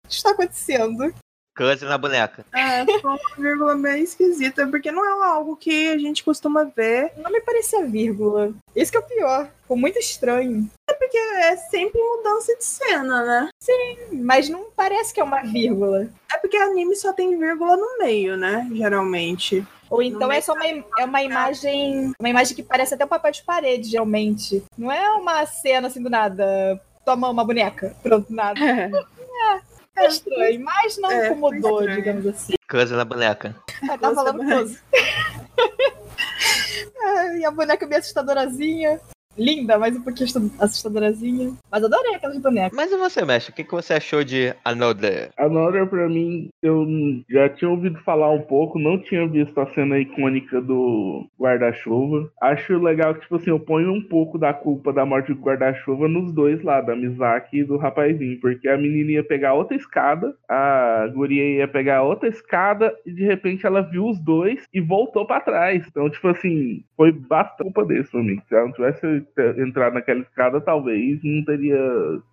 [0.09, 1.13] está acontecendo?
[1.55, 2.45] Câncer na boneca.
[2.53, 7.13] É, foi uma vírgula meio esquisita, porque não é algo que a gente costuma ver.
[7.17, 8.53] Não me parecia vírgula.
[8.75, 9.49] Isso que é o pior.
[9.63, 10.69] Ficou muito estranho.
[10.89, 13.49] É porque é sempre mudança de cena, né?
[13.61, 16.09] Sim, mas não parece que é uma vírgula.
[16.33, 18.69] É porque anime só tem vírgula no meio, né?
[18.73, 19.65] Geralmente.
[19.89, 22.13] Ou então é só uma, é uma imagem.
[22.19, 24.63] Uma imagem que parece até um papel de parede, geralmente.
[24.77, 26.81] Não é uma cena assim do nada.
[27.05, 27.95] Toma uma boneca.
[28.03, 28.59] Pronto, nada.
[29.45, 29.57] É.
[29.57, 29.74] é.
[29.97, 32.55] É estranho, mas não é, incomodou, digamos assim.
[32.69, 33.55] Coisa na boneca.
[33.89, 34.81] Ah, tá falando coisa.
[37.39, 39.01] e a boneca bem assustadorazinha
[39.37, 40.29] linda, mas um pouquinho
[40.59, 41.53] assustadorazinha.
[41.71, 42.77] Mas adorei aquelas bonecas.
[42.77, 43.53] Mas e você, Mestre?
[43.53, 45.31] O que, que você achou de Another?
[45.37, 46.87] Another, pra mim, eu
[47.29, 52.31] já tinha ouvido falar um pouco, não tinha visto a cena icônica do guarda-chuva.
[52.41, 56.09] Acho legal que, tipo assim, eu ponho um pouco da culpa da morte do guarda-chuva
[56.09, 60.35] nos dois lá, da Mizaki e do rapazinho, porque a menina ia pegar outra escada,
[60.49, 65.27] a guria ia pegar outra escada e de repente ela viu os dois e voltou
[65.27, 65.85] para trás.
[65.87, 68.41] Então, tipo assim, foi bastante culpa desse pra mim.
[68.49, 71.79] Se ela não tivesse ter entrado naquela escada, talvez não teria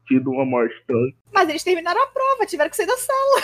[0.07, 1.11] tido uma morte tão.
[1.33, 3.41] Mas eles terminaram a prova, tiveram que sair da sala.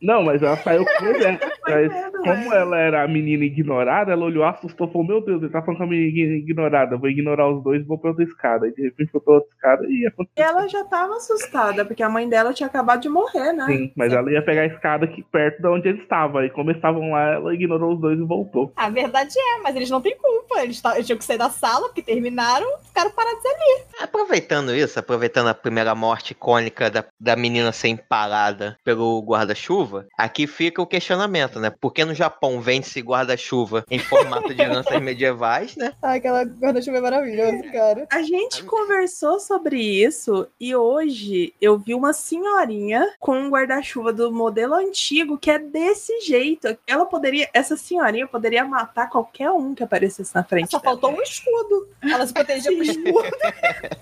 [0.00, 1.48] Não, mas ela saiu com o exemplo.
[1.66, 1.92] Mas
[2.22, 2.60] como é.
[2.60, 5.84] ela era a menina ignorada, ela olhou, assustou, falou: Meu Deus, ele tá falando com
[5.84, 8.68] a menina ignorada, vou ignorar os dois e vou pra outra escada.
[8.68, 10.40] E de repente foi pra outra escada e ia acontecer.
[10.40, 13.66] E ela já tava assustada, porque a mãe dela tinha acabado de morrer, né?
[13.66, 16.44] Sim, mas ela ia pegar a escada aqui perto de onde eles estavam.
[16.44, 18.72] E como eles estavam lá, ela ignorou os dois e voltou.
[18.76, 20.62] A verdade é, mas eles não têm culpa.
[20.62, 23.84] Eles, eles tinham que sair da sala, porque terminaram, ficaram parados ali.
[24.00, 30.46] Aproveitando isso, aproveitando a primeira morte icônica da, da menina ser empalada pelo guarda-chuva, aqui
[30.46, 31.70] fica o questionamento, né?
[31.70, 35.92] Por que no Japão vende-se guarda-chuva em formato de lanças medievais, né?
[36.00, 38.06] Ah, aquela guarda-chuva é maravilhosa, cara.
[38.10, 44.32] A gente conversou sobre isso e hoje eu vi uma senhorinha com um guarda-chuva do
[44.32, 46.78] modelo antigo que é desse jeito.
[46.86, 50.70] Ela poderia, essa senhorinha poderia matar qualquer um que aparecesse na frente.
[50.70, 50.92] Só dela.
[50.92, 51.88] faltou um escudo.
[52.02, 53.28] Ela se protegia com o escudo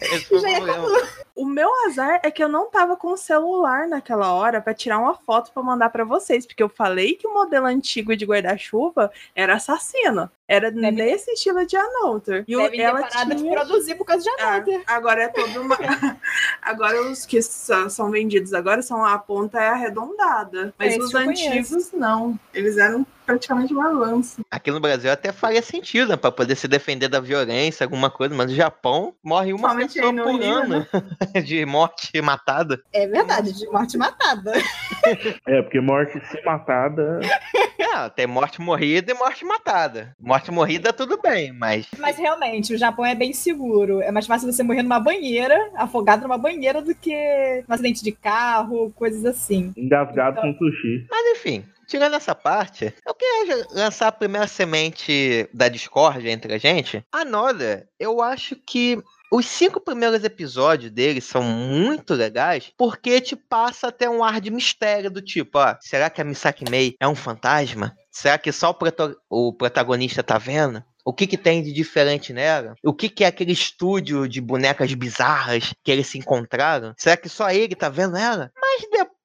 [0.00, 1.25] Esse foi o problema.
[1.36, 4.98] O meu azar é que eu não tava com o celular naquela hora pra tirar
[4.98, 9.12] uma foto pra mandar pra vocês, porque eu falei que o modelo antigo de guarda-chuva
[9.34, 10.30] era assassino.
[10.48, 12.44] Era Deve- nesse estilo de Anouter.
[12.46, 14.82] E ter ela parado de tinha produzir por causa de Ah, Another.
[14.86, 15.76] agora é todo uma.
[16.62, 20.72] agora os que são, vendidos agora são a ponta é arredondada.
[20.78, 22.38] Mas Esse os antigos não.
[22.54, 24.40] Eles eram praticamente uma lança.
[24.48, 26.16] Aqui no Brasil até faria sentido, né?
[26.16, 30.12] Pra poder se defender da violência, alguma coisa, mas no Japão morre uma Somente pessoa
[30.14, 30.86] por Rio, ano
[31.44, 32.80] de morte matada.
[32.92, 34.52] É verdade, de morte matada.
[35.44, 37.18] É, porque morte se matada.
[37.78, 40.14] É, tem morte morrida e morte matada.
[40.20, 41.86] Morte morrida, tudo bem, mas.
[41.98, 44.00] Mas realmente, o Japão é bem seguro.
[44.00, 48.12] É mais fácil você morrer numa banheira, afogado numa banheira, do que num acidente de
[48.12, 49.72] carro, coisas assim.
[49.76, 51.06] Engasgado Então- com sushi.
[51.10, 56.58] Mas enfim, tirando essa parte, eu queria lançar a primeira semente da discórdia entre a
[56.58, 57.02] gente.
[57.12, 58.98] A Noda, eu acho que.
[59.30, 64.50] Os cinco primeiros episódios dele são muito legais porque te passa até um ar de
[64.50, 67.94] mistério do tipo, ó, será que a Misaki Mei é um fantasma?
[68.10, 68.70] Será que só
[69.30, 70.82] o, o protagonista tá vendo?
[71.04, 72.74] O que, que tem de diferente nela?
[72.84, 76.94] O que, que é aquele estúdio de bonecas bizarras que eles se encontraram?
[76.96, 78.50] Será que só ele tá vendo ela?
[78.60, 79.15] Mas depois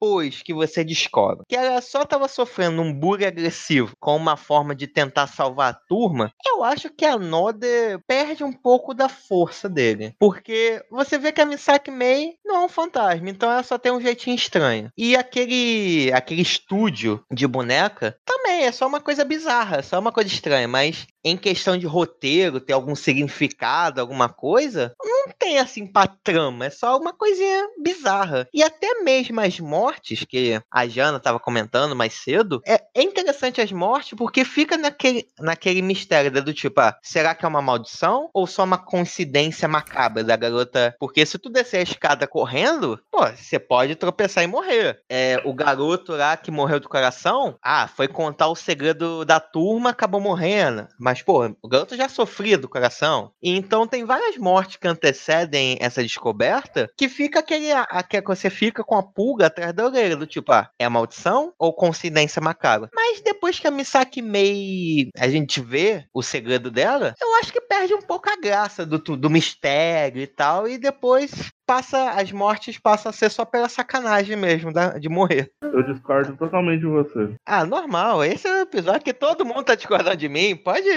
[0.44, 4.88] que você descobre que ela só tava sofrendo um bullying agressivo com uma forma de
[4.88, 7.66] tentar salvar a turma, eu acho que a Noda
[8.06, 10.14] perde um pouco da força dele.
[10.18, 13.92] Porque você vê que a Misaki Mei não é um fantasma, então ela só tem
[13.92, 14.90] um jeitinho estranho.
[14.96, 20.28] E aquele, aquele estúdio de boneca também é só uma coisa bizarra, só uma coisa
[20.28, 26.06] estranha, mas em questão de roteiro, ter algum significado, alguma coisa, não tem assim pra
[26.06, 28.48] trama, é só uma coisinha bizarra.
[28.52, 33.60] E até mesmo as mortes, que a Jana tava comentando mais cedo, é, é interessante
[33.60, 37.62] as mortes porque fica naquele, naquele mistério né, do tipo, ah, será que é uma
[37.62, 40.94] maldição ou só uma coincidência macabra da garota?
[40.98, 45.00] Porque se tu descer a escada correndo, pô, você pode tropeçar e morrer.
[45.08, 49.90] É, o garoto lá que morreu do coração, ah, foi contar o segredo da turma,
[49.90, 50.86] acabou morrendo.
[50.98, 53.32] Mas, pô, o garoto já sofria do coração.
[53.42, 57.72] E então tem várias mortes que antecedem essa descoberta que fica aquele.
[57.72, 61.52] A, que você fica com a pulga atrás da orelha, do tipo, ah, é maldição
[61.58, 62.88] ou coincidência macabra?
[62.94, 67.60] Mas depois que a Misaki Mei a gente vê o segredo dela, eu acho que
[67.60, 70.68] perde um pouco a graça do, do mistério e tal.
[70.68, 72.10] E depois passa.
[72.10, 75.50] As mortes passam a ser só pela sacanagem mesmo da- de morrer.
[75.62, 77.34] Eu discordo totalmente de você.
[77.46, 78.24] Ah, normal.
[78.24, 80.56] Esse é o episódio que todo mundo tá discordando de mim.
[80.56, 80.88] Pode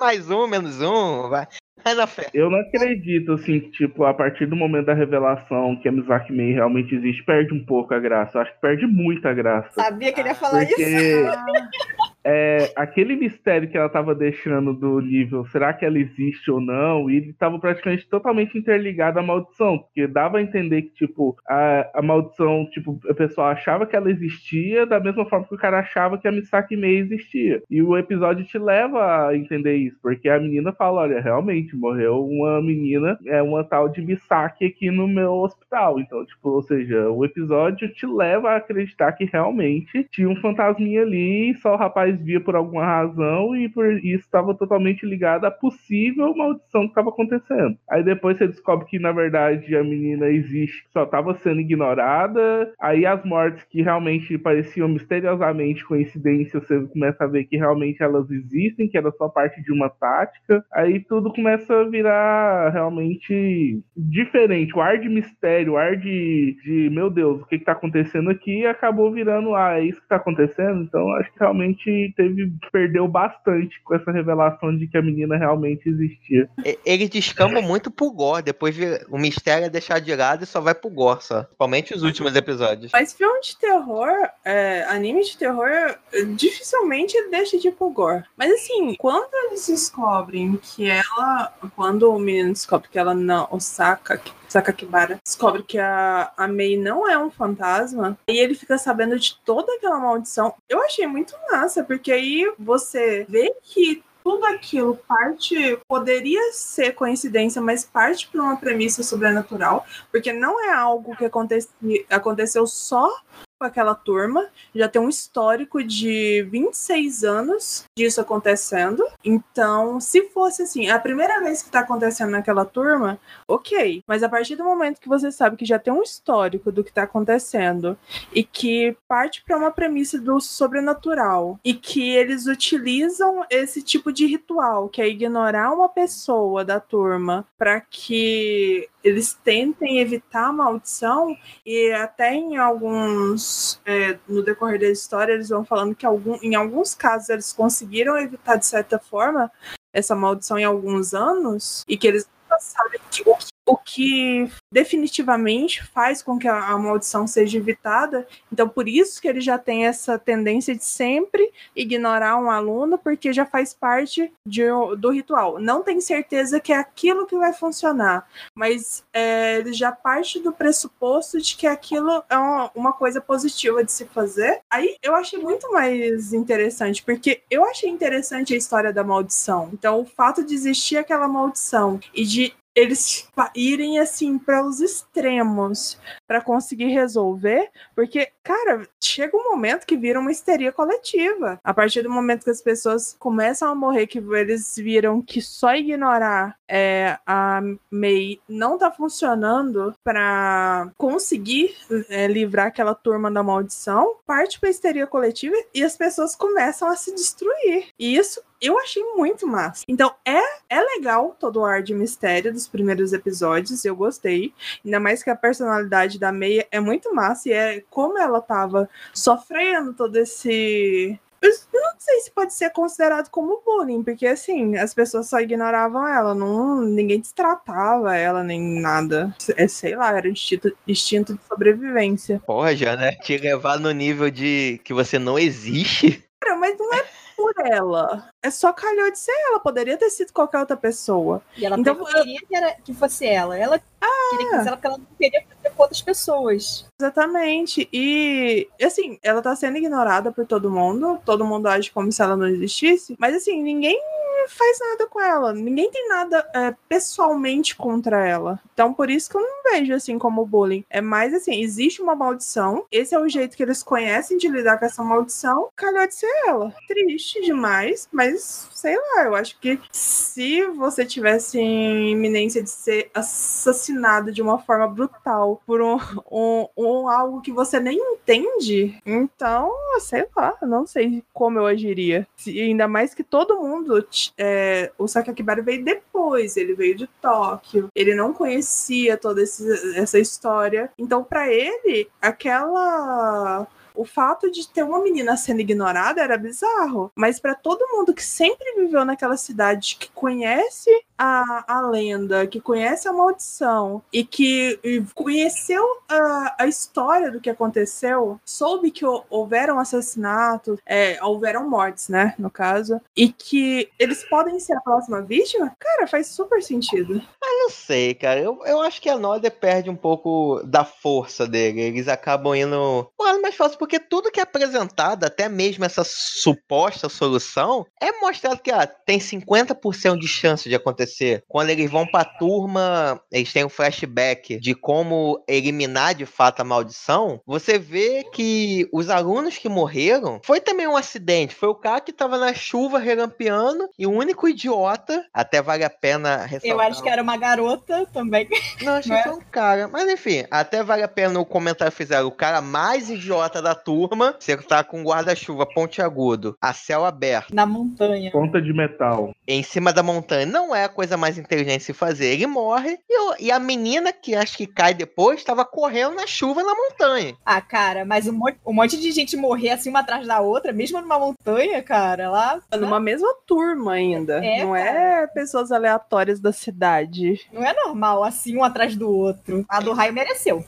[0.00, 1.28] mais um, menos um.
[1.28, 1.46] Vai,
[1.84, 2.28] vai na fé.
[2.34, 6.32] Eu não acredito, assim, que, tipo, a partir do momento da revelação que a Mizaki
[6.32, 8.38] Mei realmente existe, perde um pouco a graça.
[8.38, 9.70] Eu acho que perde muita graça.
[9.72, 10.74] Sabia que ele ia falar isso?
[10.74, 16.50] Porque Ah, é, aquele mistério que ela tava deixando do nível, será que ela existe
[16.50, 17.10] ou não?
[17.10, 21.90] E ele tava praticamente totalmente interligado à maldição, porque dava a entender que, tipo, a,
[21.94, 25.80] a maldição, tipo, o pessoal achava que ela existia da mesma forma que o cara
[25.80, 27.62] achava que a Misaki Mei existia.
[27.70, 32.26] E o episódio te leva a entender isso, porque a menina fala, olha, realmente, morreu
[32.26, 36.00] uma menina, é uma tal de Misaki aqui no meu hospital.
[36.00, 41.02] Então, tipo, ou seja, o episódio te leva a acreditar que realmente tinha um fantasminha
[41.02, 45.44] ali e só o rapaz via por alguma razão e por isso estava totalmente ligado
[45.44, 47.76] à possível maldição que estava acontecendo.
[47.88, 52.72] Aí depois você descobre que na verdade a menina existe, só estava sendo ignorada.
[52.80, 58.30] Aí as mortes que realmente pareciam misteriosamente coincidência, você começa a ver que realmente elas
[58.30, 60.64] existem, que era só parte de uma tática.
[60.72, 64.76] Aí tudo começa a virar realmente diferente.
[64.76, 68.30] O ar de mistério, o ar de, de meu Deus, o que, que tá acontecendo
[68.30, 70.82] aqui acabou virando, ah, é isso que tá acontecendo.
[70.82, 75.88] Então acho que realmente teve perdeu bastante com essa revelação de que a menina realmente
[75.88, 76.48] existia.
[76.84, 78.76] Ele descamba muito pro gore, depois
[79.08, 81.42] o mistério é deixar de lado e só vai pro gore, só.
[81.42, 82.92] Principalmente os últimos episódios.
[82.92, 84.12] Mas filme de terror,
[84.44, 85.96] é, anime de terror,
[86.36, 88.24] dificilmente deixa de ir pro gore.
[88.36, 91.52] Mas assim, quando eles descobrem que ela.
[91.74, 93.48] Quando o menino descobre que ela não.
[93.50, 94.20] Osaka,
[94.54, 99.36] Sakakibara descobre que a, a Mei não é um fantasma, e ele fica sabendo de
[99.44, 100.54] toda aquela maldição.
[100.68, 107.60] Eu achei muito massa, porque aí você vê que tudo aquilo parte poderia ser coincidência,
[107.60, 111.72] mas parte para uma premissa sobrenatural, porque não é algo que aconteceu
[112.08, 113.10] aconteceu só
[113.58, 119.04] com aquela turma, já tem um histórico de 26 anos disso acontecendo.
[119.24, 123.18] Então, se fosse assim, a primeira vez que tá acontecendo naquela turma,
[123.48, 124.02] ok.
[124.06, 126.92] Mas a partir do momento que você sabe que já tem um histórico do que
[126.92, 127.96] tá acontecendo
[128.32, 134.26] e que parte para uma premissa do sobrenatural e que eles utilizam esse tipo de
[134.26, 141.36] ritual, que é ignorar uma pessoa da turma para que eles tentem evitar a maldição
[141.64, 143.43] e até em alguns
[143.84, 148.16] é, no decorrer da história eles vão falando que algum, em alguns casos eles conseguiram
[148.18, 149.50] evitar de certa forma
[149.92, 153.22] essa maldição em alguns anos e que eles sabem o que
[153.66, 158.26] o que definitivamente faz com que a, maldição seja evitada.
[158.52, 163.32] Então, por isso que ele já tem essa tendência de sempre ignorar um aluno, porque
[163.32, 164.64] já faz parte de,
[164.98, 165.58] do ritual.
[165.58, 170.52] Não tem certeza que é aquilo que vai funcionar, mas é, ele já parte do
[170.52, 174.60] pressuposto de que aquilo é uma, uma coisa positiva de se fazer.
[174.70, 179.70] Aí eu achei muito mais interessante, porque eu achei interessante a história da maldição.
[179.72, 185.98] Então, o fato de existir aquela maldição e de eles irem assim para os extremos
[186.26, 191.58] para conseguir resolver, porque, cara, chega um momento que vira uma histeria coletiva.
[191.62, 195.74] A partir do momento que as pessoas começam a morrer, que eles viram que só
[195.74, 197.60] ignorar é, a
[197.90, 201.74] MEI não tá funcionando para conseguir
[202.08, 206.96] é, livrar aquela turma da maldição, parte pra histeria coletiva e as pessoas começam a
[206.96, 207.88] se destruir.
[207.98, 209.84] E isso eu achei muito massa.
[209.88, 214.52] Então, é, é legal todo o ar de mistério dos primeiros episódios, eu gostei.
[214.84, 218.88] Ainda mais que a personalidade da Meia é muito massa e é como ela tava
[219.12, 224.94] sofrendo todo esse eu não sei se pode ser considerado como bullying, porque assim, as
[224.94, 229.34] pessoas só ignoravam ela, não, ninguém destratava ela nem nada.
[229.56, 232.40] É, sei lá, era instinto, instinto de sobrevivência.
[232.46, 233.12] Porra, já, né?
[233.16, 236.24] Te levar no nível de que você não existe.
[236.40, 237.04] Cara, mas não é
[237.44, 238.30] por ela.
[238.42, 241.42] É só calhou de ser ela, poderia ter sido qualquer outra pessoa.
[241.56, 243.58] E ela então, queria que, era, que fosse ela.
[243.58, 246.86] Ela ah, queria que fosse ela porque ela não queria fazer com outras pessoas.
[246.98, 247.86] Exatamente.
[247.92, 251.20] E, assim, ela tá sendo ignorada por todo mundo.
[251.24, 253.14] Todo mundo age como se ela não existisse.
[253.18, 254.00] Mas, assim, ninguém
[254.48, 255.52] faz nada com ela.
[255.52, 258.60] Ninguém tem nada é, pessoalmente contra ela.
[258.72, 260.84] Então, por isso que eu não vejo assim como bullying.
[260.90, 262.86] É mais assim: existe uma maldição.
[262.90, 265.68] Esse é o jeito que eles conhecem de lidar com essa maldição.
[265.76, 266.74] Calhou de ser ela.
[266.86, 269.24] Triste demais, mas sei lá.
[269.24, 275.62] Eu acho que se você tivesse em iminência de ser assassinado de uma forma brutal
[275.66, 275.98] por um,
[276.30, 282.26] um, um algo que você nem entende, então, sei lá, não sei como eu agiria.
[282.36, 284.06] Se, ainda mais que todo mundo
[284.38, 290.18] é, o Sakakibara veio depois, ele veio de Tóquio, ele não conhecia toda esse, essa
[290.18, 290.90] história.
[290.98, 297.10] Então, para ele, aquela o fato de ter uma menina sendo ignorada era bizarro.
[297.14, 302.60] Mas para todo mundo que sempre viveu naquela cidade, que conhece a, a lenda, que
[302.60, 304.78] conhece a maldição e que
[305.14, 312.34] conheceu a, a história do que aconteceu, soube que houveram assassinatos, é, houveram mortes, né,
[312.38, 317.22] no caso, e que eles podem ser a próxima vítima, cara, faz super sentido.
[317.42, 318.40] Ah, não sei, cara.
[318.40, 321.80] Eu, eu acho que a Noda perde um pouco da força dele.
[321.80, 323.08] Eles acabam indo.
[323.18, 328.62] Mano, mais fácil porque tudo que é apresentado, até mesmo essa suposta solução, é mostrado
[328.62, 331.44] que ah, tem 50% de chance de acontecer.
[331.46, 336.64] Quando eles vão pra turma, eles têm um flashback de como eliminar de fato a
[336.64, 337.42] maldição.
[337.46, 341.54] Você vê que os alunos que morreram foi também um acidente.
[341.54, 345.90] Foi o cara que tava na chuva relampeando e o único idiota, até vale a
[345.90, 346.70] pena ressaltar.
[346.70, 348.48] Eu acho que era uma garota também.
[348.80, 349.88] Não, acho que foi um cara.
[349.88, 352.28] Mas enfim, até vale a pena o comentário fizeram.
[352.28, 357.54] O cara mais idiota da turma, você tá com guarda-chuva pontiagudo, a céu aberto.
[357.54, 358.30] Na montanha.
[358.30, 359.32] Ponta de metal.
[359.46, 362.26] em cima da montanha não é a coisa mais inteligente se fazer.
[362.32, 366.26] Ele morre e, o- e a menina que acho que cai depois estava correndo na
[366.26, 367.34] chuva na montanha.
[367.44, 370.72] Ah, cara, mas um monte, um monte de gente morrer assim uma atrás da outra,
[370.72, 372.60] mesmo numa montanha, cara, lá.
[372.72, 374.44] Numa mesma turma ainda.
[374.44, 377.40] É, não é pessoas aleatórias da cidade.
[377.52, 379.64] Não é normal, assim, um atrás do outro.
[379.68, 380.64] A do raio mereceu.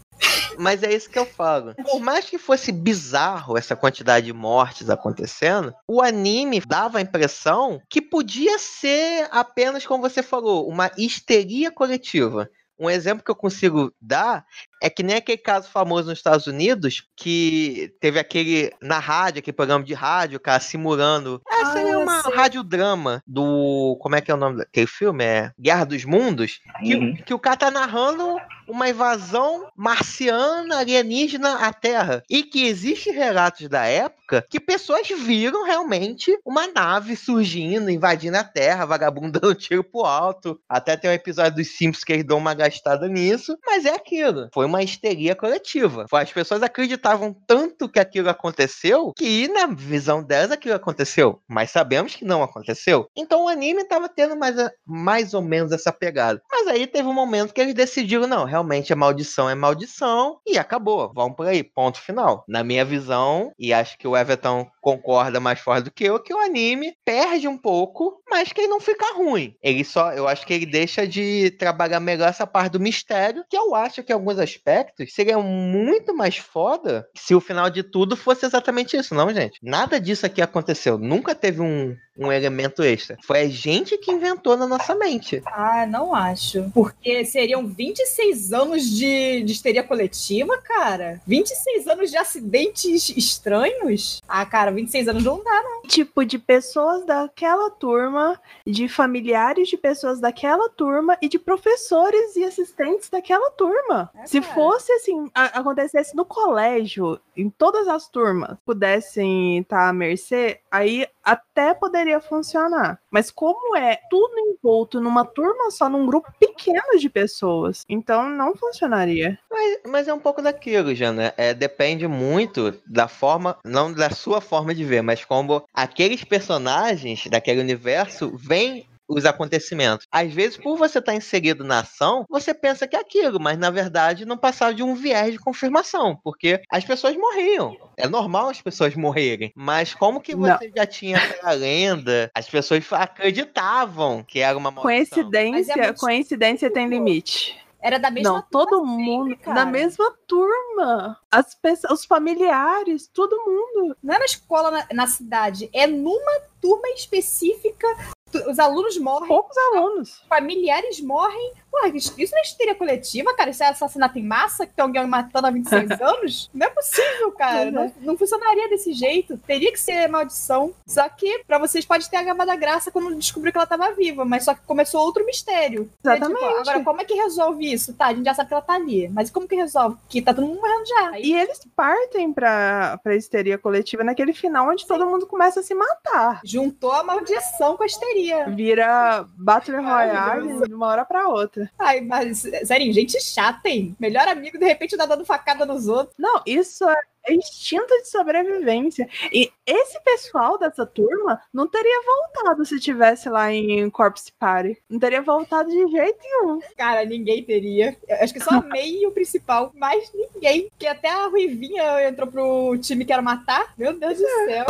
[0.58, 1.74] Mas é isso que eu falo.
[1.74, 7.80] Por mais que fosse bizarro essa quantidade de mortes acontecendo, o anime dava a impressão
[7.88, 12.48] que podia ser apenas, como você falou, uma histeria coletiva.
[12.78, 14.44] Um exemplo que eu consigo dar
[14.82, 19.56] é que nem aquele caso famoso nos Estados Unidos, que teve aquele na rádio, aquele
[19.56, 21.40] programa de rádio, cara, simulando.
[21.50, 22.34] Essa é Ah, uma sei.
[22.34, 23.96] radiodrama do.
[24.00, 25.24] Como é que é o nome daquele filme?
[25.24, 26.60] É Guerra dos Mundos.
[26.82, 27.16] Que, Uhum.
[27.16, 28.36] que o cara tá narrando
[28.68, 32.22] uma invasão marciana alienígena à Terra.
[32.28, 38.42] E que existe relatos da época que pessoas viram realmente uma nave surgindo, invadindo a
[38.44, 40.58] Terra, vagabundo dando tiro pro alto.
[40.68, 43.56] Até tem um episódio dos Simpsons que eles dão uma gastada nisso.
[43.64, 44.48] Mas é aquilo.
[44.52, 46.06] Foi uma histeria coletiva.
[46.12, 51.40] As pessoas acreditavam tanto que aquilo aconteceu que, na visão delas, aquilo aconteceu.
[51.48, 53.08] Mas sabemos que não aconteceu.
[53.16, 56.40] Então o anime tava tendo mais, mais ou menos essa pegada.
[56.50, 60.58] Mas aí teve um momento que eles decidiram, não, realmente a maldição é maldição e
[60.58, 61.12] acabou.
[61.14, 62.44] Vamos por aí, ponto final.
[62.48, 66.32] Na minha visão, e acho que o Everton concorda mais forte do que eu, que
[66.32, 69.52] o anime perde um pouco, mas que ele não fica ruim.
[69.60, 73.58] Ele só, eu acho que ele deixa de trabalhar melhor essa parte do mistério, que
[73.58, 78.16] eu acho que em alguns aspectos seria muito mais foda se o final de tudo
[78.16, 79.58] fosse exatamente isso, não, gente?
[79.60, 80.96] Nada disso aqui aconteceu.
[80.96, 83.16] Nunca teve um, um elemento extra.
[83.22, 85.42] Foi a gente que inventou na nossa mente.
[85.46, 86.70] Ah, não acho.
[86.72, 91.20] Porque seriam 26 anos de, de histeria coletiva, cara.
[91.26, 94.22] 26 anos de acidentes estranhos.
[94.26, 95.82] Ah, cara, 26 anos não dá, não.
[95.82, 102.44] Tipo, de pessoas daquela turma, de familiares de pessoas daquela turma e de professores e
[102.44, 104.10] assistentes daquela turma.
[104.14, 104.54] É, Se cara.
[104.54, 111.74] fosse assim, acontecesse no colégio, em todas as turmas pudessem estar à mercê, aí até
[111.74, 113.00] poderia funcionar.
[113.16, 118.54] Mas como é tudo envolto numa turma só, num grupo pequeno de pessoas, então não
[118.54, 119.38] funcionaria.
[119.50, 121.32] Mas, mas é um pouco daquilo, Jana.
[121.38, 127.26] É, depende muito da forma, não da sua forma de ver, mas como aqueles personagens
[127.30, 130.06] daquele universo veem os acontecimentos.
[130.10, 133.70] Às vezes, por você estar inserido na ação, você pensa que é aquilo, mas na
[133.70, 137.76] verdade não passava de um viés de confirmação, porque as pessoas morriam.
[137.96, 140.56] É normal as pessoas morrerem, mas como que Não.
[140.56, 145.22] você já tinha aquela lenda, as pessoas acreditavam que era uma maldição.
[145.22, 147.56] Coincidência, muito coincidência tem limite.
[147.80, 149.64] Era da mesma Não, todo sempre, mundo cara.
[149.64, 151.20] da mesma turma.
[151.30, 153.96] As pessoas, os familiares, todo mundo.
[154.02, 155.70] Não é na escola, na, na cidade.
[155.72, 157.86] É numa turma específica.
[158.34, 160.22] Os alunos morrem, Poucos alunos.
[160.28, 161.52] familiares morrem.
[161.78, 163.50] Pô, isso não é histeria coletiva, cara?
[163.50, 166.50] Isso é assassinato em massa que tem alguém matando há 26 anos?
[166.54, 167.70] Não é possível, cara.
[167.70, 169.36] Não, não funcionaria desse jeito.
[169.46, 170.72] Teria que ser maldição.
[170.86, 174.24] Só que pra vocês pode ter acabado a graça quando descobriu que ela tava viva.
[174.24, 175.82] Mas só que começou outro mistério.
[176.04, 176.60] É, tipo, Exatamente.
[176.60, 177.92] agora, como é que resolve isso?
[177.92, 179.08] Tá, a gente já sabe que ela tá ali.
[179.08, 179.96] Mas como que resolve?
[180.08, 181.10] Que tá todo mundo morrendo já.
[181.10, 185.62] Aí, E eles partem pra, pra histeria coletiva naquele final onde todo mundo começa a
[185.62, 186.40] se matar.
[186.44, 188.46] juntou a maldição com a histeria.
[188.48, 191.65] Vira Battle Royale de uma hora pra outra.
[191.78, 193.96] Ai, mas, sério, gente chata, hein?
[193.98, 196.14] Melhor amigo, de repente, tá dando facada nos outros.
[196.18, 199.08] Não, isso é instinto de sobrevivência.
[199.32, 204.78] E esse pessoal dessa turma não teria voltado se tivesse lá em Corpse Party.
[204.88, 206.60] Não teria voltado de jeito nenhum.
[206.76, 207.96] Cara, ninguém teria.
[208.08, 210.70] Eu acho que só meio principal, mas ninguém.
[210.78, 213.74] Que até a Ruivinha entrou pro time que era Matar.
[213.76, 214.66] Meu Deus do céu.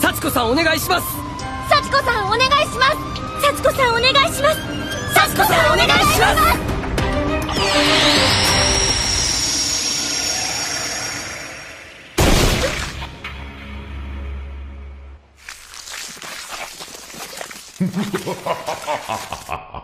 [0.00, 1.06] Satsuko-san, onegai shimasu!
[1.68, 3.00] Satsuko-san, onegai shimasu!
[3.42, 4.89] Satsuko-san, onegai shimasu!
[5.14, 6.40] 幸さんお願いします。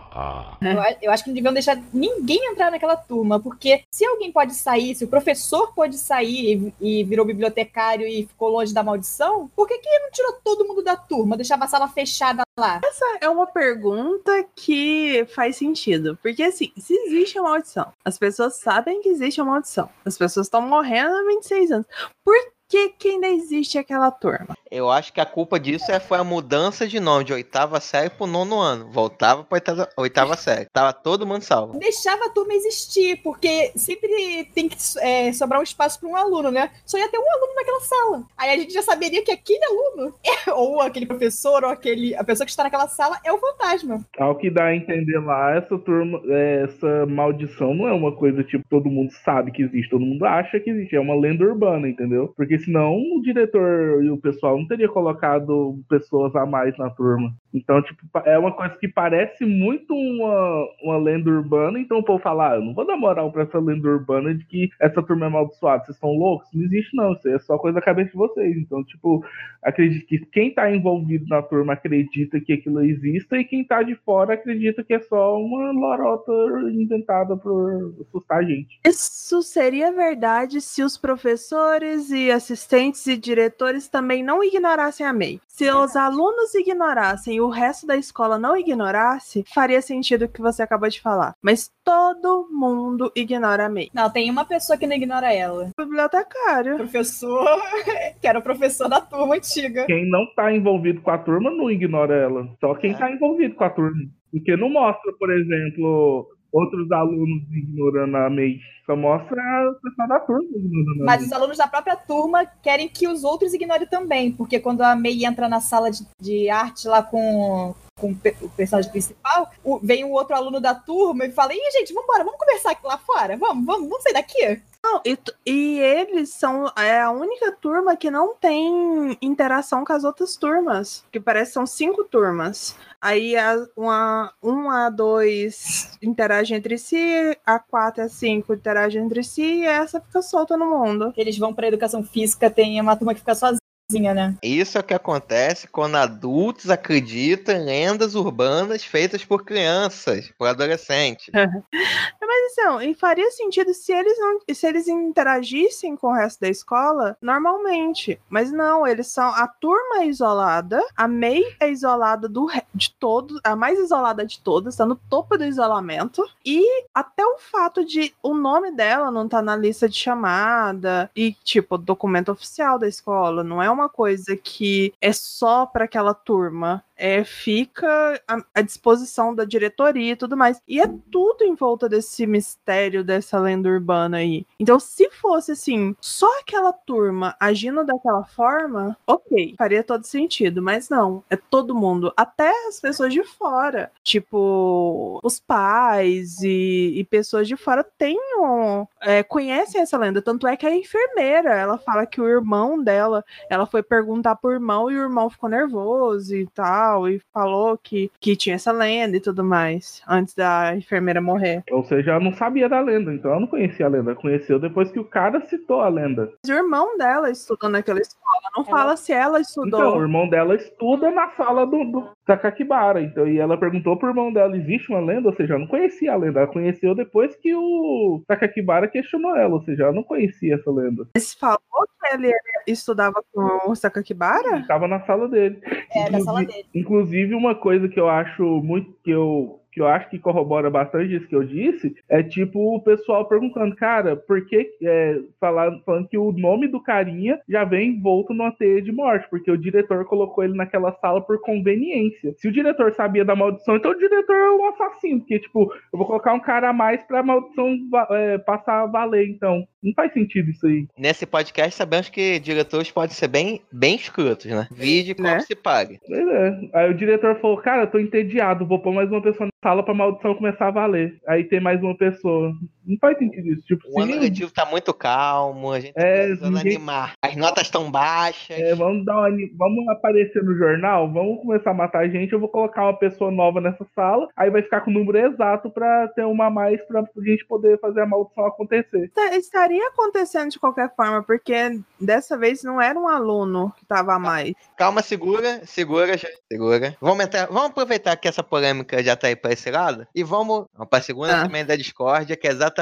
[0.59, 4.31] Eu, a- eu acho que não deviam deixar ninguém entrar naquela turma, porque se alguém
[4.31, 8.83] pode sair, se o professor pode sair e, e virou bibliotecário e ficou longe da
[8.83, 11.37] maldição, por que, que não tirou todo mundo da turma?
[11.37, 12.79] Deixava a sala fechada lá?
[13.21, 16.17] É uma pergunta que faz sentido.
[16.21, 19.87] Porque, assim, se existe uma maldição, as pessoas sabem que existe uma maldição.
[20.03, 21.87] As pessoas estão morrendo há 26 anos.
[22.25, 22.35] Por
[22.67, 24.55] que, que ainda existe aquela turma?
[24.69, 28.09] Eu acho que a culpa disso é, foi a mudança de nome de oitava série
[28.09, 28.91] pro nono ano.
[28.91, 30.67] Voltava pra oitava, oitava série.
[30.71, 31.79] Tava todo mundo salvo.
[31.79, 36.51] Deixava a turma existir, porque sempre tem que é, sobrar um espaço para um aluno,
[36.51, 36.71] né?
[36.85, 38.23] Só ia ter um aluno naquela sala.
[38.37, 42.23] Aí a gente já saberia que aquele aluno, é, ou aquele professor, ou aquele, a
[42.23, 44.05] pessoa que está naquela sala é o fantasma.
[44.17, 46.21] Ao que dá a entender lá, essa turma,
[46.63, 50.59] essa maldição não é uma coisa tipo todo mundo sabe que existe, todo mundo acha
[50.59, 50.95] que existe.
[50.95, 52.33] É uma lenda urbana, entendeu?
[52.35, 57.33] Porque senão o diretor e o pessoal não teria colocado pessoas a mais na turma.
[57.53, 62.21] Então, tipo, é uma coisa que parece muito uma, uma lenda urbana, então o povo
[62.21, 65.25] fala, ah, eu não vou dar moral pra essa lenda urbana de que essa turma
[65.25, 66.47] é amaldiçoada, vocês estão loucos?
[66.53, 68.57] Não existe não, isso é só coisa da cabeça de vocês.
[68.57, 69.23] Então, tipo,
[69.63, 73.95] acredito que quem tá envolvido na turma acredita que aquilo exista e quem tá de
[73.95, 76.31] fora acredita que é só uma lorota
[76.71, 78.79] inventada por assustar a gente.
[78.85, 85.41] Isso seria verdade se os professores e assistentes e diretores também não ignorassem a MEI.
[85.47, 90.41] Se os alunos ignorassem e o resto da escola não ignorasse, faria sentido o que
[90.41, 91.33] você acabou de falar.
[91.41, 93.89] Mas todo mundo ignora a MEI.
[93.93, 95.71] Não, tem uma pessoa que não ignora ela.
[95.77, 96.77] Bibliotecário.
[96.77, 97.59] Professor,
[98.21, 99.85] que era o professor da turma antiga.
[99.85, 102.47] Quem não tá envolvido com a turma não ignora ela.
[102.61, 104.03] Só quem tá envolvido com a turma.
[104.31, 108.59] Porque não mostra, por exemplo, outros alunos ignorando a MEI.
[108.85, 109.35] Só mostra
[109.69, 113.53] o pessoal da turma ignorando Mas os alunos da própria turma querem que os outros
[113.53, 118.11] ignorem também, porque quando a Mei entra na sala de, de arte lá com, com
[118.11, 121.71] o pe- o personagem principal, o- vem o outro aluno da turma e fala: Ih,
[121.73, 123.35] gente, vambora, vamos conversar aqui lá fora?
[123.35, 124.61] Vamos, vamos, vamos sair daqui?
[124.89, 130.05] Não, e, e eles são é a única turma que não tem interação com as
[130.05, 131.03] outras turmas.
[131.11, 132.73] Que parece que são cinco turmas.
[133.01, 139.03] Aí a, uma, um a dois interage entre si, a quatro e a cinco interagem
[139.03, 141.13] entre si, e essa fica solta no mundo.
[141.17, 143.59] Eles vão pra educação física, tem uma turma que fica sozinha,
[143.89, 144.35] né?
[144.43, 150.47] Isso é o que acontece quando adultos acreditam em lendas urbanas feitas por crianças, por
[150.47, 151.29] adolescentes.
[151.33, 156.49] Mas então, e faria sentido se eles não, se eles interagissem com o resto da
[156.49, 158.19] escola normalmente.
[158.29, 163.39] Mas não, eles são a turma é isolada, a May é isolada do de todos,
[163.43, 166.23] a mais isolada de todas, está no topo do isolamento.
[166.45, 171.33] E até o fato de o nome dela não tá na lista de chamada e
[171.43, 176.83] tipo documento oficial da escola, não é uma coisa que é só para aquela turma
[176.97, 180.61] é, fica à, à disposição da diretoria e tudo mais.
[180.67, 184.45] E é tudo em volta desse mistério, dessa lenda urbana aí.
[184.59, 190.61] Então, se fosse assim, só aquela turma agindo daquela forma, ok, faria todo sentido.
[190.61, 193.91] Mas não, é todo mundo, até as pessoas de fora.
[194.03, 200.21] Tipo, os pais e, e pessoas de fora tenham, é, conhecem essa lenda.
[200.21, 204.51] Tanto é que a enfermeira, ela fala que o irmão dela, ela foi perguntar pro
[204.51, 209.17] irmão e o irmão ficou nervoso e tal, e falou que, que tinha essa lenda
[209.17, 211.63] e tudo mais, antes da enfermeira morrer.
[211.71, 214.11] Ou seja, ela não sabia da lenda, então ela não conhecia a lenda.
[214.11, 216.31] Ela conheceu depois que o cara citou a lenda.
[216.45, 219.79] Mas o irmão dela estudou naquela escola, não Ela- fala se ela estudou.
[219.79, 223.01] Então, o irmão dela estuda na sala do, do Takakibara.
[223.01, 225.29] Então, e ela perguntou pro irmão dela: existe uma lenda?
[225.29, 226.41] Ou seja, ela não conhecia a lenda.
[226.41, 229.53] Ela conheceu depois que o Takakibara questionou ela.
[229.55, 231.07] Ou seja, ela não conhecia essa lenda.
[231.15, 231.57] Mas falou
[232.01, 232.31] que ele
[232.67, 234.59] estudava com o Sakakibara?
[234.59, 235.59] Estava na sala dele.
[235.95, 236.67] É, da sala Inclusive- dele.
[236.75, 241.15] Inclusive, uma coisa que eu acho muito que eu que eu acho que corrobora bastante
[241.15, 246.07] isso que eu disse, é tipo o pessoal perguntando, cara, por que é, falando, falando
[246.07, 250.03] que o nome do carinha já vem envolto numa teia de morte, porque o diretor
[250.05, 252.33] colocou ele naquela sala por conveniência.
[252.37, 255.97] Se o diretor sabia da maldição, então o diretor é um assassino, porque, tipo, eu
[255.97, 257.77] vou colocar um cara a mais pra maldição
[258.11, 259.63] é, passar a valer, então.
[259.83, 260.87] Não faz sentido isso aí.
[260.97, 264.67] Nesse podcast sabemos que diretores podem ser bem, bem escrotos, né?
[264.71, 265.39] Vide como Né?
[265.41, 265.99] se pague.
[266.05, 266.59] Pois é.
[266.73, 269.83] Aí o diretor falou, cara, eu tô entediado, vou pôr mais uma pessoa na sala
[269.83, 271.19] pra maldição começar a valer.
[271.27, 272.53] Aí tem mais uma pessoa.
[272.87, 273.61] Não faz sentido isso.
[273.67, 277.13] Tipo, O ano letivo tá muito calmo, a gente tá É, precisando ninguém- animar.
[277.21, 278.57] As notas estão baixas.
[278.57, 282.39] é, vamos dar uma, vamos aparecer no jornal, vamos começar a matar a gente, eu
[282.39, 286.07] vou colocar uma pessoa nova nessa sala, aí vai ficar com o número exato pra
[286.09, 289.11] ter uma a mais pra gente poder fazer a maldição acontecer.
[289.13, 291.53] Tá- Estaria acontecendo de qualquer forma, porque
[291.99, 294.53] dessa vez não era um aluno que tava a mais.
[294.77, 296.95] Calma, segura, segura, gente, segura.
[297.01, 300.65] Vamos, entrar, vamos aproveitar que essa polêmica já tá aí pra esse lado e vamos,
[300.73, 301.45] vamos pra segunda Ah.
[301.45, 302.76] semana da discórdia, que é exatamente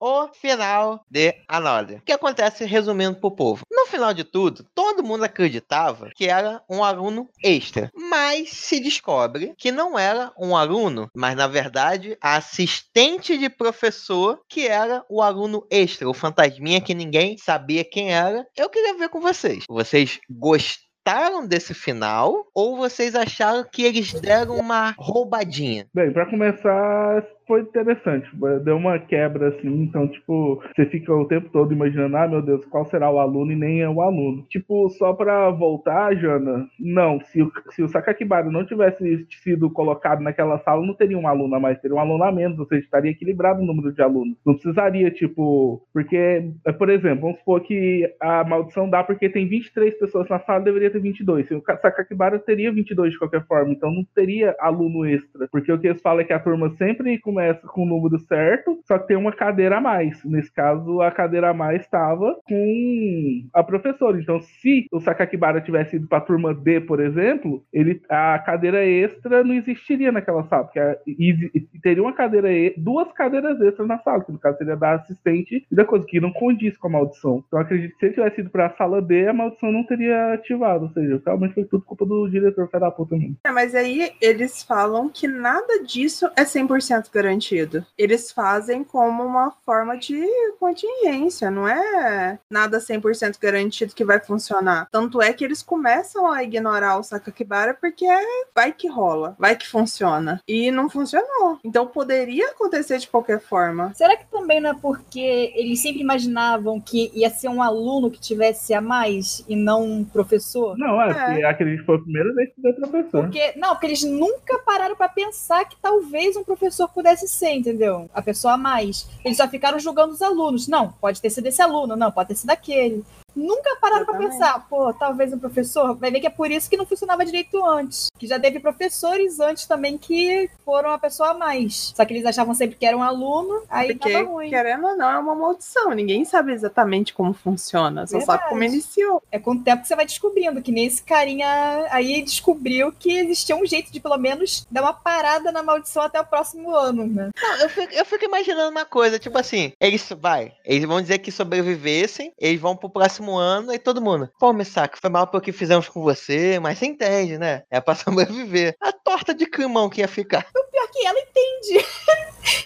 [0.00, 1.98] o final de Another.
[1.98, 3.64] O que acontece resumindo pro povo?
[3.70, 9.54] No final de tudo, todo mundo acreditava que era um aluno extra, mas se descobre
[9.58, 15.22] que não era um aluno, mas na verdade a assistente de professor que era o
[15.22, 18.46] aluno extra, o fantasminha que ninguém sabia quem era.
[18.56, 19.64] Eu queria ver com vocês.
[19.68, 25.86] Vocês gostaram desse final ou vocês acharam que eles deram uma roubadinha?
[25.94, 28.28] Bem, pra começar, foi interessante.
[28.64, 32.64] Deu uma quebra assim, então, tipo, você fica o tempo todo imaginando, ah, meu Deus,
[32.66, 34.44] qual será o aluno e nem é o aluno.
[34.48, 40.20] Tipo, só pra voltar, Jana, não, se o, se o Sakakibara não tivesse sido colocado
[40.20, 42.84] naquela sala, não teria um aluno a mais, teria um aluno a menos, ou seja,
[42.84, 44.36] estaria equilibrado o número de alunos.
[44.44, 49.98] Não precisaria, tipo, porque, por exemplo, vamos supor que a maldição dá porque tem 23
[49.98, 51.46] pessoas na sala, deveria ter 22.
[51.46, 55.78] Se o Sakakibara teria 22 de qualquer forma, então não teria aluno extra, porque o
[55.78, 59.08] que eles falam é que a turma sempre começa com o número certo, só que
[59.08, 60.24] tem uma cadeira a mais.
[60.24, 64.18] Nesse caso, a cadeira a mais estava com a professora.
[64.18, 68.82] Então, se o Sakakibara tivesse ido para a turma D, por exemplo, ele, a cadeira
[68.86, 71.50] extra não existiria naquela sala, porque a, e,
[71.82, 72.48] teria uma cadeira,
[72.78, 76.18] duas cadeiras extras na sala, que no caso seria da assistente e da coisa, que
[76.18, 77.44] não condiz com a maldição.
[77.46, 80.32] Então, acredito que se ele tivesse ido para a sala D, a maldição não teria
[80.32, 80.84] ativado.
[80.84, 83.36] Ou seja, realmente foi tudo culpa do diretor, filho da puta mesmo.
[83.44, 87.84] É, mas aí eles falam que nada disso é 100% garantido garantido.
[87.98, 90.24] Eles fazem como uma forma de
[90.58, 94.88] contingência, não é nada 100% garantido que vai funcionar.
[94.90, 98.06] Tanto é que eles começam a ignorar o Sakakibara porque
[98.54, 100.40] vai que rola, vai que funciona.
[100.46, 101.58] E não funcionou.
[101.64, 103.92] Então poderia acontecer de qualquer forma.
[103.94, 108.20] Será que também não é porque eles sempre imaginavam que ia ser um aluno que
[108.20, 110.76] tivesse a mais e não um professor?
[110.78, 111.54] Não, é, é.
[111.54, 113.22] que foi a primeira vez que deu professor.
[113.22, 117.54] Porque, não, porque eles nunca pararam para pensar que talvez um professor pudesse pudesse ser,
[117.54, 118.08] entendeu?
[118.12, 119.08] A pessoa a mais.
[119.24, 120.68] Eles só ficaram julgando os alunos.
[120.68, 123.02] Não, pode ter sido esse aluno, não, pode ter sido aquele
[123.36, 126.76] nunca pararam para pensar, pô, talvez um professor, vai ver que é por isso que
[126.76, 128.10] não funcionava direito antes.
[128.18, 131.92] Que já teve professores antes também que foram a pessoa a mais.
[131.94, 134.48] Só que eles achavam sempre que era um aluno, aí Porque, tava ruim.
[134.48, 135.90] querendo ou não, é uma maldição.
[135.90, 138.40] Ninguém sabe exatamente como funciona, só Verdade.
[138.40, 139.22] sabe como iniciou.
[139.30, 143.18] É com o tempo que você vai descobrindo, que nem esse carinha aí descobriu que
[143.18, 147.06] existia um jeito de, pelo menos, dar uma parada na maldição até o próximo ano,
[147.06, 147.30] né?
[147.40, 151.18] Não, eu fico, eu fico imaginando uma coisa, tipo assim, eles, vai, eles vão dizer
[151.18, 155.42] que sobrevivessem, eles vão pro próximo ano e todo mundo, pô, Misaki, foi mal pelo
[155.42, 157.62] que fizemos com você, mas você entende, né?
[157.70, 158.76] É pra sobreviver.
[158.80, 160.46] A torta de climão que ia ficar.
[160.54, 161.86] O pior é que ela entende.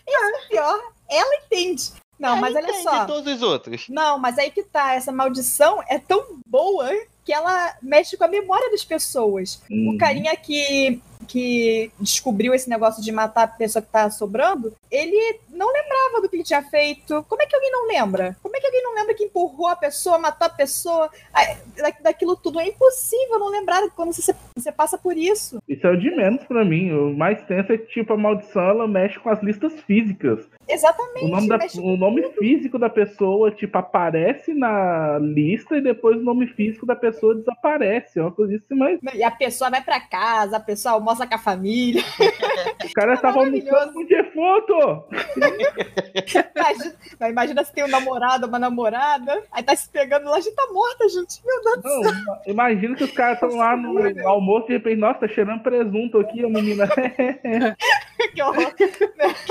[0.09, 1.93] é pior, ela entende.
[2.19, 3.07] Não, Ela mas olha só.
[3.07, 3.87] todos os outros.
[3.89, 6.91] Não, mas aí que tá, essa maldição é tão boa
[7.25, 9.63] que ela mexe com a memória das pessoas.
[9.71, 9.95] Hum.
[9.95, 11.01] O carinha que,
[11.31, 16.29] que descobriu esse negócio de matar a pessoa que tá sobrando, ele não lembrava do
[16.29, 17.25] que ele tinha feito.
[17.29, 18.37] Como é que alguém não lembra?
[18.43, 21.09] Como é que alguém não lembra que empurrou a pessoa, matou a pessoa,
[21.77, 22.59] da- daquilo tudo?
[22.59, 25.63] É impossível não lembrar quando você, você passa por isso.
[25.69, 26.91] Isso é o de menos pra mim.
[26.93, 30.41] O mais tenso é que, tipo, a maldição ela mexe com as listas físicas.
[30.73, 31.25] Exatamente.
[31.25, 36.25] O nome, da- o nome físico da pessoa, tipo, aparece na lista e depois o
[36.25, 38.19] nome físico da pessoa desaparece.
[38.19, 41.35] É uma coisa assim, mas E a pessoa vai pra casa, a pessoa almoça com
[41.35, 42.03] a família.
[42.85, 43.75] o cara tava maravilhoso.
[43.77, 45.05] almoçando com o defunto.
[46.61, 50.55] Imagina, imagina se tem um namorado, uma namorada, aí tá se pegando lá, a gente
[50.55, 51.41] tá morta, gente.
[51.45, 52.13] Meu Deus do céu.
[52.25, 55.63] Não, imagina que os caras estão lá no almoço e de repente, nossa, tá cheirando
[55.63, 56.89] presunto aqui, a menina.
[58.35, 58.73] Que horror.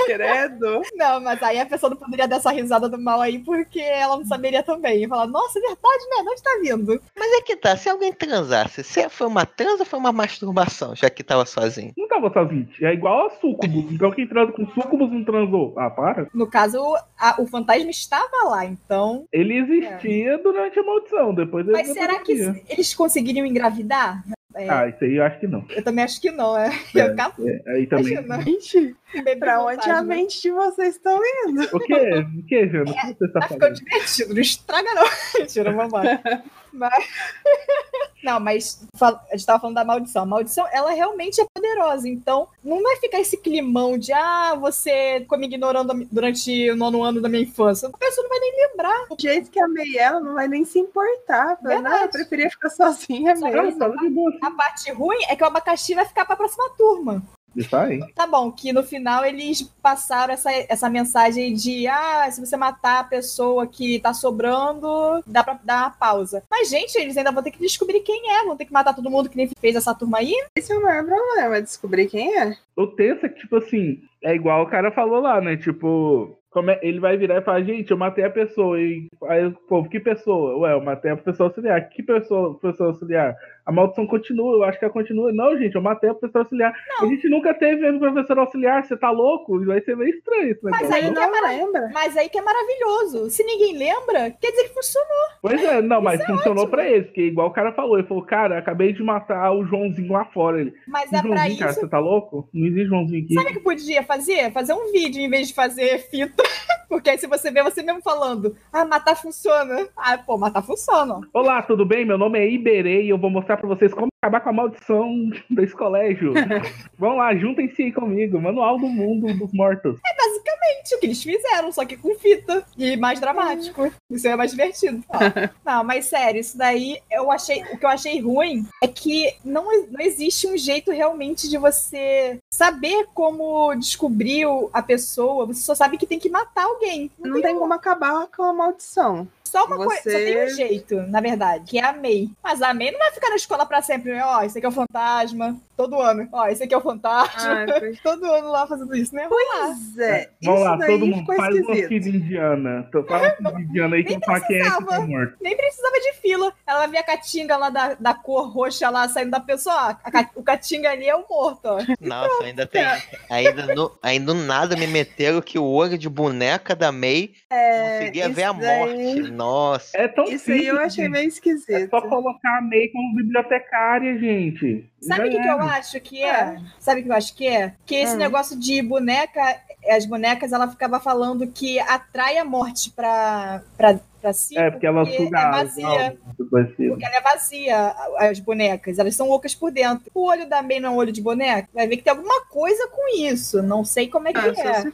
[0.06, 0.80] Credo.
[0.94, 4.16] Não, mas aí a pessoa não poderia dar essa risada do mal aí, porque ela
[4.16, 5.02] não saberia também.
[5.02, 6.22] E falar, nossa, é verdade, né?
[6.22, 7.02] De onde tá vindo?
[7.18, 10.94] Mas é que tá, se alguém transasse, se foi uma transa ou foi uma masturbação,
[10.94, 11.92] já que tava sozinho?
[11.96, 12.68] Não tava sozinho.
[12.82, 13.90] É igual a sucubus.
[14.00, 15.74] Então quem transa com sucubus não transou.
[15.76, 16.28] Ah, para.
[16.34, 16.78] No caso,
[17.18, 19.24] a- o fantasma estava lá, então.
[19.32, 21.34] Ele existia durante a maldição.
[21.34, 22.32] Depois ele Mas será que
[22.68, 24.22] eles conseguiriam engravidar?
[24.56, 25.64] É, Ah, isso aí eu acho que não.
[25.70, 26.68] Eu também acho que não, é.
[26.94, 28.16] É, Eu capo, É, aí também.
[28.42, 28.96] Gente,
[29.38, 30.02] pra onde a fantasma.
[30.14, 31.62] mente de vocês estão indo?
[31.72, 31.94] O que?
[31.94, 32.90] O que, Jana?
[32.90, 33.74] O que você tá Tá falando?
[33.74, 35.04] divertido, não estraga não.
[35.38, 36.20] Mentira, vamos embora.
[36.72, 36.92] Mas...
[38.22, 40.22] Não, mas a gente tava falando da maldição.
[40.22, 42.08] A maldição, ela realmente é poderosa.
[42.08, 47.02] Então, não vai ficar esse climão de, ah, você ficou me ignorando durante o nono
[47.02, 47.88] ano da minha infância.
[47.88, 49.06] A pessoa não vai nem lembrar.
[49.08, 51.56] Do jeito que amei ela, não vai nem se importar.
[51.62, 54.10] Fala, Não, eu preferia ficar sozinha Só mesmo.
[54.10, 54.32] Boa.
[54.42, 57.22] A parte ruim é que o abacaxi vai ficar pra próxima turma.
[57.54, 58.00] Isso aí.
[58.14, 63.00] Tá bom, que no final eles passaram essa, essa mensagem de ah, se você matar
[63.00, 66.42] a pessoa que tá sobrando, dá pra dar uma pausa.
[66.50, 69.10] Mas, gente, eles ainda vão ter que descobrir quem é, vão ter que matar todo
[69.10, 70.34] mundo que nem fez essa turma aí.
[70.56, 72.56] Esse é o maior problema, descobrir quem é.
[72.76, 75.56] O tenso é que, tipo assim, é igual o cara falou lá, né?
[75.56, 78.80] Tipo, como é- ele vai virar e falar, gente, eu matei a pessoa.
[78.80, 80.58] E aí o povo, que pessoa?
[80.58, 81.88] Ué, eu matei a pessoa auxiliar.
[81.88, 83.36] Que pessoa, pessoa auxiliar?
[83.64, 85.32] A maldição continua, eu acho que ela continua.
[85.32, 86.72] Não, gente, eu matei a pessoa auxiliar.
[87.00, 89.64] A gente nunca teve um professor auxiliar, você tá louco?
[89.64, 91.90] Vai ser meio estranho esse Mas aí que é não mara- lembra.
[91.92, 93.30] Mas aí que é maravilhoso.
[93.30, 95.08] Se ninguém lembra, quer dizer que funcionou.
[95.42, 96.70] Pois é, não, mas Isso é funcionou ótimo.
[96.70, 100.12] pra eles, porque igual o cara falou, ele falou, cara, acabei de matar o Joãozinho
[100.12, 100.60] lá fora.
[100.60, 101.80] Ele, Mas "Que é pra Joãozinho, cara, isso.
[101.80, 102.48] você tá louco?
[102.52, 103.34] Não existe Joãozinho aqui.
[103.34, 104.52] Sabe o que podia fazer?
[104.52, 106.42] Fazer um vídeo em vez de fazer fita.
[106.88, 109.86] Porque aí se você vê você mesmo falando, ah, matar funciona.
[109.96, 111.20] Ah, pô, matar funciona.
[111.32, 112.04] Olá, tudo bem?
[112.04, 115.30] Meu nome é Iberê e eu vou mostrar pra vocês como acabar com a maldição
[115.50, 116.32] desse colégio.
[116.98, 118.40] Vão lá, juntem-se aí comigo.
[118.40, 119.98] Manual do mundo dos mortos.
[120.06, 122.64] É basicamente o que eles fizeram, só que com fita.
[122.76, 123.90] E mais dramático.
[124.10, 125.02] Isso é mais divertido.
[125.08, 125.18] Ó,
[125.64, 127.62] não, mas sério, isso daí eu achei.
[127.72, 132.38] O que eu achei ruim é que não, não existe um jeito realmente de você
[132.52, 135.46] saber como descobrir o- a pessoa.
[135.46, 137.10] Você só sabe que tem que matar alguém.
[137.18, 139.26] Não, Não tem tem como acabar com a maldição.
[139.50, 142.28] Só uma coisa, só Você- tem um jeito, na verdade, que é a May.
[142.42, 144.12] Mas a May não vai ficar na escola pra sempre.
[144.12, 144.22] né?
[144.24, 145.56] Ó, esse aqui é o fantasma.
[145.76, 146.28] Todo ano.
[146.30, 147.64] Ó, esse aqui é o fantasma.
[147.64, 149.26] Ah, foi- Todo ano lá fazendo isso, né?
[149.28, 149.66] Vamos lá.
[149.66, 151.88] Pois é, Vamos isso lá, todo mundo faz uma esquisito.
[151.88, 152.88] filha indiana.
[153.08, 154.68] Fala uma filha indiana aí que falo quem é
[155.00, 155.36] morto.
[155.40, 156.52] Nem precisava de fila.
[156.66, 159.98] Ela vai ver a catinga lá da, da cor roxa lá saindo da pessoa.
[160.04, 161.78] Ó, o catinga ali é o morto, ó.
[162.00, 162.84] Nossa, ainda tem.
[163.30, 167.98] Ainda no, ainda no nada me meteram que o olho de boneca da May É,
[168.00, 168.78] conseguia ver a daí-
[169.16, 169.30] morte.
[169.40, 169.96] Nossa.
[169.96, 171.12] É tão Isso aí eu simples, achei gente.
[171.12, 171.90] meio É esquisito.
[171.90, 174.84] só colocar a May como bibliotecária, gente.
[175.00, 175.64] Sabe o que, que eu era.
[175.64, 176.58] acho que é?
[176.78, 177.74] Sabe o que eu acho que é?
[177.86, 178.18] Que esse Hum.
[178.18, 179.40] negócio de boneca,
[179.88, 184.58] as bonecas, ela ficava falando que atrai a morte pra, pra, pra si.
[184.58, 186.18] É, porque ela é suga a vazia.
[186.38, 186.90] do conhecido.
[186.90, 188.98] Porque ela é vazia, as bonecas.
[188.98, 190.10] Elas são loucas por dentro.
[190.14, 191.68] O olho da May não é um olho de boneca.
[191.74, 193.62] Vai ver que tem alguma coisa com isso.
[193.62, 194.80] Não sei como é que Ah, é.
[194.82, 194.92] se.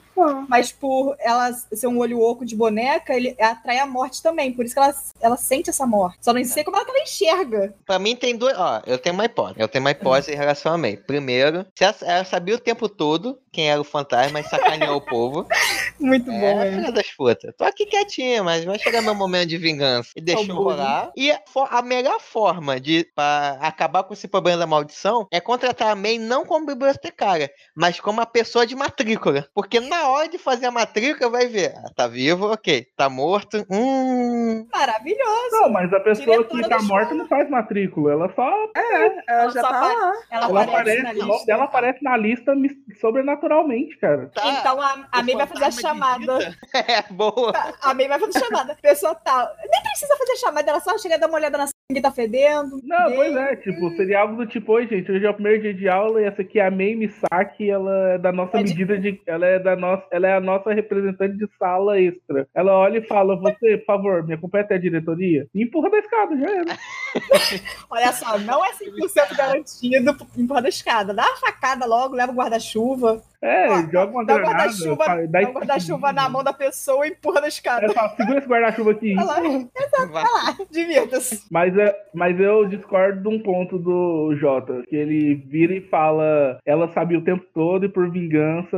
[0.48, 4.52] Mas por ela ser um olho oco de boneca, ele atrai a morte também.
[4.52, 6.18] Por isso que ela, ela sente essa morte.
[6.20, 7.74] Só não sei como ela, ela enxerga.
[7.84, 8.56] Pra mim tem duas.
[8.56, 9.60] Ó, eu tenho uma hipótese.
[9.60, 10.96] Eu tenho uma hipótese em relação a May.
[10.96, 15.00] Primeiro, se ela, ela sabia o tempo todo quem era o fantasma e sacaneou o
[15.00, 15.46] povo.
[15.98, 16.74] Muito bom, É, hein?
[16.74, 17.54] filha das putas.
[17.56, 20.10] Tô aqui quietinha, mas vai chegar meu momento de vingança.
[20.14, 20.58] E deixou bullying.
[20.76, 21.10] rolar.
[21.16, 25.88] E a, a melhor forma de pra acabar com esse problema da maldição é contratar
[25.88, 29.48] a May não como bibliotecária, mas como uma pessoa de matrícula.
[29.54, 31.72] Porque na hora de fazer a matrícula, vai ver.
[31.78, 32.86] Ah, tá vivo, ok.
[32.94, 33.64] Tá morto.
[33.70, 34.66] Hum.
[34.70, 35.50] Maravilhoso.
[35.52, 38.12] Não, mas a pessoa Diretora que tá morta não faz matrícula.
[38.12, 38.46] Ela só.
[38.76, 40.12] Ela Ela já só tá lá.
[40.30, 42.76] Ela, Ela aparece, aparece, dela aparece na lista mis-
[43.46, 44.30] sobrenaturalmente, cara.
[44.34, 46.38] Tá, Então a, a May vai fazer a chamada.
[46.74, 47.52] É, boa.
[47.82, 48.76] A May vai fazer a chamada.
[48.82, 49.48] Pessoa tal.
[49.70, 52.80] Nem precisa fazer chamada, ela só chega e dá uma olhada na ninguém tá fedendo.
[52.82, 55.62] Não, Bem- pois é, tipo, seria algo do tipo, oi, gente, hoje é o primeiro
[55.62, 58.62] dia de aula e essa aqui é a May Misaki, ela é da nossa É
[58.62, 59.20] de- medida de.
[59.26, 60.02] Ela é da nossa.
[60.10, 62.48] Ela é a nossa representante de sala extra.
[62.54, 65.46] Ela olha e fala, você, por favor, me acompanha até a diretoria.
[65.54, 66.76] E empurra da escada, já era.
[67.90, 71.14] Olha só, não é 100% garantido empurrar da escada.
[71.14, 73.22] Dá uma facada logo, leva o guarda-chuva.
[73.42, 74.56] É, Ó, joga uma Dá granada.
[74.58, 77.86] guarda-chuva dá dá o guarda-chuva na mão da pessoa e empurra da escada.
[77.86, 79.14] É, fala, segura esse guarda-chuva aqui.
[79.16, 80.22] Olha lá, Vai.
[80.24, 81.46] lá, divirta-se.
[81.50, 86.58] Mas, é, mas eu discordo de um ponto do Jota, que ele vira e fala,
[86.64, 88.76] ela sabia o tempo todo e por vingança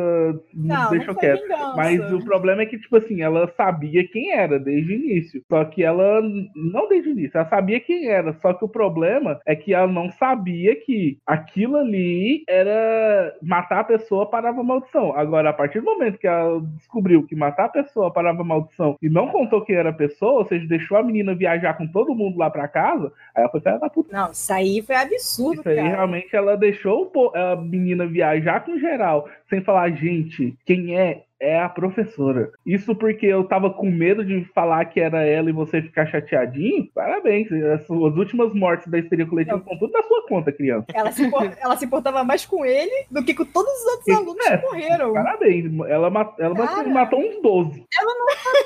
[0.54, 1.42] Não, não deixou foi quieto.
[1.42, 1.74] vingança.
[1.76, 5.42] Mas o problema é que, tipo assim, ela sabia quem era desde o início.
[5.48, 6.20] Só que ela,
[6.54, 8.32] não desde o início, ela sabia quem era.
[8.34, 13.84] Só que o problema é que ela não sabia que aquilo ali era matar a
[13.84, 15.12] pessoa parava a maldição.
[15.16, 18.96] Agora, a partir do momento que ela descobriu que matar a pessoa parava a maldição
[19.00, 22.14] e não contou quem era a pessoa, ou seja, deixou a menina viajar com todo
[22.14, 24.16] mundo lá pra casa, aí ela foi filha da puta.
[24.16, 25.88] Não, isso aí foi absurdo, Isso aí cara.
[25.88, 31.22] realmente ela deixou a menina viajar com geral, sem falar, gente, quem é?
[31.40, 32.50] É a professora.
[32.66, 36.88] Isso porque eu tava com medo de falar que era ela e você ficar chateadinho.
[36.92, 37.46] Parabéns.
[37.52, 39.62] As suas últimas mortes da histeria coletiva Não.
[39.62, 40.86] estão tudo na sua conta, criança.
[40.92, 41.30] Ela se,
[41.60, 44.58] ela se importava mais com ele do que com todos os outros Isso alunos é.
[44.58, 45.12] que morreram.
[45.12, 45.64] Parabéns.
[45.88, 46.88] Ela, ela Cara.
[46.88, 47.84] matou uns 12.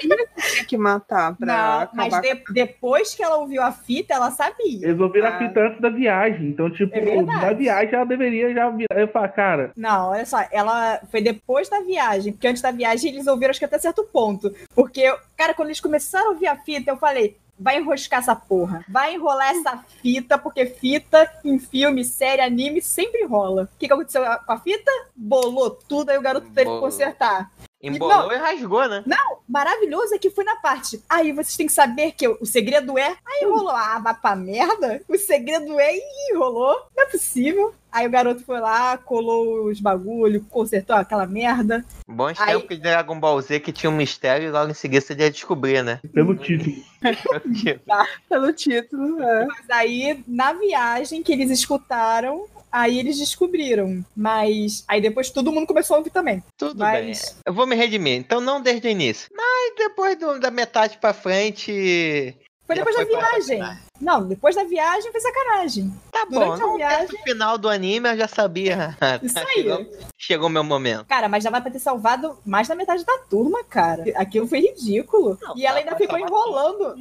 [0.01, 4.87] Tinha que matar pra Não, mas de- depois que ela ouviu a fita, ela sabia.
[4.87, 5.37] Eles ouviram Ah.
[5.37, 6.49] a fita antes da viagem.
[6.49, 8.99] Então, tipo, É na viagem ela deveria já virar.
[8.99, 10.72] Eu falo, cara, Não, olha só, ela
[11.11, 14.55] foi depois da viagem, porque antes da viagem eles ouviram acho que até certo ponto.
[14.75, 15.03] Porque,
[15.37, 18.85] cara, quando eles começaram a ouvir a fita, eu falei, vai enroscar essa porra.
[18.89, 23.65] Vai enrolar essa fita, porque fita em filme, série, anime sempre rola.
[23.65, 24.91] O que, que aconteceu com a fita?
[25.15, 27.51] Bolou tudo, aí o garoto teve que consertar.
[27.83, 29.03] Embolou e rasgou, né?
[29.49, 31.03] Maravilhoso é que foi na parte.
[31.09, 33.17] Aí vocês têm que saber que o segredo é.
[33.27, 33.71] Aí rolou.
[33.71, 35.03] Ah, vai pra merda?
[35.09, 35.95] O segredo é.
[35.97, 36.75] Ih, rolou.
[36.97, 37.75] Não é possível.
[37.91, 41.85] Aí o garoto foi lá, colou os bagulho, consertou aquela merda.
[42.09, 45.05] Bons Aí- tempos de Dragon Ball Z que tinha um mistério e logo em seguida
[45.05, 46.01] você ia descobrir, né?
[46.15, 46.75] Pelo título.
[48.29, 49.45] Pelo título, é.
[49.47, 54.05] Mas aí, na viagem que eles escutaram, aí eles descobriram.
[54.17, 56.43] Mas aí depois todo mundo começou a ouvir também.
[56.57, 57.41] Tudo Mas- bem.
[57.47, 58.17] Eu vou me redimir.
[58.19, 59.29] Então não desde o início.
[59.37, 62.35] Mas depois do- da metade pra frente.
[62.67, 63.61] Foi depois da foi pra viagem.
[64.01, 65.93] Não, depois da viagem foi sacanagem.
[66.11, 66.39] Tá bom.
[66.57, 68.97] Durante a No viagem- final do anime eu já sabia.
[69.23, 69.47] Isso aí.
[69.63, 69.87] Chegou,
[70.17, 71.05] chegou meu momento.
[71.07, 74.05] Cara, mas já vai pra ter salvado mais da metade da turma, cara.
[74.17, 75.37] Aquilo foi ridículo.
[75.43, 76.95] Não, e ela dá ainda ficou enrolando.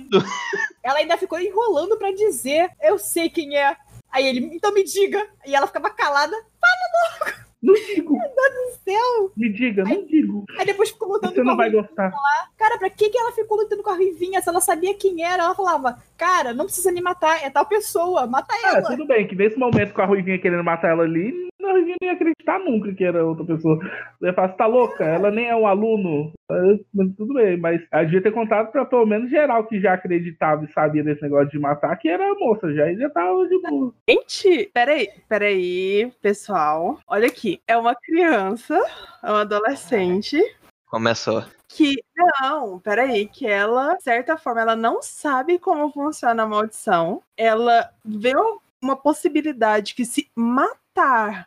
[0.83, 3.77] ela ainda ficou enrolando pra dizer, eu sei quem é.
[4.11, 5.25] Aí ele, então me diga.
[5.45, 6.35] E ela ficava calada.
[7.61, 8.17] Não digo.
[8.83, 9.31] Céu.
[9.37, 10.45] Me diga, não digo.
[10.57, 12.11] Aí depois ficou lutando Você com não a vai gostar.
[12.57, 14.41] Cara, pra que, que ela ficou lutando com a Ruivinha?
[14.41, 18.25] Se ela sabia quem era, ela falava, cara, não precisa me matar, é tal pessoa,
[18.25, 18.81] mata Ah, ela.
[18.89, 22.07] tudo bem, que nesse momento com a Ruivinha querendo matar ela ali, a Ruivinha não
[22.07, 23.79] ia acreditar nunca que era outra pessoa.
[24.19, 25.03] Eu ia falar, você tá louca?
[25.03, 26.31] Ela nem é um aluno.
[26.93, 30.65] Mas tudo bem, mas ela devia ter contado pra pelo menos geral que já acreditava
[30.65, 33.61] e sabia desse negócio de matar, que era a moça, já, e já tava de
[33.61, 33.93] boa.
[34.09, 36.99] Gente, peraí, peraí, pessoal.
[37.07, 37.61] Olha aqui.
[37.67, 38.75] É uma criança,
[39.23, 40.37] é uma adolescente.
[40.89, 41.43] Começou.
[41.69, 42.03] Que,
[42.41, 47.21] não, peraí, que ela, de certa forma, ela não sabe como funciona a maldição.
[47.37, 48.33] Ela vê
[48.83, 50.80] uma possibilidade que se matar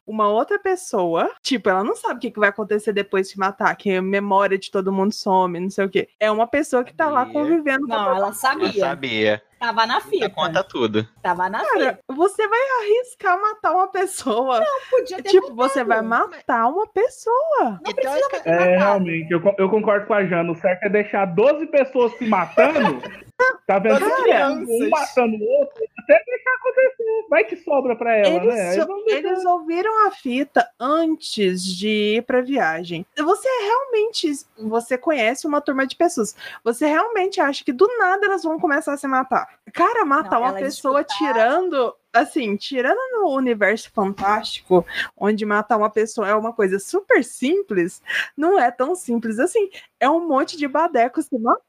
[0.07, 3.91] uma outra pessoa, tipo, ela não sabe o que, vai acontecer depois de matar, que
[3.93, 6.09] a memória de todo mundo some, não sei o quê.
[6.19, 7.33] É uma pessoa que tá lá Sabia.
[7.33, 8.73] convivendo com Não, ela sabia.
[8.81, 9.43] sabia.
[9.67, 10.29] Tava na fita.
[10.31, 11.09] conta tudo.
[11.23, 11.99] Tava na Cara, fita.
[12.09, 14.65] você vai arriscar matar uma pessoa.
[14.91, 16.31] Podia ter tipo, você vai matado.
[16.37, 17.81] matar uma pessoa.
[17.87, 18.71] Então, teórica- ter É, matado.
[18.79, 20.53] realmente, eu, eu concordo com a Jana.
[20.53, 23.01] O certo é deixar 12 pessoas se matando.
[23.67, 23.99] Tá vendo?
[23.99, 27.27] 12 Um matando o outro, até deixar acontecer.
[27.29, 28.73] Vai que sobra pra ela, Eles, né?
[28.75, 31.89] So- eles ouviram a fita antes de
[32.19, 33.05] ir pra viagem.
[33.19, 36.37] Você realmente você conhece uma turma de pessoas.
[36.63, 39.54] Você realmente acha que do nada elas vão começar a se matar?
[39.73, 41.33] Cara, matar uma elas pessoa escutaram.
[41.35, 41.97] tirando.
[42.15, 44.87] Assim, tirando no universo fantástico,
[45.17, 48.01] onde matar uma pessoa é uma coisa super simples,
[48.37, 49.69] não é tão simples assim.
[49.99, 51.63] É um monte de badeco se matando,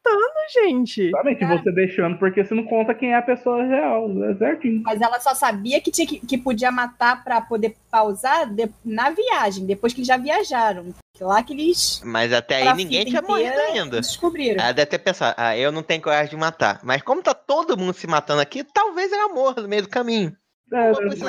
[0.54, 1.08] gente.
[1.08, 1.48] Exatamente, É.
[1.48, 4.08] você deixando, porque você não conta quem é a pessoa real.
[4.26, 4.84] É certinho.
[4.84, 9.10] Mas ela só sabia que, tinha que, que podia matar pra poder pausar de- na
[9.10, 10.94] viagem, depois que já viajaram.
[11.20, 14.02] Lá que eles Mas até aí ninguém tinha morrido ainda.
[14.02, 14.62] descobriram.
[14.62, 16.82] Ela deve ter pensado, ah, eu não tenho coragem de matar.
[16.84, 20.35] Mas como tá todo mundo se matando aqui, talvez ela morra no meio do caminho.
[20.72, 21.20] É, Não mas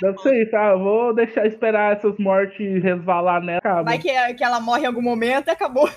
[0.00, 0.56] deve ser isso.
[0.56, 3.58] Ah, vou deixar esperar essas mortes resvalar nela.
[3.58, 3.82] Acaba.
[3.82, 5.88] Vai que, que ela morre em algum momento e acabou.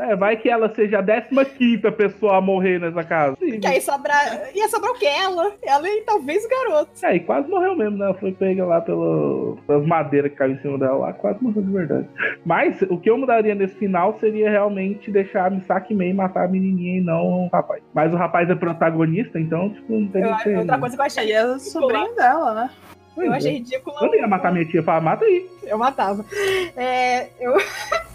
[0.00, 3.36] É, vai que ela seja a 15 pessoa a morrer nessa casa.
[3.38, 3.60] Sim.
[3.60, 4.48] Que aí sobrar.
[4.54, 5.06] Ia sobrar o que?
[5.06, 5.52] Ela.
[5.62, 6.90] Ela e talvez o garoto.
[7.02, 8.06] É, e quase morreu mesmo, né?
[8.06, 11.62] Ela foi pega lá pelo, pelas madeiras que caíram em cima dela lá, quase morreu
[11.62, 12.08] de verdade.
[12.44, 16.48] Mas o que eu mudaria nesse final seria realmente deixar a Misaki Mei matar a
[16.48, 17.82] menininha e não o rapaz.
[17.94, 21.44] Mas o rapaz é protagonista, então, tipo, não tem Eu, outra coisa que eu é
[21.44, 22.70] o sobrinho dela, né?
[23.14, 23.36] Pois Eu é.
[23.36, 23.96] achei ridículo.
[24.00, 25.48] Eu não ia matar minha tia, falar, mata aí.
[25.62, 26.24] Eu matava.
[26.76, 27.56] É, eu.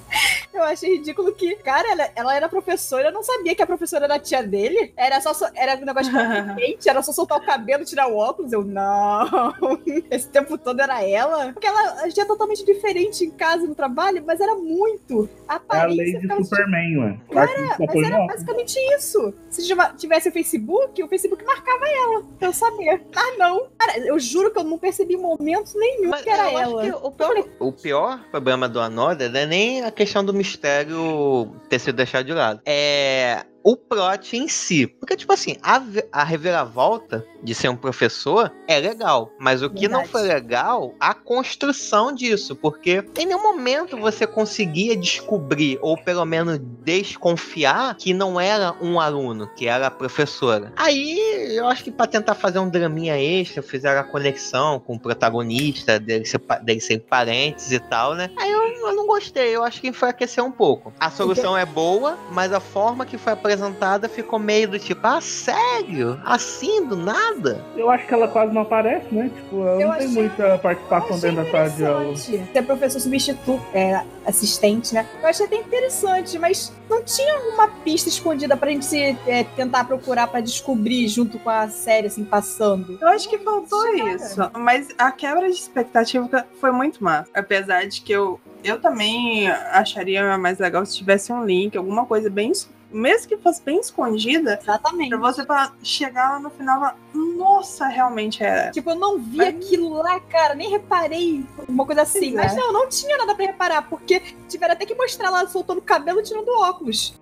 [0.56, 4.06] Eu achei ridículo que, cara, ela, ela era professora, eu não sabia que a professora
[4.06, 4.94] era a tia dele.
[4.95, 6.18] Era só era um negócio de
[6.56, 8.53] quente, era só soltar o cabelo e tirar o óculos.
[8.53, 9.53] Eu, não.
[10.10, 11.52] Esse tempo todo era ela.
[11.53, 15.30] Porque ela a gente é totalmente diferente em casa e no trabalho, mas era muito.
[15.48, 17.19] A É a aparência lei de Superman, ué.
[17.32, 19.34] Cara, Mas era basicamente isso.
[19.49, 19.61] Se
[19.98, 23.02] tivesse o Facebook, o Facebook marcava ela, pra eu saber.
[23.15, 23.68] Ah, não.
[23.77, 26.69] Cara, eu juro que eu não percebi em momento nenhum Mas que era eu acho
[26.72, 26.84] ela.
[26.84, 31.56] que o pior, o pior problema do Anoda não é nem a questão do mistério
[31.70, 32.62] ter sido deixado de lado.
[32.66, 34.86] É o plot em si.
[34.86, 35.82] Porque, tipo assim, a,
[36.12, 39.32] a reviravolta de ser um professor é legal.
[39.40, 42.56] Mas o que não foi legal, a construção disso.
[42.56, 49.00] Porque em nenhum momento você conseguia descobrir, ou pelo menos desconfiar, que não era um
[49.00, 50.72] aluno, que era a professora.
[50.76, 51.18] Aí,
[51.56, 56.00] eu acho que pra tentar fazer um draminha extra, fizeram a conexão com o protagonista,
[56.00, 58.30] dele ser, dele ser parentes e tal, né?
[58.38, 60.94] Aí eu, eu não gostei, eu acho que enfraqueceu um pouco.
[61.00, 65.06] A solução é boa, mas a forma que foi apresentada apresentada, ficou meio do tipo,
[65.07, 66.19] ah, sério?
[66.26, 67.64] Assim, do nada?
[67.76, 69.32] Eu acho que ela quase não aparece, né?
[69.34, 72.02] Tipo, ela Eu não tem achei- muita participação dentro da sala de aula.
[72.11, 72.49] interessante.
[72.53, 75.07] Ser professor substituto, é, assistente, né?
[75.22, 79.86] Eu achei até interessante, mas não tinha uma pista escondida pra gente se, é, tentar
[79.86, 82.98] procurar pra descobrir junto com a série, assim, passando.
[83.02, 84.15] Eu acho que faltou Cara.
[84.15, 84.52] isso.
[84.53, 87.30] Mas a quebra de expectativa foi muito massa.
[87.34, 92.30] Apesar de que eu, eu também acharia mais legal se tivesse um link, alguma coisa
[92.30, 92.52] bem.
[92.96, 95.10] Es- Mesmo que fosse bem escondida, Exatamente.
[95.10, 96.98] pra você fa- chegar lá no final e falar,
[97.38, 98.72] nossa, realmente é.
[98.72, 101.46] Tipo, eu não vi Mas- aquilo lá, cara, nem reparei.
[101.68, 102.34] Uma coisa assim.
[102.34, 102.56] Pois Mas é.
[102.56, 106.20] não, não tinha nada pra reparar, porque tiveram até que mostrar lá soltando o cabelo
[106.20, 106.64] e tirando o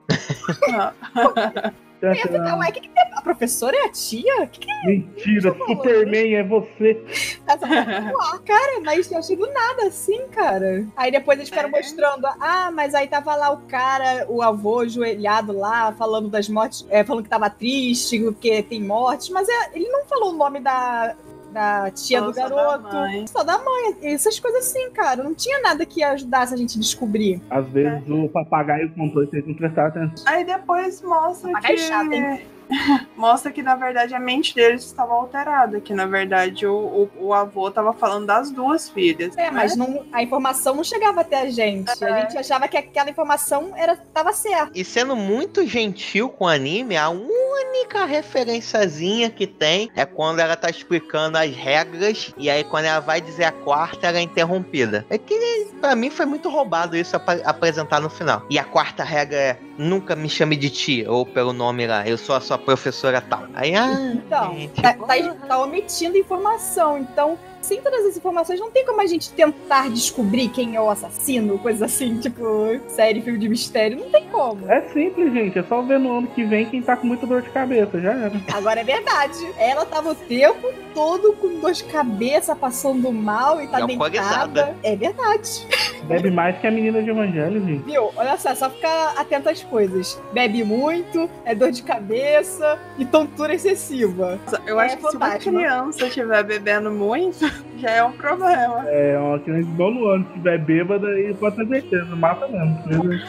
[2.12, 3.04] ué, o que, que tem?
[3.14, 4.44] A professora é a tia?
[4.44, 5.76] O que, que Mentira, Por favor.
[5.78, 7.04] Superman é você.
[7.48, 8.82] é essa ah, cara?
[8.84, 10.86] Mas eu achei do nada assim, cara.
[10.98, 11.72] Aí depois eles ficaram É.
[11.72, 16.86] mostrando, ah, mas aí tava lá o cara, o avô ajoelhado lá, falando das mortes,
[16.90, 20.60] é, falando que tava triste, porque tem mortes, mas é- ele não falou o nome
[20.60, 21.16] da.
[21.54, 22.96] Da tia Falou do só da garoto.
[22.96, 23.28] mãe.
[23.28, 23.98] Só da mãe.
[24.02, 25.24] Essas coisas assim, cara.
[25.24, 27.42] Não tinha nada que ajudasse a gente a descobrir.
[27.50, 30.26] Às vezes o papagaio contou e vocês não prestaram atenção.
[30.34, 31.82] Aí depois mostra Papagaio que.
[31.84, 32.42] chato, hein?
[33.16, 36.74] mostra que na verdade a mente deles estava alterada, que na verdade o,
[37.20, 39.38] o, o avô estava falando das duas filhas.
[39.38, 39.52] É, né?
[39.52, 41.90] mas não, a informação não chegava até a gente.
[42.04, 42.22] A É.
[42.22, 44.72] gente achava que aquela informação era, tava certa.
[44.74, 50.56] E sendo muito gentil com o anime, a única referenciazinha que tem é quando ela
[50.56, 55.06] tá explicando as regras e aí quando ela vai dizer a quarta, ela é interrompida.
[55.10, 55.34] É que
[55.80, 58.46] pra mim foi muito roubado isso ap- apresentar no final.
[58.50, 62.18] E a quarta regra é nunca me chame de tia ou pelo nome lá, eu
[62.18, 63.44] sou a sua professora tal.
[63.54, 66.98] Aí, ah, Então, gente, tá, tá- tá omitindo informação.
[66.98, 70.90] Então, sem todas as informações, não tem como a gente tentar descobrir quem é o
[70.90, 72.44] assassino, coisa assim, tipo,
[72.88, 73.98] série, filme de mistério.
[74.00, 74.70] Não tem como.
[74.72, 75.58] É simples, gente.
[75.58, 78.00] É só ver no ano que vem quem tá com muita dor de cabeça.
[78.00, 78.34] Já era.
[78.54, 79.38] Agora é verdade.
[79.58, 84.48] Ela tava o tempo todo com dor de cabeça, passando mal e tá alcoolizada.
[84.66, 84.76] deitada.
[84.84, 85.68] É verdade.
[86.04, 87.84] Bebe mais que a menina de evangelho, gente.
[87.86, 88.12] Viu?
[88.16, 90.22] Olha só, é só ficar atento às coisas.
[90.34, 94.40] Bebe muito, é dor de cabeça e tontura excessiva.
[94.66, 95.60] Eu É acho que se uma fantasma.
[95.60, 97.38] criança estiver bebendo muito,
[97.78, 98.88] já é um problema.
[98.90, 102.78] É uma criança nono ano, se tiver bêbada, aí pode ter certeza, mata mesmo.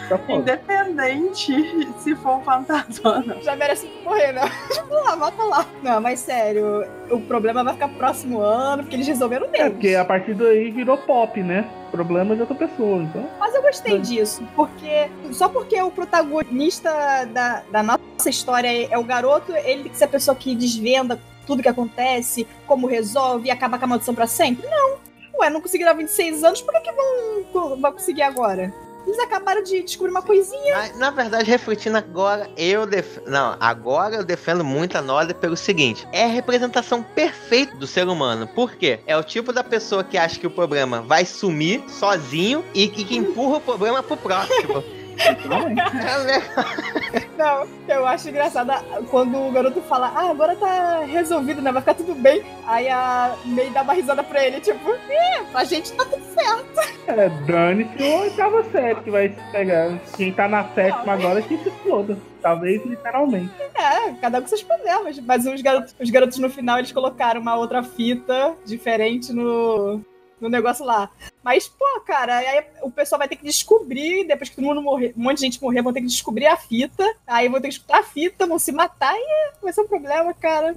[0.08, 0.32] Tá foda.
[0.40, 3.42] Independente se for um fantasma não.
[3.42, 4.42] Já merece morrer, né?
[4.72, 5.66] Tipo, lá, mata lá.
[5.82, 9.72] Não, mas sério, o problema vai ficar próximo ano, porque eles resolveram É, deles.
[9.72, 11.64] porque a partir daí virou pop, né?
[11.90, 13.24] Problema de outra pessoa, então.
[13.38, 16.90] Mas eu gostei disso, porque só porque o protagonista
[17.32, 20.54] da, da nossa história é, é o garoto, ele tem que ser a pessoa que
[20.54, 24.68] desvenda tudo que acontece, como resolve e acaba com a maldição pra sempre?
[24.68, 24.98] Não.
[25.38, 28.72] Ué, não conseguiram há 26 anos, por que, que vão, vão conseguir agora?
[29.06, 30.74] Eles acabaram de descobrir uma coisinha.
[30.74, 33.18] Na, na verdade, refletindo agora, eu def...
[33.26, 38.08] Não, agora eu defendo muito a Noda pelo seguinte: é a representação perfeita do ser
[38.08, 38.46] humano.
[38.46, 39.00] Por quê?
[39.06, 43.04] É o tipo da pessoa que acha que o problema vai sumir sozinho e que,
[43.04, 44.82] que empurra o problema pro próximo.
[45.18, 45.32] É
[47.30, 47.36] o.
[47.36, 48.72] Não, eu acho engraçado
[49.10, 51.72] quando o garoto fala, ah, agora tá resolvido, né?
[51.72, 52.42] Vai ficar tudo bem.
[52.66, 56.94] Aí a May dá uma risada pra ele, tipo, é, pra gente tá tudo certo.
[57.06, 59.98] É, dane-se ou oitava série que vai se pegar.
[60.16, 62.16] Quem tá na sétima agora que se exploda.
[62.40, 63.50] Talvez literalmente.
[63.74, 65.18] É, cada um com seus problemas.
[65.20, 70.00] Mas os garotos, os garotos no final, eles colocaram uma outra fita diferente no,
[70.44, 71.10] no negócio lá.
[71.42, 75.14] Mas, pô, cara, aí o pessoal vai ter que descobrir, depois que todo mundo morrer,
[75.16, 77.04] um monte de gente morrer, vão ter que descobrir a fita.
[77.26, 80.32] Aí vão ter que escutar a fita, vão se matar e vai ser um problema,
[80.34, 80.74] cara.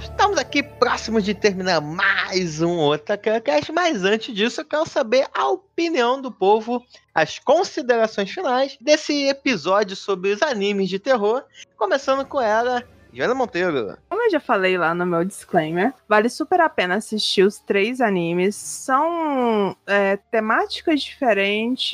[0.00, 5.48] Estamos aqui próximos de terminar mais um Otacast, mas antes disso eu quero saber a
[5.48, 6.84] opinião do povo,
[7.14, 11.42] as considerações finais desse episódio sobre os animes de terror,
[11.76, 13.98] começando com ela, Joana Monteiro.
[14.08, 18.00] Como eu já falei lá no meu disclaimer, vale super a pena assistir os três
[18.00, 18.54] animes.
[18.54, 21.92] São é, temáticas diferentes,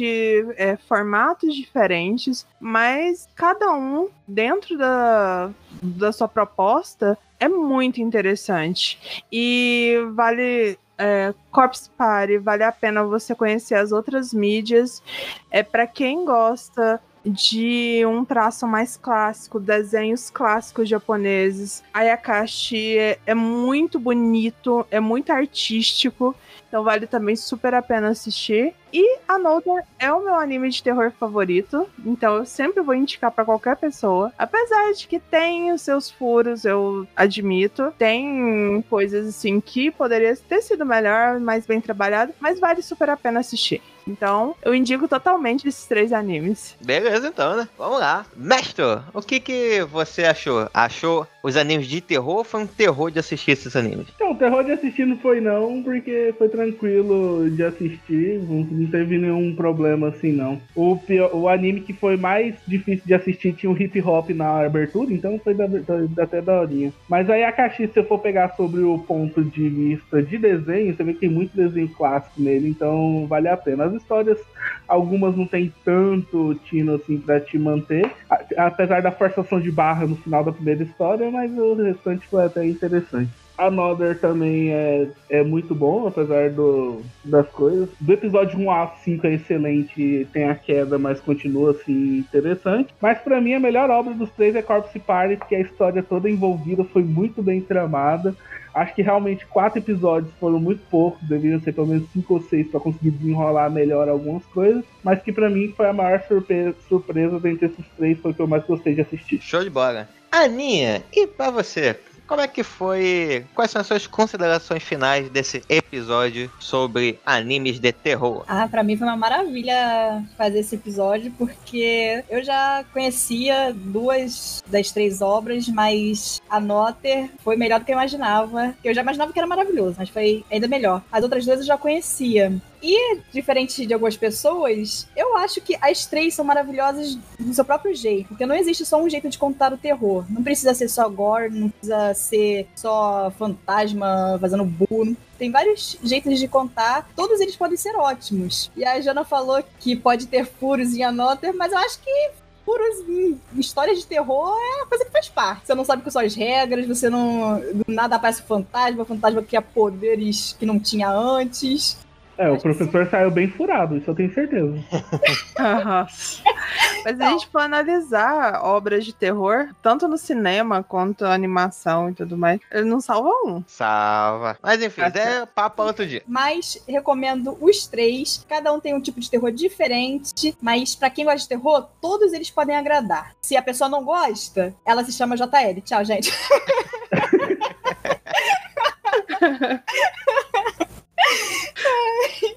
[0.57, 5.51] é, formatos diferentes, mas cada um, dentro da,
[5.81, 9.23] da sua proposta, é muito interessante.
[9.31, 10.79] E vale.
[10.97, 15.03] É, Corpse Party, vale a pena você conhecer as outras mídias.
[15.51, 21.83] É para quem gosta de um traço mais clássico, desenhos clássicos japoneses.
[21.93, 26.35] Ayakashi é, é muito bonito, é muito artístico.
[26.75, 28.75] Então vale também super a pena assistir.
[28.93, 33.45] E Another é o meu anime de terror favorito, então eu sempre vou indicar para
[33.45, 34.33] qualquer pessoa.
[34.37, 40.63] Apesar de que tem os seus furos, eu admito, tem coisas assim que poderia ter
[40.63, 43.81] sido melhor, mais bem trabalhado, mas vale super a pena assistir.
[44.07, 46.77] Então, eu indico totalmente esses três animes.
[46.81, 47.69] Beleza, então, né?
[47.79, 48.27] Vamos lá.
[48.37, 50.69] Mestre, o que que você achou?
[50.75, 54.07] Achou os animes de terror ou foi um terror de assistir esses animes?
[54.15, 59.55] Então, terror de assistir não foi não, porque foi tranquilo de assistir, não teve nenhum
[59.55, 60.59] problema assim não.
[60.75, 64.65] O, pior, o anime que foi mais difícil de assistir tinha o hip hop na
[64.65, 66.93] abertura, então foi da, da, até da horinha.
[67.09, 70.97] Mas aí a caixinha, se eu for pegar sobre o ponto de vista de desenho,
[70.97, 73.85] você vê que tem muito desenho clássico nele, então vale a pena.
[73.85, 74.39] As histórias,
[74.87, 78.11] algumas não tem tanto tino assim pra te manter,
[78.57, 82.67] apesar da forçação de barra no final da primeira história, mas o restante foi até
[82.67, 83.44] interessante.
[83.57, 87.89] Another também é, é muito bom, apesar do, das coisas.
[88.01, 92.95] Do episódio 1 a 5 é excelente, tem a queda, mas continua assim interessante.
[93.01, 96.29] Mas para mim a melhor obra dos três é Corpse Party, porque a história toda
[96.29, 98.35] envolvida foi muito bem tramada.
[98.75, 102.67] Acho que realmente quatro episódios foram muito poucos, deveriam ser pelo menos cinco ou seis
[102.67, 107.39] para conseguir desenrolar melhor algumas coisas, mas que para mim foi a maior surpresa, surpresa
[107.39, 109.41] dentre esses três, foi o que eu mais gostei de assistir.
[109.41, 110.09] Show de bola.
[110.33, 111.97] Aninha, e para você?
[112.27, 113.45] Como é que foi?
[113.55, 118.45] Quais são as suas considerações finais desse episódio sobre animes de terror?
[118.49, 124.91] Ah, para mim foi uma maravilha fazer esse episódio, porque eu já conhecia duas das
[124.91, 128.75] três obras, mas a Notter foi melhor do que eu imaginava.
[128.83, 131.03] Eu já imaginava que era maravilhoso, mas foi ainda melhor.
[131.13, 132.53] As outras duas eu já conhecia.
[132.87, 137.95] E, diferente de algumas pessoas, eu acho que as três são maravilhosas do seu próprio
[137.95, 138.29] jeito.
[138.29, 140.27] Porque não existe só um jeito de contar o terror.
[140.29, 145.17] Não precisa ser só gore, não precisa ser só fantasma fazendo burro.
[145.39, 148.71] Tem vários jeitos de contar, todos eles podem ser ótimos.
[148.77, 152.31] E a Jana falou que pode ter furos em Another, mas eu acho que
[152.65, 155.67] furos em histórias de terror é uma coisa que faz parte.
[155.67, 157.61] Você não sabe quais são as regras, você não.
[157.61, 161.99] Do nada aparece fantasma, fantasma que cria poderes que não tinha antes.
[162.37, 164.75] É, o professor saiu bem furado, isso eu tenho certeza.
[167.05, 172.37] Mas a gente for analisar obras de terror, tanto no cinema quanto animação e tudo
[172.37, 173.63] mais, ele não salva um.
[173.67, 174.59] Salva.
[174.63, 176.23] Mas enfim, tá é papo outro dia.
[176.27, 178.45] Mas recomendo os três.
[178.49, 180.57] Cada um tem um tipo de terror diferente.
[180.61, 183.35] Mas para quem gosta de terror, todos eles podem agradar.
[183.43, 185.81] Se a pessoa não gosta, ela se chama JL.
[185.85, 186.33] Tchau, gente.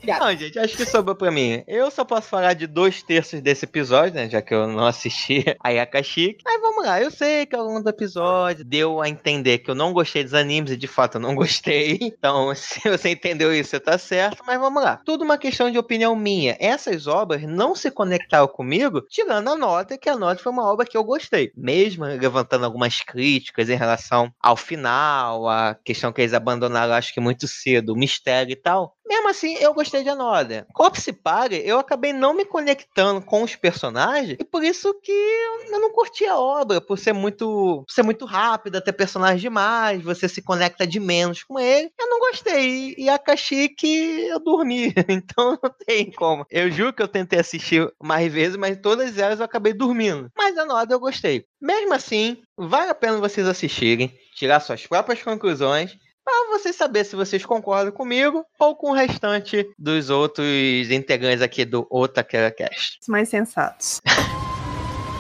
[0.08, 1.64] Não, gente, acho que sobrou pra mim.
[1.68, 4.30] Eu só posso falar de dois terços desse episódio, né?
[4.30, 6.44] Já que eu não assisti a Yakashiki.
[6.46, 9.76] Mas vamos lá, eu sei que ao longo do episódio deu a entender que eu
[9.76, 11.98] não gostei dos animes e de fato eu não gostei.
[12.18, 14.44] Então, se você entendeu isso, você tá certo.
[14.46, 15.00] Mas vamos lá.
[15.06, 16.58] Tudo uma questão de opinião minha.
[16.60, 20.86] Essas obras não se conectaram comigo, tirando a nota, que a nota foi uma obra
[20.86, 21.52] que eu gostei.
[21.56, 27.20] Mesmo levantando algumas críticas em relação ao final, a questão que eles abandonaram, acho que
[27.20, 28.96] muito cedo, o mistério e tal.
[29.08, 30.66] Mesmo assim, eu gostei de Another.
[30.74, 35.80] Corpse Party, eu acabei não me conectando com os personagens, e por isso que eu
[35.80, 40.28] não curti a obra, por ser muito, por ser muito rápida, ter personagens demais, você
[40.28, 41.90] se conecta de menos com ele.
[41.98, 42.96] Eu não gostei.
[42.98, 43.88] E a Kashyyyk,
[44.30, 44.94] eu dormi.
[45.10, 46.46] Então não tem como.
[46.50, 50.30] Eu juro que eu tentei assistir mais vezes, mas todas elas eu acabei dormindo.
[50.38, 51.46] Mas a Another eu gostei.
[51.60, 55.98] Mesmo assim, vale a pena vocês assistirem, tirar suas próprias conclusões
[56.28, 60.46] para vocês saber se vocês concordam comigo ou com o restante dos outros
[60.92, 63.00] integrantes aqui do Otakera Cast.
[63.08, 64.02] Mais sensatos.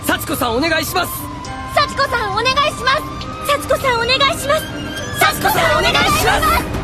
[0.06, 1.14] Satsuko-san, onegai shimasu!
[1.74, 3.08] Satsuko-san, onegai shimasu!
[3.46, 4.66] Satsuko-san, onegai shimasu!
[5.18, 6.78] Satsuko-san, onegai shimasu!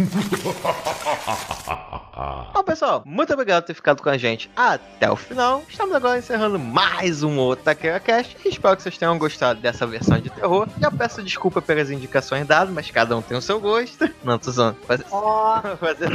[2.54, 5.62] Bom, pessoal, muito obrigado por ter ficado com a gente até o final.
[5.68, 8.36] Estamos agora encerrando mais um outro Taqueira Cast.
[8.44, 10.66] Espero que vocês tenham gostado dessa versão de terror.
[10.80, 14.08] Já peço desculpa pelas indicações dadas, mas cada um tem o seu gosto.
[14.24, 14.78] Não, tô zoando.
[14.86, 15.04] Fazer...
[15.10, 15.60] Oh.
[15.78, 16.10] Fazer...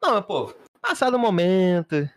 [0.01, 0.55] Bom, meu povo,
[0.87, 2.09] passado o momento,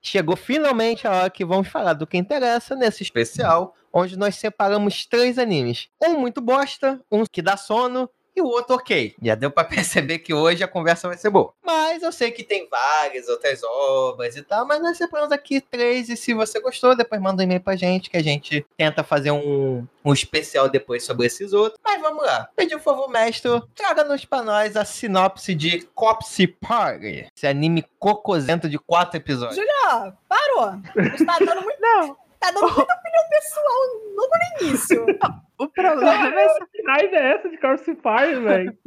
[0.00, 5.04] chegou finalmente a hora que vamos falar do que interessa nesse especial, onde nós separamos
[5.04, 5.90] três animes.
[6.02, 9.14] Um muito bosta, um que dá sono e o outro ok.
[9.22, 11.52] Já deu pra perceber que hoje a conversa vai ser boa.
[11.64, 16.08] Mas eu sei que tem várias outras obras e tal, mas nós separamos aqui três
[16.08, 19.30] e se você gostou, depois manda um e-mail pra gente que a gente tenta fazer
[19.30, 21.80] um, um especial depois sobre esses outros.
[21.84, 22.48] Mas vamos lá.
[22.56, 27.28] Pedir um favor, mestre, traga-nos pra nós a sinopse de Copsy Party.
[27.34, 29.56] Esse anime cocosento de quatro episódios.
[29.56, 30.80] Julia, parou.
[31.14, 33.76] Está dando muito, Não, tá dando muita opinião pessoal
[34.16, 35.06] logo no início.
[35.58, 38.78] o problema, é, Que raiva é essa de Corpse Party, velho?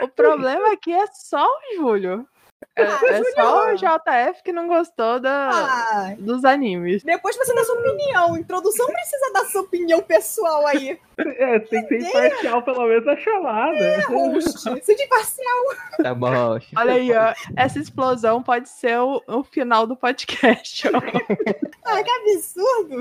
[0.00, 2.26] o problema aqui é só o Júlio.
[2.74, 3.74] É, Ah, é só o.
[3.74, 7.02] JF que não gostou da, Ah, dos animes.
[7.02, 8.36] depois você dá sua opinião.
[8.36, 10.98] Introdução precisa dar sua opinião pessoal aí.
[11.18, 13.74] É, tem que ser imparcial, pelo menos, na chamada.
[13.78, 14.60] É, host.
[14.84, 15.64] Seja imparcial.
[16.02, 16.58] Tá bom.
[16.76, 20.86] Olha aí, ó, essa explosão pode ser o, o final do podcast.
[20.88, 20.90] ó.
[21.88, 22.96] Ah, que absurdo.